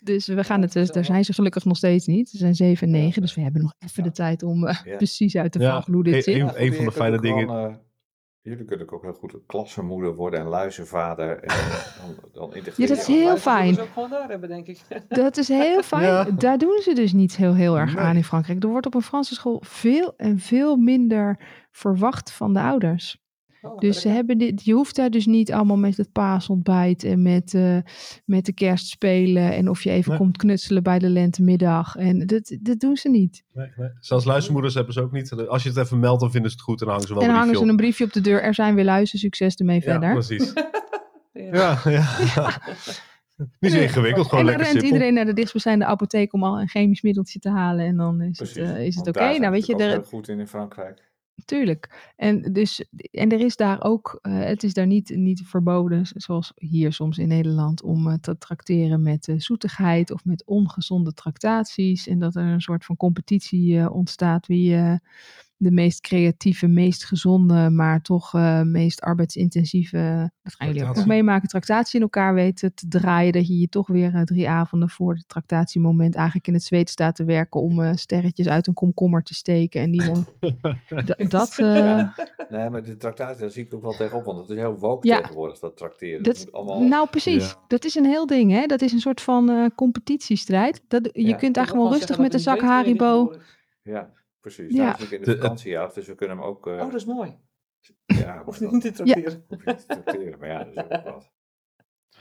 Dus 0.00 0.26
we 0.26 0.44
gaan 0.44 0.62
het, 0.62 0.72
dus, 0.72 0.90
daar 0.90 1.04
zijn 1.04 1.24
ze 1.24 1.32
gelukkig 1.32 1.64
nog 1.64 1.76
steeds 1.76 2.06
niet. 2.06 2.28
Ze 2.28 2.36
zijn 2.36 2.54
7 2.54 2.86
en 2.86 2.92
9, 2.92 3.22
dus 3.22 3.34
we 3.34 3.40
hebben 3.40 3.62
nog 3.62 3.74
even 3.78 4.02
Ja. 4.02 4.08
de 4.08 4.14
tijd 4.14 4.42
om 4.42 4.66
eh, 4.66 4.78
Ja. 4.84 4.96
precies 4.96 5.36
uit 5.36 5.52
te 5.52 5.58
Ja, 5.58 5.72
vatten 5.74 5.94
hoe 5.94 6.04
dit 6.04 6.14
een- 6.14 6.22
zit. 6.22 6.34
een- 6.56 6.74
van 6.74 6.84
de 6.84 6.92
fijne 6.92 7.20
dingen- 7.20 7.46
gewoon, 7.48 7.68
eh, 7.70 7.74
jullie 8.42 8.64
kunnen 8.64 8.92
ook 8.92 9.02
heel 9.02 9.12
goed 9.12 9.34
klassenmoeder 9.46 10.14
worden 10.14 10.40
en 10.40 10.46
luizenvader. 10.46 11.42
En 11.42 11.54
dan, 12.02 12.14
dan. 12.32 12.50
Ja, 12.76 12.86
dat 12.86 12.96
is 12.98 13.06
heel 13.06 13.26
dat 13.28 13.38
fijn. 13.40 13.74
ze 13.74 13.80
ook 13.80 13.88
gewoon 13.92 14.10
daar 14.10 14.28
hebben, 14.28 14.48
denk 14.48 14.66
ik. 14.66 14.80
Dat 15.08 15.36
is 15.36 15.48
heel 15.48 15.82
fijn. 15.82 16.02
Ja. 16.02 16.24
Daar 16.24 16.58
doen 16.58 16.80
ze 16.82 16.92
dus 16.94 17.12
niet 17.12 17.36
heel, 17.36 17.54
heel 17.54 17.78
erg 17.78 17.94
Nee. 17.94 18.04
aan 18.04 18.16
in 18.16 18.24
Frankrijk. 18.24 18.62
Er 18.62 18.68
wordt 18.68 18.86
op 18.86 18.94
een 18.94 19.02
Franse 19.02 19.34
school 19.34 19.62
veel 19.64 20.14
en 20.16 20.38
veel 20.38 20.76
minder 20.76 21.38
verwacht 21.78 22.32
van 22.32 22.52
de 22.54 22.60
ouders. 22.60 23.18
Oh, 23.62 23.78
Dus 23.78 24.00
ze 24.00 24.08
lekker. 24.08 24.12
hebben 24.12 24.38
dit, 24.38 24.64
je 24.64 24.72
hoeft 24.72 24.96
daar 24.96 25.10
dus 25.10 25.26
niet 25.26 25.52
allemaal 25.52 25.76
met 25.76 25.96
het 25.96 26.12
paasontbijt 26.12 27.04
en 27.04 27.22
met, 27.22 27.54
eh, 27.54 27.76
met 28.24 28.46
de 28.46 28.52
kerstspelen 28.52 29.52
en 29.52 29.68
of 29.68 29.82
je 29.82 29.90
even 29.90 30.10
Nee. 30.10 30.18
komt 30.20 30.36
knutselen 30.36 30.82
bij 30.82 30.98
de 30.98 31.08
lentemiddag. 31.08 31.96
En 31.96 32.26
dat, 32.26 32.56
dat 32.60 32.80
doen 32.80 32.96
ze 32.96 33.08
niet. 33.08 33.44
Nee, 33.52 33.68
nee. 33.76 33.88
Zelfs 34.00 34.24
luistermoeders 34.24 34.74
hebben 34.74 34.92
ze 34.92 35.00
ook 35.02 35.12
niet. 35.12 35.32
Als 35.32 35.62
je 35.62 35.68
het 35.68 35.78
even 35.78 35.98
meldt, 35.98 36.20
dan 36.20 36.30
vinden 36.30 36.50
ze 36.50 36.56
het 36.56 36.64
goed 36.66 36.80
en 36.80 36.86
dan 36.86 36.94
hangen 36.94 37.08
ze 37.08 37.14
wel 37.14 37.22
en 37.22 37.28
dan 37.28 37.36
een 37.38 37.42
hangen 37.42 37.58
ze 37.58 37.64
briefje 37.64 37.70
een 37.84 37.90
briefje 37.90 38.04
op 38.04 38.12
de 38.12 38.30
deur. 38.30 38.42
Er 38.42 38.54
zijn 38.54 38.74
weer 38.74 38.84
luizen, 38.84 39.18
succes 39.18 39.54
ermee. 39.54 39.76
Ja, 39.76 39.82
verder. 39.82 40.12
precies. 40.12 40.52
Ja. 41.32 41.78
Ja, 41.84 42.06
ja. 42.34 42.60
Niet 43.60 43.72
zo 43.72 43.78
ingewikkeld, 43.78 44.26
gewoon 44.28 44.40
en 44.40 44.46
dan 44.46 44.56
lekker 44.56 44.56
rent 44.56 44.68
simpel. 44.68 44.84
iedereen 44.92 45.14
naar 45.14 45.24
de 45.24 45.32
dichtstbijzijnde 45.32 45.84
apotheek 45.84 46.32
om 46.32 46.42
al 46.44 46.60
een 46.60 46.68
chemisch 46.68 47.02
middeltje 47.02 47.38
te 47.38 47.50
halen. 47.50 47.86
En 47.86 47.96
dan 47.96 48.20
is 48.20 48.38
het, 48.38 48.52
Precies. 48.52 48.72
eh, 48.72 48.86
is 48.86 48.96
het 48.96 49.06
oké. 49.08 49.38
Nou, 49.38 49.50
weet 49.50 49.66
je, 49.66 49.76
er, 49.76 50.04
goed 50.04 50.28
in 50.28 50.38
in 50.38 50.46
Frankrijk. 50.48 51.07
Tuurlijk. 51.44 52.12
En, 52.16 52.52
dus, 52.52 52.84
en 53.10 53.30
er 53.30 53.40
is 53.40 53.56
daar 53.56 53.82
ook, 53.82 54.18
eh, 54.22 54.38
het 54.38 54.62
is 54.62 54.74
daar 54.74 54.86
niet, 54.86 55.16
niet 55.16 55.42
verboden, 55.44 56.06
zoals 56.14 56.52
hier 56.56 56.92
soms 56.92 57.18
in 57.18 57.28
Nederland, 57.28 57.82
om 57.82 58.08
eh, 58.08 58.14
te 58.14 58.38
trakteren 58.38 59.02
met 59.02 59.28
eh, 59.28 59.34
zoetigheid 59.38 60.10
of 60.10 60.24
met 60.24 60.44
ongezonde 60.46 61.14
tractaties. 61.14 62.06
En 62.06 62.18
dat 62.18 62.36
er 62.36 62.42
een 62.42 62.60
soort 62.60 62.84
van 62.84 62.96
competitie 62.96 63.90
ontstaat 63.90 64.46
wie 64.46 64.76
de 65.60 65.70
meest 65.70 66.00
creatieve, 66.00 66.66
meest 66.66 67.04
gezonde, 67.04 67.70
maar 67.70 68.02
toch 68.02 68.34
eh, 68.34 68.62
meest 68.62 69.00
arbeidsintensieve, 69.00 70.30
dat 70.42 70.54
gaan 70.54 70.66
jullie 70.66 70.88
ook 70.88 71.06
meemaken, 71.06 71.48
tractatie 71.48 71.96
in 71.96 72.02
elkaar 72.02 72.34
weten 72.34 72.74
te 72.74 72.88
draaien. 72.88 73.32
Dat 73.32 73.46
je 73.46 73.58
je 73.58 73.68
toch 73.68 73.86
weer 73.86 74.14
eh, 74.14 74.22
drie 74.22 74.48
avonden 74.48 74.88
voor 74.90 75.14
het 75.14 75.28
tractatiemoment 75.28 76.14
eigenlijk 76.14 76.46
in 76.46 76.54
het 76.54 76.62
zweet 76.62 76.90
staat 76.90 77.16
te 77.16 77.24
werken 77.24 77.60
om 77.60 77.82
eh, 77.82 77.94
sterretjes 77.94 78.48
uit 78.48 78.66
een 78.66 78.74
komkommer 78.74 79.22
te 79.22 79.34
steken. 79.34 79.80
En 79.80 79.90
die 79.90 80.04
dan 80.04 80.26
dat, 81.28 81.58
eh, 81.58 82.08
Nee, 82.48 82.70
maar 82.70 82.82
de 82.82 82.96
tractatie, 82.96 83.40
daar 83.40 83.50
zie 83.50 83.64
ik 83.64 83.74
ook 83.74 83.82
wel 83.82 83.92
tegenop, 83.96 84.24
want 84.24 84.38
het 84.38 84.48
is 84.50 84.56
heel 84.56 84.78
woke 84.78 85.06
Ja. 85.08 85.20
tegenwoordig, 85.20 85.58
dat 85.58 85.76
tracteren. 85.76 86.22
dat, 86.22 86.34
Dat 86.36 86.44
moet 86.44 86.54
allemaal... 86.54 86.80
nou 86.88 87.08
precies, 87.08 87.48
Ja. 87.50 87.64
dat 87.68 87.84
is 87.84 87.94
een 87.94 88.04
heel 88.04 88.26
ding, 88.26 88.50
hè? 88.50 88.66
Dat 88.66 88.82
is 88.82 88.92
een 88.92 89.00
soort 89.00 89.20
van 89.20 89.50
eh, 89.50 89.64
competitiestrijd. 89.74 90.80
Dat, 90.88 91.08
je 91.12 91.26
Ja. 91.26 91.36
kunt 91.36 91.54
daar 91.54 91.64
Ik 91.64 91.70
gewoon 91.70 91.92
rustig 91.92 92.18
met 92.18 92.34
een 92.34 92.40
zak 92.40 92.60
Haribo. 92.60 93.34
Ja, 93.82 94.10
precies. 94.54 94.76
Ja. 94.76 94.84
Ja. 94.84 94.96
is 94.98 95.04
ook 95.04 95.10
in 95.10 95.22
de 95.22 95.30
vakantiejacht, 95.36 95.94
dus 95.94 96.06
we 96.06 96.14
kunnen 96.14 96.36
hem 96.36 96.46
ook... 96.46 96.66
eh, 96.66 96.72
Oh, 96.72 96.78
dat 96.80 96.94
is 96.94 97.04
mooi. 97.04 97.36
ja, 98.06 98.42
Of 98.46 98.60
niet 98.60 98.80
te 98.80 98.90
tracteren. 98.92 99.44
hoef 99.48 99.64
je 99.64 99.70
niet 99.72 99.78
te 99.88 100.02
tracteren, 100.02 100.38
maar 100.38 100.48
ja, 100.48 100.64
dat 100.64 100.68
is 100.76 100.82
ook 100.96 101.04
wat. 101.04 101.30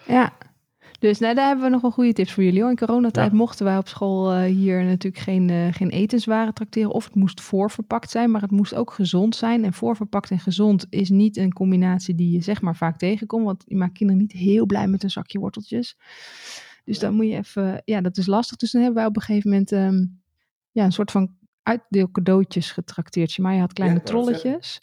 Ja. 0.05 0.37
Dus 0.99 1.19
nou, 1.19 1.35
daar 1.35 1.47
hebben 1.47 1.65
we 1.65 1.71
nog 1.71 1.81
wel 1.81 1.91
goede 1.91 2.13
tips 2.13 2.31
voor 2.33 2.43
jullie. 2.43 2.61
Hoor. 2.61 2.69
In 2.69 2.75
coronatijd 2.77 3.31
Ja. 3.31 3.37
mochten 3.37 3.65
wij 3.65 3.77
op 3.77 3.87
school 3.87 4.31
eh, 4.33 4.43
hier 4.43 4.83
natuurlijk 4.83 5.23
geen, 5.23 5.49
eh, 5.49 5.73
geen 5.73 5.89
etenswaren 5.89 6.53
tracteren. 6.53 6.91
Of 6.91 7.05
het 7.05 7.15
moest 7.15 7.41
voorverpakt 7.41 8.09
zijn, 8.09 8.31
maar 8.31 8.41
het 8.41 8.51
moest 8.51 8.73
ook 8.75 8.91
gezond 8.91 9.35
zijn. 9.35 9.63
En 9.63 9.73
voorverpakt 9.73 10.31
en 10.31 10.39
gezond 10.39 10.85
is 10.89 11.09
niet 11.09 11.37
een 11.37 11.53
combinatie 11.53 12.15
die 12.15 12.31
je 12.31 12.41
zeg 12.41 12.61
maar 12.61 12.75
vaak 12.75 12.97
tegenkomt. 12.97 13.45
Want 13.45 13.63
je 13.67 13.75
maakt 13.75 13.93
kinderen 13.93 14.21
niet 14.21 14.31
heel 14.31 14.65
blij 14.65 14.87
met 14.87 15.03
een 15.03 15.09
zakje 15.09 15.39
worteltjes. 15.39 15.97
Dus 16.83 16.99
dan 16.99 17.13
moet 17.13 17.27
je 17.27 17.35
even, 17.35 17.81
ja, 17.85 18.01
dat 18.01 18.17
is 18.17 18.25
lastig. 18.25 18.57
Dus 18.57 18.71
dan 18.71 18.81
hebben 18.81 18.99
wij 18.99 19.09
op 19.09 19.15
een 19.15 19.21
gegeven 19.21 19.49
moment 19.49 19.71
ehm, 19.71 20.05
ja, 20.71 20.83
een 20.85 20.91
soort 20.91 21.11
van 21.11 21.35
uitdeelcadeautjes 21.67 22.71
getrakteerd. 22.71 23.37
Maar 23.37 23.53
je 23.53 23.59
had 23.59 23.73
kleine 23.73 23.97
Ja, 23.97 24.03
trolletjes. 24.03 24.81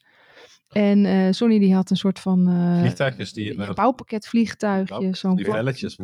En 0.75 1.05
eh 1.05 1.33
Sonny 1.33 1.59
die 1.59 1.75
had 1.75 1.91
een 1.91 1.97
soort 1.97 2.19
van 2.19 2.49
eh, 2.49 2.79
Vliegtuigjes 2.79 3.33
die... 3.33 3.59
een 3.59 3.75
bouwpakket 3.75 4.27
vliegtuigjes. 4.27 5.21
Zo'n 5.21 5.37
Die 5.37 5.45
velletjes. 5.45 5.97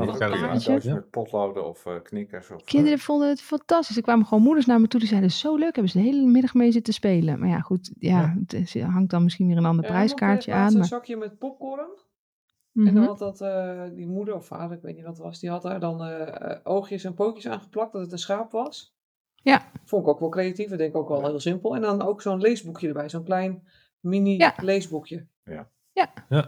Ja. 0.82 0.94
met 0.94 1.10
potloden 1.10 1.68
of 1.68 1.86
eh, 1.86 1.94
knikkers. 2.02 2.50
Of, 2.50 2.64
Kinderen 2.64 2.98
vonden 2.98 3.28
het 3.28 3.40
fantastisch. 3.40 3.96
Er 3.96 4.02
kwamen 4.02 4.26
gewoon 4.26 4.42
moeders 4.42 4.66
naar 4.66 4.80
me 4.80 4.88
toe 4.88 5.00
die 5.00 5.08
zeiden, 5.08 5.30
zo 5.30 5.56
leuk, 5.56 5.74
hebben 5.74 5.92
ze 5.92 5.98
de 5.98 6.04
hele 6.04 6.26
middag 6.26 6.54
mee 6.54 6.72
zitten 6.72 6.92
spelen. 6.94 7.38
Maar 7.38 7.48
ja, 7.48 7.60
goed, 7.60 7.90
ja, 7.98 8.20
Ja. 8.20 8.56
het 8.56 8.82
hangt 8.82 9.10
dan 9.10 9.22
misschien 9.22 9.46
weer 9.46 9.56
een 9.56 9.64
ander 9.64 9.84
Ja, 9.84 9.90
prijskaartje 9.90 10.52
aan. 10.52 10.72
Maar, 10.72 10.80
een 10.80 10.84
zakje 10.84 11.16
met 11.16 11.38
popcorn. 11.38 11.88
Mhm. 12.72 12.86
En 12.86 12.94
dan 12.94 13.04
had 13.04 13.18
dat, 13.18 13.40
eh, 13.40 13.82
die 13.94 14.06
moeder 14.06 14.34
of 14.34 14.46
vader, 14.46 14.76
ik 14.76 14.82
weet 14.82 14.94
niet 14.94 15.04
wat 15.04 15.16
het 15.16 15.24
was, 15.26 15.40
die 15.40 15.50
had 15.50 15.62
daar 15.62 15.80
dan 15.80 16.02
oogjes 16.64 17.04
en 17.04 17.14
pootjes 17.14 17.48
aangeplakt 17.48 17.92
dat 17.92 18.02
het 18.02 18.12
een 18.12 18.18
schaap 18.18 18.52
was. 18.52 18.94
Ja. 19.42 19.62
Vond 19.84 20.02
ik 20.02 20.08
ook 20.08 20.20
wel 20.20 20.28
creatief, 20.28 20.70
ik 20.72 20.78
denk 20.78 20.96
ook 20.96 21.08
wel 21.08 21.24
heel 21.26 21.40
simpel. 21.40 21.74
En 21.74 21.80
dan 21.80 22.02
ook 22.02 22.22
zo'n 22.22 22.40
leesboekje 22.40 22.88
erbij, 22.88 23.08
zo'n 23.08 23.24
klein 23.24 23.62
mini 24.00 24.36
Ja. 24.36 24.54
leesboekje. 24.62 25.26
Ja. 25.44 25.68
Ja. 25.92 26.12
Ja. 26.28 26.44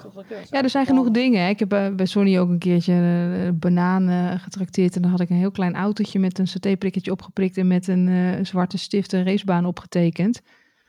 Ja, 0.51 0.63
er 0.63 0.71
zijn 0.71 0.87
genoeg 0.87 1.11
dingen. 1.11 1.43
Hè. 1.43 1.49
Ik 1.49 1.59
heb 1.59 1.73
eh, 1.73 1.95
bij 1.95 2.07
Sonny 2.07 2.39
ook 2.39 2.49
een 2.49 2.59
keertje 2.59 2.93
eh, 2.95 3.51
bananen 3.55 4.39
getrakteerd. 4.39 4.97
En 4.97 5.03
dan 5.03 5.11
had 5.11 5.21
ik 5.21 5.31
een 5.31 5.37
heel 5.37 5.51
klein 5.51 5.75
autootje 5.75 6.19
met 6.19 6.39
een 6.39 6.47
satéprikketje 6.49 7.11
opgeprikt 7.11 7.57
en 7.57 7.67
met 7.67 7.89
een 7.89 8.09
eh, 8.09 8.45
zwarte 8.45 8.79
stift 8.79 9.13
een 9.13 9.25
racebaan 9.25 9.67
opgetekend. 9.67 10.41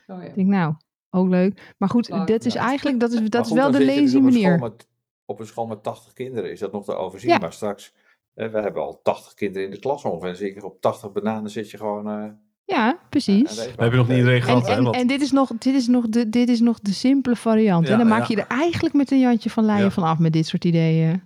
Oh, 0.06 0.22
ja. 0.22 0.28
Ik 0.28 0.34
denk, 0.34 0.48
nou, 0.48 0.74
ook 1.10 1.28
leuk. 1.28 1.74
Maar 1.78 1.88
goed, 1.88 2.06
Klaar, 2.06 2.26
dat 2.26 2.44
is 2.44 2.54
eigenlijk, 2.54 3.00
dat 3.00 3.12
is, 3.12 3.28
dat 3.30 3.46
is 3.46 3.52
wel 3.52 3.70
de 3.70 3.78
dus 3.78 3.86
lazy 3.86 3.98
op 4.00 4.04
een 4.04 4.08
school 4.32 4.42
manier. 4.42 4.58
met- 4.58 4.88
op 5.24 5.40
een 5.40 5.46
school 5.46 5.66
met 5.66 5.82
80 5.82 6.12
kinderen 6.12 6.50
is 6.50 6.60
dat 6.60 6.72
nog 6.72 6.84
te 6.84 6.94
overzien. 6.94 7.30
Ja. 7.30 7.38
Maar 7.38 7.52
straks, 7.52 7.92
eh, 7.94 8.00
we 8.34 8.42
hebben 8.60 8.82
al 8.82 9.00
80 9.02 9.34
kinderen 9.34 9.64
in 9.68 9.70
de 9.74 9.78
klas 9.80 10.04
ongeveer. 10.04 10.28
En 10.28 10.36
zeker 10.36 10.64
op 10.64 10.80
80 10.80 11.12
bananen 11.12 11.50
zit 11.50 11.70
je 11.70 11.76
gewoon... 11.76 12.08
eh, 12.08 12.24
Ja, 12.64 12.98
precies. 13.08 13.64
We 13.64 13.70
hebben 13.82 13.98
nog 13.98 14.08
niet 14.08 14.16
iedereen 14.16 14.38
En, 14.40 14.44
gehad, 14.44 14.66
hè? 14.66 14.74
en, 14.74 14.82
Want 14.84 14.96
en 14.96 15.06
dit, 15.06 15.20
is 15.20 15.30
nog, 15.32 15.48
dit, 15.58 15.74
is 15.74 15.86
nog 15.86 16.08
de, 16.08 16.28
dit 16.28 16.48
is 16.48 16.60
nog 16.60 16.80
de 16.80 16.92
simpele 16.92 17.36
variant. 17.36 17.88
Ja, 17.88 17.96
Dan 17.96 18.06
maak 18.08 18.24
ja. 18.28 18.36
je 18.36 18.36
er 18.42 18.48
eigenlijk 18.48 18.94
met 18.94 19.10
een 19.10 19.20
Jantje 19.20 19.50
van 19.50 19.64
Leyen 19.64 19.82
Ja. 19.84 19.90
van 19.90 20.02
af 20.02 20.18
met 20.18 20.32
dit 20.32 20.46
soort 20.46 20.64
ideeën. 20.64 21.22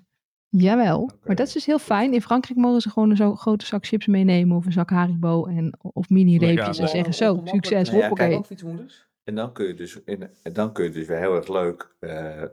Jawel, 0.51 1.11
maar 1.25 1.37
dat 1.37 1.47
is 1.47 1.53
dus 1.53 1.67
heel 1.67 1.79
fijn. 1.79 2.13
In 2.13 2.23
Frankrijk 2.23 2.59
mogen 2.59 2.81
ze 2.81 2.91
gewoon 2.91 3.11
een 3.11 3.17
zo 3.17 3.35
grote 3.37 3.67
zak 3.67 3.87
chips 3.87 4.07
meenemen 4.07 4.57
of 4.57 4.67
een 4.67 4.73
zak 4.73 4.91
Haribo 4.91 5.45
en, 5.47 5.79
of 5.83 6.09
mini-reepjes 6.09 6.79
en 6.79 6.89
zeggen 6.89 7.15
zo, 7.15 7.41
succes, 7.45 7.89
ja, 7.89 7.95
hoppakee. 7.95 8.27
Kijk, 8.27 8.39
ook 8.39 8.47
fietsmoeders. 8.47 9.08
En 9.29 9.35
dan 9.35 9.53
kun 9.53 9.67
je 9.67 9.75
dus, 9.75 9.99
in, 10.05 10.29
en 10.43 10.53
dan 10.53 10.73
kun 10.73 10.85
je 10.85 10.91
dus 10.91 11.07
weer 11.07 11.19
heel 11.19 11.35
erg 11.35 11.49
leuk, 11.49 11.95
eh, 11.99 12.43
eh, 12.43 12.49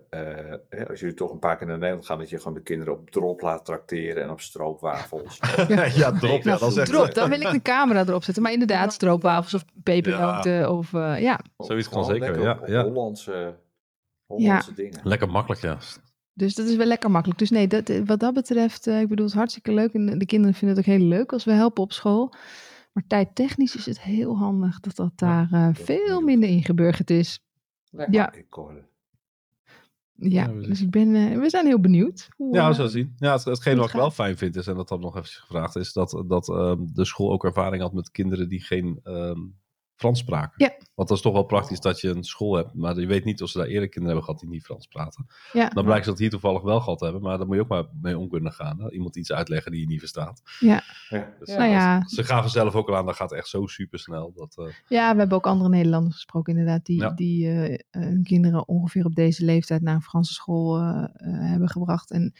hè, 0.70 0.88
als 0.90 1.00
jullie 1.00 1.16
toch 1.16 1.32
een 1.32 1.40
paar 1.40 1.58
keer 1.58 1.68
naar 1.68 1.78
Nederland 1.78 2.06
gaan, 2.06 2.18
dat 2.18 2.30
je 2.30 2.38
gewoon 2.38 2.54
de 2.54 2.62
kinderen 2.62 2.94
op 2.94 3.10
drop 3.10 3.42
laat 3.42 3.66
trakteren 3.66 4.24
en 4.24 4.30
op 4.30 4.42
stroopwafels. 4.42 5.40
ja, 5.96 6.12
drop. 6.12 6.44
Ja, 6.44 6.58
dat 6.58 6.72
is 6.72 6.78
echt... 6.78 6.90
Drop, 6.90 7.14
dan 7.14 7.30
wil 7.30 7.42
ik 7.42 7.52
de 7.52 7.62
camera 7.62 8.00
erop 8.00 8.24
zetten. 8.24 8.44
Maar 8.44 8.52
inderdaad, 8.52 8.94
stroopwafels 8.94 9.54
of 9.54 9.66
pepernoten 9.84 10.72
of 10.72 10.94
eh, 10.94 11.22
ja. 11.22 11.40
Zoiets 11.58 11.90
kan 11.90 12.04
Gewoon 12.04 12.16
zeker, 12.16 12.32
lekker 12.32 12.44
ja, 12.44 12.58
op 12.62 12.68
ja. 12.68 12.84
Hollandse, 12.84 13.56
Hollandse 14.26 14.74
dingen. 14.74 15.00
Lekker 15.04 15.30
makkelijk, 15.30 15.62
ja. 15.62 15.78
Dus 16.34 16.56
dat 16.56 16.68
is 16.68 16.76
wel 16.76 16.88
lekker 16.88 17.12
makkelijk. 17.12 17.40
Dus 17.40 17.50
nee, 17.50 17.68
dat, 17.68 17.92
wat 18.06 18.20
dat 18.20 18.34
betreft, 18.34 18.88
eh, 18.88 19.00
ik 19.00 19.08
bedoel, 19.08 19.26
het 19.26 19.34
is 19.34 19.40
hartstikke 19.40 19.74
leuk. 19.74 19.94
En 19.94 20.18
de 20.18 20.26
kinderen 20.26 20.56
vinden 20.56 20.78
het 20.78 20.88
ook 20.88 20.94
heel 20.94 21.08
leuk 21.08 21.34
als 21.34 21.44
we 21.44 21.52
helpen 21.52 21.84
op 21.84 21.92
school. 21.92 22.34
Maar 22.96 23.08
tijdtechnisch 23.08 23.76
is 23.76 23.86
het 23.86 24.02
heel 24.02 24.38
handig 24.38 24.80
dat 24.80 24.96
dat 24.96 25.12
daar 25.16 25.48
eh, 25.52 25.70
veel 25.74 26.22
minder 26.22 26.50
ingeburgerd 26.50 27.10
is. 27.10 27.44
Lekker. 27.92 28.16
Ja. 28.16 28.34
Ik 28.34 28.46
hoorde. 28.50 28.86
Ja, 30.16 30.48
dus 30.48 30.82
ik 30.82 30.90
ben, 30.90 31.16
eh, 31.16 31.40
we 31.40 31.50
zijn 31.50 31.66
heel 31.66 31.80
benieuwd. 31.80 32.30
Hoe, 32.36 32.56
Ja, 32.56 32.70
eh, 32.70 32.76
zo 32.76 32.88
zien. 32.88 33.14
Ja, 33.18 33.32
het, 33.32 33.44
hetgeen 33.44 33.78
wat 33.78 33.88
ik 33.88 33.96
wel 33.96 34.12
fijn 34.12 34.38
vind 34.38 34.56
is, 34.56 34.68
en 34.68 34.76
dat 34.76 34.90
had 34.90 35.00
nog 35.00 35.16
even 35.18 35.30
gevraagd, 35.30 35.76
is 35.76 35.94
dat, 35.94 36.24
dat 36.28 36.50
ehm, 36.50 36.86
de 36.94 37.06
school 37.06 37.32
ook 37.32 37.44
ervaring 37.44 37.82
had 37.82 37.94
met 37.94 38.12
kinderen 38.12 38.50
die 38.50 38.62
geen 38.62 39.00
ehm, 39.04 39.40
Frans 39.96 40.20
spraken. 40.20 40.54
Ja. 40.66 40.74
Want 40.96 41.08
dat 41.08 41.18
is 41.18 41.24
toch 41.24 41.34
wel 41.34 41.44
praktisch 41.44 41.80
dat 41.80 42.02
je 42.02 42.10
een 42.10 42.24
school 42.24 42.56
hebt, 42.56 42.74
maar 42.74 43.00
je 43.00 43.06
weet 43.06 43.26
niet 43.26 43.42
of 43.42 43.50
ze 43.50 43.58
daar 43.58 43.68
eerder 43.68 43.90
kinderen 43.90 44.08
hebben 44.08 44.24
gehad 44.24 44.40
die 44.40 44.50
niet 44.50 44.64
Frans 44.66 44.88
praten. 44.88 45.26
ja, 45.54 45.70
Dan 45.70 45.84
blijkt 45.86 46.04
ze 46.04 46.10
dat 46.10 46.20
hier 46.20 46.30
toevallig 46.30 46.62
wel 46.62 46.80
gehad 46.80 47.00
hebben, 47.00 47.22
maar 47.22 47.38
daar 47.38 47.48
moet 47.48 47.56
je 47.56 47.62
ook 47.62 47.68
maar 47.68 47.86
mee 48.02 48.18
om 48.18 48.30
kunnen 48.30 48.52
gaan. 48.52 48.82
Hè? 48.82 48.92
Iemand 48.92 49.16
iets 49.16 49.32
uitleggen 49.32 49.72
die 49.72 49.82
je 49.82 49.88
niet 49.88 50.00
verstaat. 50.00 50.42
ja. 50.60 50.84
Ja. 51.10 51.34
Dus. 51.40 51.48
Nou 51.48 51.70
ja, 51.70 52.08
Ze 52.08 52.24
gaven 52.24 52.50
zelf 52.50 52.76
ook 52.76 52.90
al 52.90 52.96
aan, 52.96 53.06
dat 53.06 53.16
gaat 53.16 53.32
echt 53.34 53.48
zo 53.48 53.66
super 53.68 54.00
snel. 54.00 54.34
Dat, 54.36 54.58
eh, 54.58 54.74
ja, 54.88 55.12
we 55.14 55.20
hebben 55.20 55.38
ook 55.38 55.48
andere 55.48 55.70
Nederlanders 55.70 56.16
gesproken 56.16 56.58
inderdaad, 56.58 56.86
die, 56.86 57.00
Ja. 57.02 57.10
die 57.12 57.48
eh, 57.48 57.74
eh, 57.74 57.80
hun 57.90 58.24
kinderen 58.24 58.68
ongeveer 58.68 59.06
op 59.06 59.16
deze 59.16 59.46
leeftijd 59.46 59.82
naar 59.82 59.96
een 59.96 60.02
Franse 60.02 60.34
school 60.34 60.78
eh, 60.80 61.04
eh, 61.14 61.50
hebben 61.50 61.70
gebracht. 61.70 62.12
En 62.12 62.34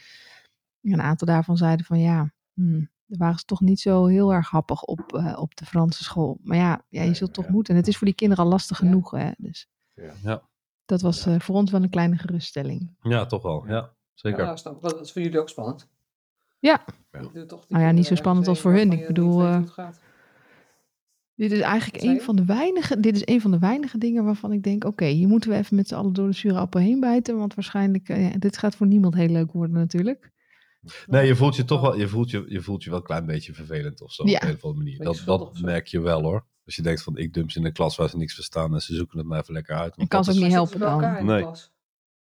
een 0.82 1.00
aantal 1.02 1.26
daarvan 1.26 1.56
zeiden 1.56 1.86
van 1.86 1.98
ja, 2.00 2.32
hmm, 2.54 2.90
daar 3.06 3.18
waren 3.18 3.38
ze 3.38 3.44
toch 3.44 3.60
niet 3.60 3.80
zo 3.80 4.06
heel 4.06 4.32
erg 4.32 4.50
happig 4.50 4.82
op, 4.82 5.12
eh, 5.14 5.38
op 5.40 5.56
de 5.56 5.66
Franse 5.66 6.04
school. 6.04 6.38
Maar 6.42 6.56
ja, 6.56 6.84
ja 6.88 7.02
je 7.02 7.14
zult 7.14 7.32
toch 7.34 7.44
ja. 7.44 7.50
moeten. 7.52 7.74
En 7.74 7.80
het 7.80 7.88
is 7.88 7.96
voor 7.96 8.06
die 8.06 8.16
kinderen 8.16 8.44
al 8.44 8.50
lastig 8.50 8.80
Ja. 8.80 8.86
genoeg. 8.86 9.10
Hè? 9.10 9.30
Dus 9.38 9.68
Ja. 9.94 10.12
Ja. 10.22 10.42
dat 10.84 11.00
was 11.00 11.26
eh, 11.26 11.40
voor 11.40 11.54
ons 11.54 11.70
wel 11.70 11.82
een 11.82 11.90
kleine 11.90 12.16
geruststelling. 12.16 12.96
ja, 13.02 13.26
toch 13.26 13.42
wel. 13.42 13.64
Ja, 13.68 13.94
zeker. 14.14 14.44
Ja, 14.44 14.56
snap. 14.56 14.82
Dat 14.82 15.00
is 15.00 15.12
voor 15.12 15.22
jullie 15.22 15.40
ook 15.40 15.48
spannend. 15.48 15.88
Ja. 16.58 16.84
Nou 17.68 17.84
ja, 17.84 17.90
niet 17.90 18.06
zo 18.06 18.14
spannend 18.14 18.48
als 18.48 18.60
voor 18.60 18.72
hun. 18.72 18.92
Ik 18.92 19.06
bedoel, 19.06 19.42
eh. 19.42 19.88
Dit 21.34 21.52
is 21.52 21.60
eigenlijk 21.60 22.04
een 22.04 22.20
van 22.20 22.36
de 22.36 22.44
weinige, 22.44 23.00
dit 23.00 23.16
is 23.16 23.34
een 23.34 23.40
van 23.40 23.50
de 23.50 23.58
weinige 23.58 23.98
dingen 23.98 24.24
waarvan 24.24 24.52
ik 24.52 24.62
denk, 24.62 24.84
oké, 24.84 25.04
hier 25.04 25.28
moeten 25.28 25.50
we 25.50 25.56
even 25.56 25.76
met 25.76 25.88
z'n 25.88 25.94
allen 25.94 26.12
door 26.12 26.26
de 26.26 26.32
zure 26.32 26.58
appel 26.58 26.80
heen 26.80 27.00
bijten, 27.00 27.38
want 27.38 27.54
waarschijnlijk, 27.54 28.08
ja, 28.08 28.30
dit 28.38 28.58
gaat 28.58 28.76
voor 28.76 28.86
niemand 28.86 29.14
heel 29.14 29.28
leuk 29.28 29.52
worden 29.52 29.76
natuurlijk. 29.76 30.30
Nee, 31.06 31.26
je 31.26 31.36
voelt 31.36 31.56
je 31.56 31.64
toch 31.64 31.80
wel, 31.80 31.96
je 31.96 32.08
voelt 32.08 32.30
je, 32.30 32.44
je 32.48 32.60
voelt 32.60 32.82
je 32.84 32.90
wel 32.90 32.98
een 32.98 33.04
klein 33.04 33.26
beetje 33.26 33.54
vervelend 33.54 34.00
of 34.00 34.12
zo. 34.12 34.26
Ja. 34.26 34.36
Op 34.36 34.42
een 34.42 34.54
of 34.54 34.64
andere 34.64 34.84
manier. 34.84 34.98
Dat, 35.04 35.22
dat 35.24 35.60
merk 35.60 35.86
je 35.86 36.00
wel 36.00 36.22
hoor. 36.22 36.46
Als 36.64 36.76
je 36.76 36.82
denkt 36.82 37.02
van 37.02 37.16
ik 37.16 37.34
dump 37.34 37.50
ze 37.50 37.58
in 37.58 37.64
een 37.64 37.72
klas 37.72 37.96
waar 37.96 38.08
ze 38.08 38.16
niks 38.16 38.34
verstaan 38.34 38.74
en 38.74 38.80
ze 38.80 38.94
zoeken 38.94 39.18
het 39.18 39.26
maar 39.26 39.40
even 39.40 39.54
lekker 39.54 39.76
uit. 39.76 39.96
Want 39.96 40.08
kan 40.08 40.24
ze 40.24 40.30
ook 40.30 40.36
is- 40.36 40.42
niet 40.42 40.52
helpen 40.52 40.78
dan. 40.80 40.92
elkaar 40.92 41.20
in 41.20 41.26
de 41.26 41.32
Nee. 41.32 41.42
klas? 41.42 41.72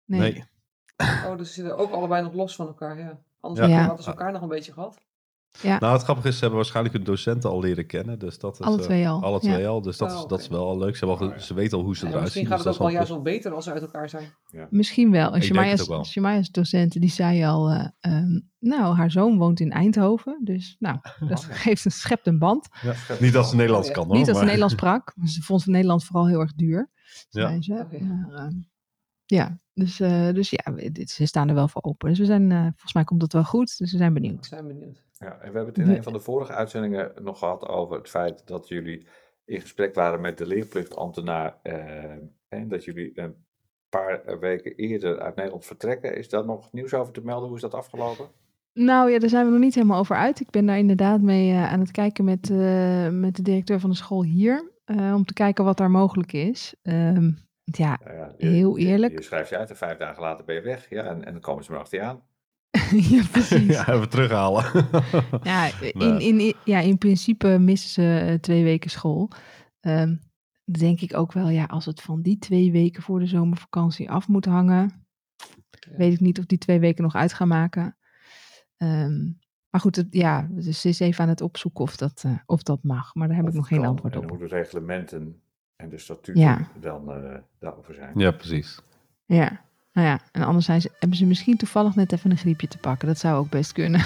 Nee. 0.05 0.19
Nee, 0.31 0.43
Oh, 0.97 1.37
dus 1.37 1.47
ze 1.47 1.53
zitten 1.53 1.77
ook 1.77 1.91
allebei 1.91 2.23
nog 2.23 2.33
los 2.33 2.55
van 2.55 2.67
elkaar, 2.67 2.99
ja. 2.99 3.21
Anders 3.39 3.67
Ja. 3.67 3.73
Ja. 3.73 3.85
hadden 3.85 4.03
ze 4.03 4.09
elkaar 4.09 4.31
nog 4.31 4.41
een 4.41 4.47
beetje 4.47 4.71
gehad. 4.73 4.97
Nou, 5.61 5.93
het 5.93 6.01
grappige 6.03 6.27
is, 6.27 6.33
ze 6.33 6.39
hebben 6.39 6.57
waarschijnlijk 6.59 6.95
hun 6.95 7.03
docenten 7.03 7.49
al 7.49 7.59
leren 7.59 7.85
kennen. 7.85 8.19
Dus 8.19 8.39
dat 8.39 8.59
is, 8.59 8.65
Alle 8.65 8.77
eh, 8.77 8.83
twee 8.83 9.07
al, 9.09 9.23
Alle 9.23 9.39
ja. 9.41 9.53
twee 9.53 9.67
al. 9.67 9.81
Dus 9.81 9.97
dat, 9.97 10.09
Oh, 10.09 10.15
is, 10.15 10.19
oké. 10.21 10.29
dat 10.29 10.39
is 10.39 10.47
wel 10.47 10.67
al 10.67 10.77
leuk. 10.77 10.95
Ze, 10.95 11.05
hebben 11.05 11.17
al 11.17 11.25
ge- 11.25 11.31
Oh, 11.33 11.39
ja. 11.39 11.45
ze 11.45 11.53
weten 11.53 11.77
al 11.77 11.83
hoe 11.83 11.95
ze 11.95 12.01
Ja, 12.03 12.07
eruit 12.07 12.23
misschien 12.23 12.45
zien. 12.47 12.53
gaat 12.55 12.63
dus 12.63 12.73
het 12.73 12.81
ook 12.81 12.87
dat 12.91 12.91
wel 12.93 13.01
is 13.01 13.07
juist 13.09 13.23
wel 13.25 13.33
beter 13.33 13.53
als 13.53 13.63
ze 13.65 13.71
uit 13.71 13.81
elkaar 13.81 14.09
zijn. 14.09 14.33
Misschien 14.69 15.11
wel. 15.11 15.19
En 15.21 15.25
Ik 15.27 15.31
denk 15.31 15.43
het 15.43 15.53
Shemaya's, 15.57 15.81
ook 15.81 15.87
wel. 15.87 16.05
Shemaya's 16.05 16.49
docenten, 16.49 17.01
die 17.01 17.09
zei 17.09 17.43
al, 17.45 17.69
eh, 17.69 17.87
ehm, 17.99 18.39
nou, 18.59 18.95
haar 18.95 19.11
zoon 19.11 19.37
woont 19.37 19.59
in 19.59 19.71
Eindhoven, 19.71 20.39
dus 20.43 20.75
nou, 20.79 20.97
dat 21.27 21.43
geeft 21.43 21.85
een, 21.85 21.91
schept 21.91 22.27
een 22.27 22.39
band. 22.39 22.67
Ja. 22.81 22.93
Niet 23.19 23.33
dat 23.33 23.47
ze 23.49 23.55
Nederlands 23.55 23.87
Oh, 23.89 23.93
ja. 23.93 23.99
kan 23.99 24.07
hoor. 24.09 24.17
Niet 24.17 24.25
dat 24.25 24.37
ze 24.37 24.43
Nederlands 24.43 24.73
sprak, 24.73 25.13
maar 25.15 25.27
ze 25.27 25.41
vond 25.41 25.65
Nederland 25.65 26.03
vooral 26.03 26.27
heel 26.27 26.39
erg 26.39 26.53
duur, 26.53 26.89
Ja. 27.29 27.47
zei 27.47 27.61
ze. 27.61 27.73
Oh, 27.73 27.99
ja. 27.99 28.05
Maar, 28.29 28.45
ehm, 28.45 28.53
ja, 29.25 29.59
dus, 29.73 29.99
eh, 29.99 30.29
dus 30.33 30.49
ja, 30.49 30.73
we- 30.73 30.91
dit, 30.91 31.09
ze 31.09 31.25
staan 31.25 31.49
er 31.49 31.55
wel 31.55 31.67
voor 31.67 31.81
open. 31.83 32.09
Dus 32.09 32.19
we 32.19 32.25
zijn, 32.25 32.51
eh, 32.51 32.61
volgens 32.61 32.93
mij 32.93 33.03
komt 33.03 33.21
het 33.21 33.33
wel 33.33 33.43
goed, 33.43 33.77
dus 33.77 33.91
we 33.91 33.97
zijn 33.97 34.13
We 34.13 34.19
benieuwd. 34.19 34.45
zijn 34.45 34.67
benieuwd. 34.67 35.01
Ja, 35.23 35.31
en 35.31 35.51
we 35.51 35.57
hebben 35.57 35.65
het 35.65 35.77
in 35.77 35.89
een 35.89 36.03
van 36.03 36.13
de 36.13 36.19
vorige 36.19 36.53
uitzendingen 36.53 37.11
nog 37.21 37.39
gehad 37.39 37.67
over 37.67 37.97
het 37.97 38.09
feit 38.09 38.47
dat 38.47 38.67
jullie 38.67 39.07
in 39.45 39.61
gesprek 39.61 39.95
waren 39.95 40.21
met 40.21 40.37
de 40.37 40.45
leerplichtambtenaar 40.45 41.57
eh, 41.63 42.03
en 42.47 42.67
dat 42.67 42.83
jullie 42.83 43.19
een 43.19 43.35
paar 43.89 44.39
weken 44.39 44.75
eerder 44.75 45.19
uit 45.19 45.35
Nederland 45.35 45.65
vertrekken. 45.65 46.17
Is 46.17 46.29
daar 46.29 46.45
nog 46.45 46.71
nieuws 46.71 46.93
over 46.93 47.13
te 47.13 47.21
melden? 47.23 47.47
Hoe 47.47 47.55
is 47.55 47.61
dat 47.61 47.73
afgelopen? 47.73 48.27
Nou 48.73 49.11
ja, 49.11 49.19
daar 49.19 49.29
zijn 49.29 49.45
we 49.45 49.51
nog 49.51 49.59
niet 49.59 49.75
helemaal 49.75 49.99
over 49.99 50.15
uit. 50.15 50.39
Ik 50.39 50.49
ben 50.49 50.65
daar 50.65 50.77
inderdaad 50.77 51.21
mee 51.21 51.49
eh, 51.51 51.71
aan 51.71 51.79
het 51.79 51.91
kijken 51.91 52.23
met, 52.25 52.49
eh, 52.49 53.09
met 53.09 53.35
de 53.35 53.41
directeur 53.41 53.79
van 53.79 53.89
de 53.89 53.95
school 53.95 54.23
hier. 54.23 54.71
eh, 54.85 55.13
om 55.15 55.25
te 55.25 55.33
kijken 55.33 55.63
wat 55.63 55.77
daar 55.77 55.91
mogelijk 55.91 56.33
is. 56.33 56.75
Ehm, 56.81 57.31
ja, 57.63 57.99
Nou 58.03 58.15
ja, 58.17 58.33
Heel 58.37 58.77
je- 58.77 58.85
eerlijk. 58.85 59.13
Je, 59.13 59.21
schrijft 59.21 59.49
je 59.49 59.57
uit 59.57 59.69
en 59.69 59.75
vijf 59.77 59.97
dagen 59.97 60.21
later 60.21 60.45
ben 60.45 60.55
je 60.55 60.61
weg. 60.61 60.89
Ja, 60.89 61.03
en, 61.03 61.25
en 61.25 61.31
dan 61.31 61.41
komen 61.41 61.63
ze 61.63 61.71
maar 61.71 61.79
achter 61.79 61.99
je 61.99 62.05
aan. 62.05 62.21
ja, 63.15 63.23
precies. 63.31 63.65
ja, 63.75 63.87
even 63.87 64.09
terughalen. 64.09 64.65
Ja, 65.43 65.69
in, 66.07 66.19
in, 66.19 66.53
ja, 66.65 66.79
in 66.79 66.97
principe 66.97 67.57
missen 67.59 67.89
ze 67.89 68.19
eh, 68.27 68.33
twee 68.39 68.63
weken 68.63 68.89
school. 68.89 69.29
Ehm, 69.79 70.15
denk 70.63 71.01
ik 71.01 71.15
ook 71.17 71.31
wel, 71.33 71.49
ja, 71.49 71.63
als 71.65 71.85
het 71.85 72.01
van 72.01 72.21
die 72.21 72.37
twee 72.39 72.71
weken 72.71 73.03
voor 73.03 73.19
de 73.19 73.25
zomervakantie 73.25 74.11
af 74.11 74.27
moet 74.27 74.45
hangen, 74.45 75.05
Ja. 75.89 75.97
weet 75.97 76.13
ik 76.13 76.19
niet 76.19 76.39
of 76.39 76.45
die 76.45 76.57
twee 76.57 76.79
weken 76.79 77.03
nog 77.03 77.15
uit 77.15 77.33
gaan 77.33 77.47
maken. 77.47 77.97
Ehm, 78.77 79.23
maar 79.69 79.81
goed, 79.81 79.95
het, 79.95 80.07
ja, 80.09 80.47
dus 80.51 80.81
ze 80.81 80.89
is 80.89 80.99
even 80.99 81.23
aan 81.23 81.29
het 81.29 81.41
opzoeken 81.41 81.83
of 81.83 81.95
dat, 81.97 82.21
eh, 82.25 82.37
of 82.45 82.63
dat 82.63 82.83
mag. 82.83 83.15
Maar 83.15 83.27
daar 83.27 83.37
heb 83.37 83.45
Of 83.45 83.51
ik 83.51 83.57
nog 83.57 83.67
geen 83.67 83.79
kan. 83.79 83.87
antwoord 83.87 84.15
op. 84.15 84.21
dan 84.21 84.29
moeten 84.31 84.49
de 84.49 84.55
reglementen 84.55 85.41
en 85.75 85.89
de 85.89 85.97
statuten 85.97 86.41
Ja. 86.41 86.67
dan 86.79 87.11
eh, 87.11 87.37
daarover 87.59 87.93
zijn. 87.93 88.19
ja, 88.19 88.31
precies. 88.31 88.79
Ja, 89.25 89.65
nou 89.93 90.07
ja, 90.07 90.19
en 90.31 90.43
anders 90.43 90.65
zijn 90.65 90.81
ze, 90.81 90.91
hebben 90.99 91.17
ze 91.17 91.25
misschien 91.25 91.57
toevallig 91.57 91.95
net 91.95 92.11
even 92.11 92.31
een 92.31 92.37
griepje 92.37 92.67
te 92.67 92.77
pakken. 92.77 93.07
Dat 93.07 93.17
zou 93.17 93.37
ook 93.37 93.49
best 93.49 93.71
kunnen. 93.71 94.03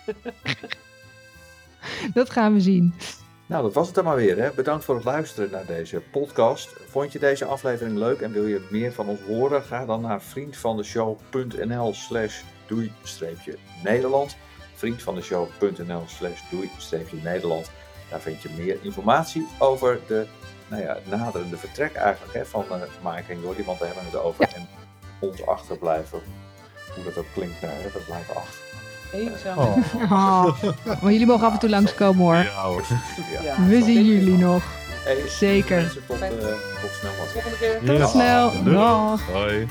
dat 2.14 2.30
gaan 2.30 2.54
we 2.54 2.60
zien. 2.60 2.94
Nou, 3.46 3.62
dat 3.62 3.74
was 3.74 3.86
het 3.86 3.94
dan 3.94 4.04
maar 4.04 4.16
weer. 4.16 4.38
Hè? 4.38 4.50
Bedankt 4.50 4.84
voor 4.84 4.94
het 4.94 5.04
luisteren 5.04 5.50
naar 5.50 5.66
deze 5.66 6.02
podcast. 6.10 6.72
Vond 6.88 7.12
je 7.12 7.18
deze 7.18 7.44
aflevering 7.44 7.96
leuk 7.96 8.20
en 8.20 8.32
wil 8.32 8.46
je 8.46 8.66
meer 8.70 8.92
van 8.92 9.08
ons 9.08 9.20
horen? 9.20 9.62
Ga 9.62 9.86
dan 9.86 10.00
naar 10.00 10.22
vriendvandeshow.nl 10.22 11.94
slash 11.94 12.42
doei-nederland. 12.66 14.36
Vriendvandeshow.nl 14.74 16.02
slash 16.06 16.40
doei-nederland. 16.50 17.70
Daar 18.10 18.20
vind 18.20 18.42
je 18.42 18.50
meer 18.56 18.78
informatie 18.82 19.46
over 19.58 20.00
de 20.06 20.26
nou 20.68 20.82
ja, 20.82 20.96
naderende 21.04 21.56
vertrek 21.56 21.94
eigenlijk 21.94 22.34
hè, 22.34 22.44
van 22.46 22.64
uh, 22.70 22.76
Mike 23.14 23.32
en 23.32 23.40
Jordi. 23.40 23.64
Want 23.64 23.78
daar 23.78 23.88
hebben 23.88 24.04
we 24.10 24.16
het 24.16 24.26
over. 24.26 24.48
En 24.54 24.68
ons 25.18 25.46
achterblijven. 25.46 26.20
Hoe 26.94 27.04
dat 27.04 27.16
ook 27.18 27.26
klinkt, 27.34 27.60
nou, 27.60 27.72
hè, 27.74 27.82
we 27.92 27.98
blijven 28.06 28.34
achter. 28.36 28.60
Eenzaam. 29.12 29.58
Oh. 29.58 29.76
Oh, 30.88 31.02
maar 31.02 31.12
jullie 31.12 31.26
mogen 31.26 31.46
af 31.46 31.52
en 31.52 31.58
toe 31.58 31.68
langskomen 31.70 32.24
hoor. 32.24 32.34
Ja, 32.36 32.62
hoor. 32.62 32.84
Ja. 33.42 33.66
We 33.66 33.82
zien 33.82 34.04
jullie 34.04 34.36
nog. 34.38 34.62
Hey, 35.04 35.28
Zeker. 35.28 35.92
Tot, 36.06 36.20
eh, 36.20 36.28
tot 36.28 36.90
snel. 37.00 37.12
Tot 37.18 37.28
volgende 37.32 37.56
keer. 37.58 37.78
Tot 37.86 37.98
Ja. 37.98 38.06
snel. 38.06 38.62
Dag. 38.64 39.20
Hoi. 39.26 39.66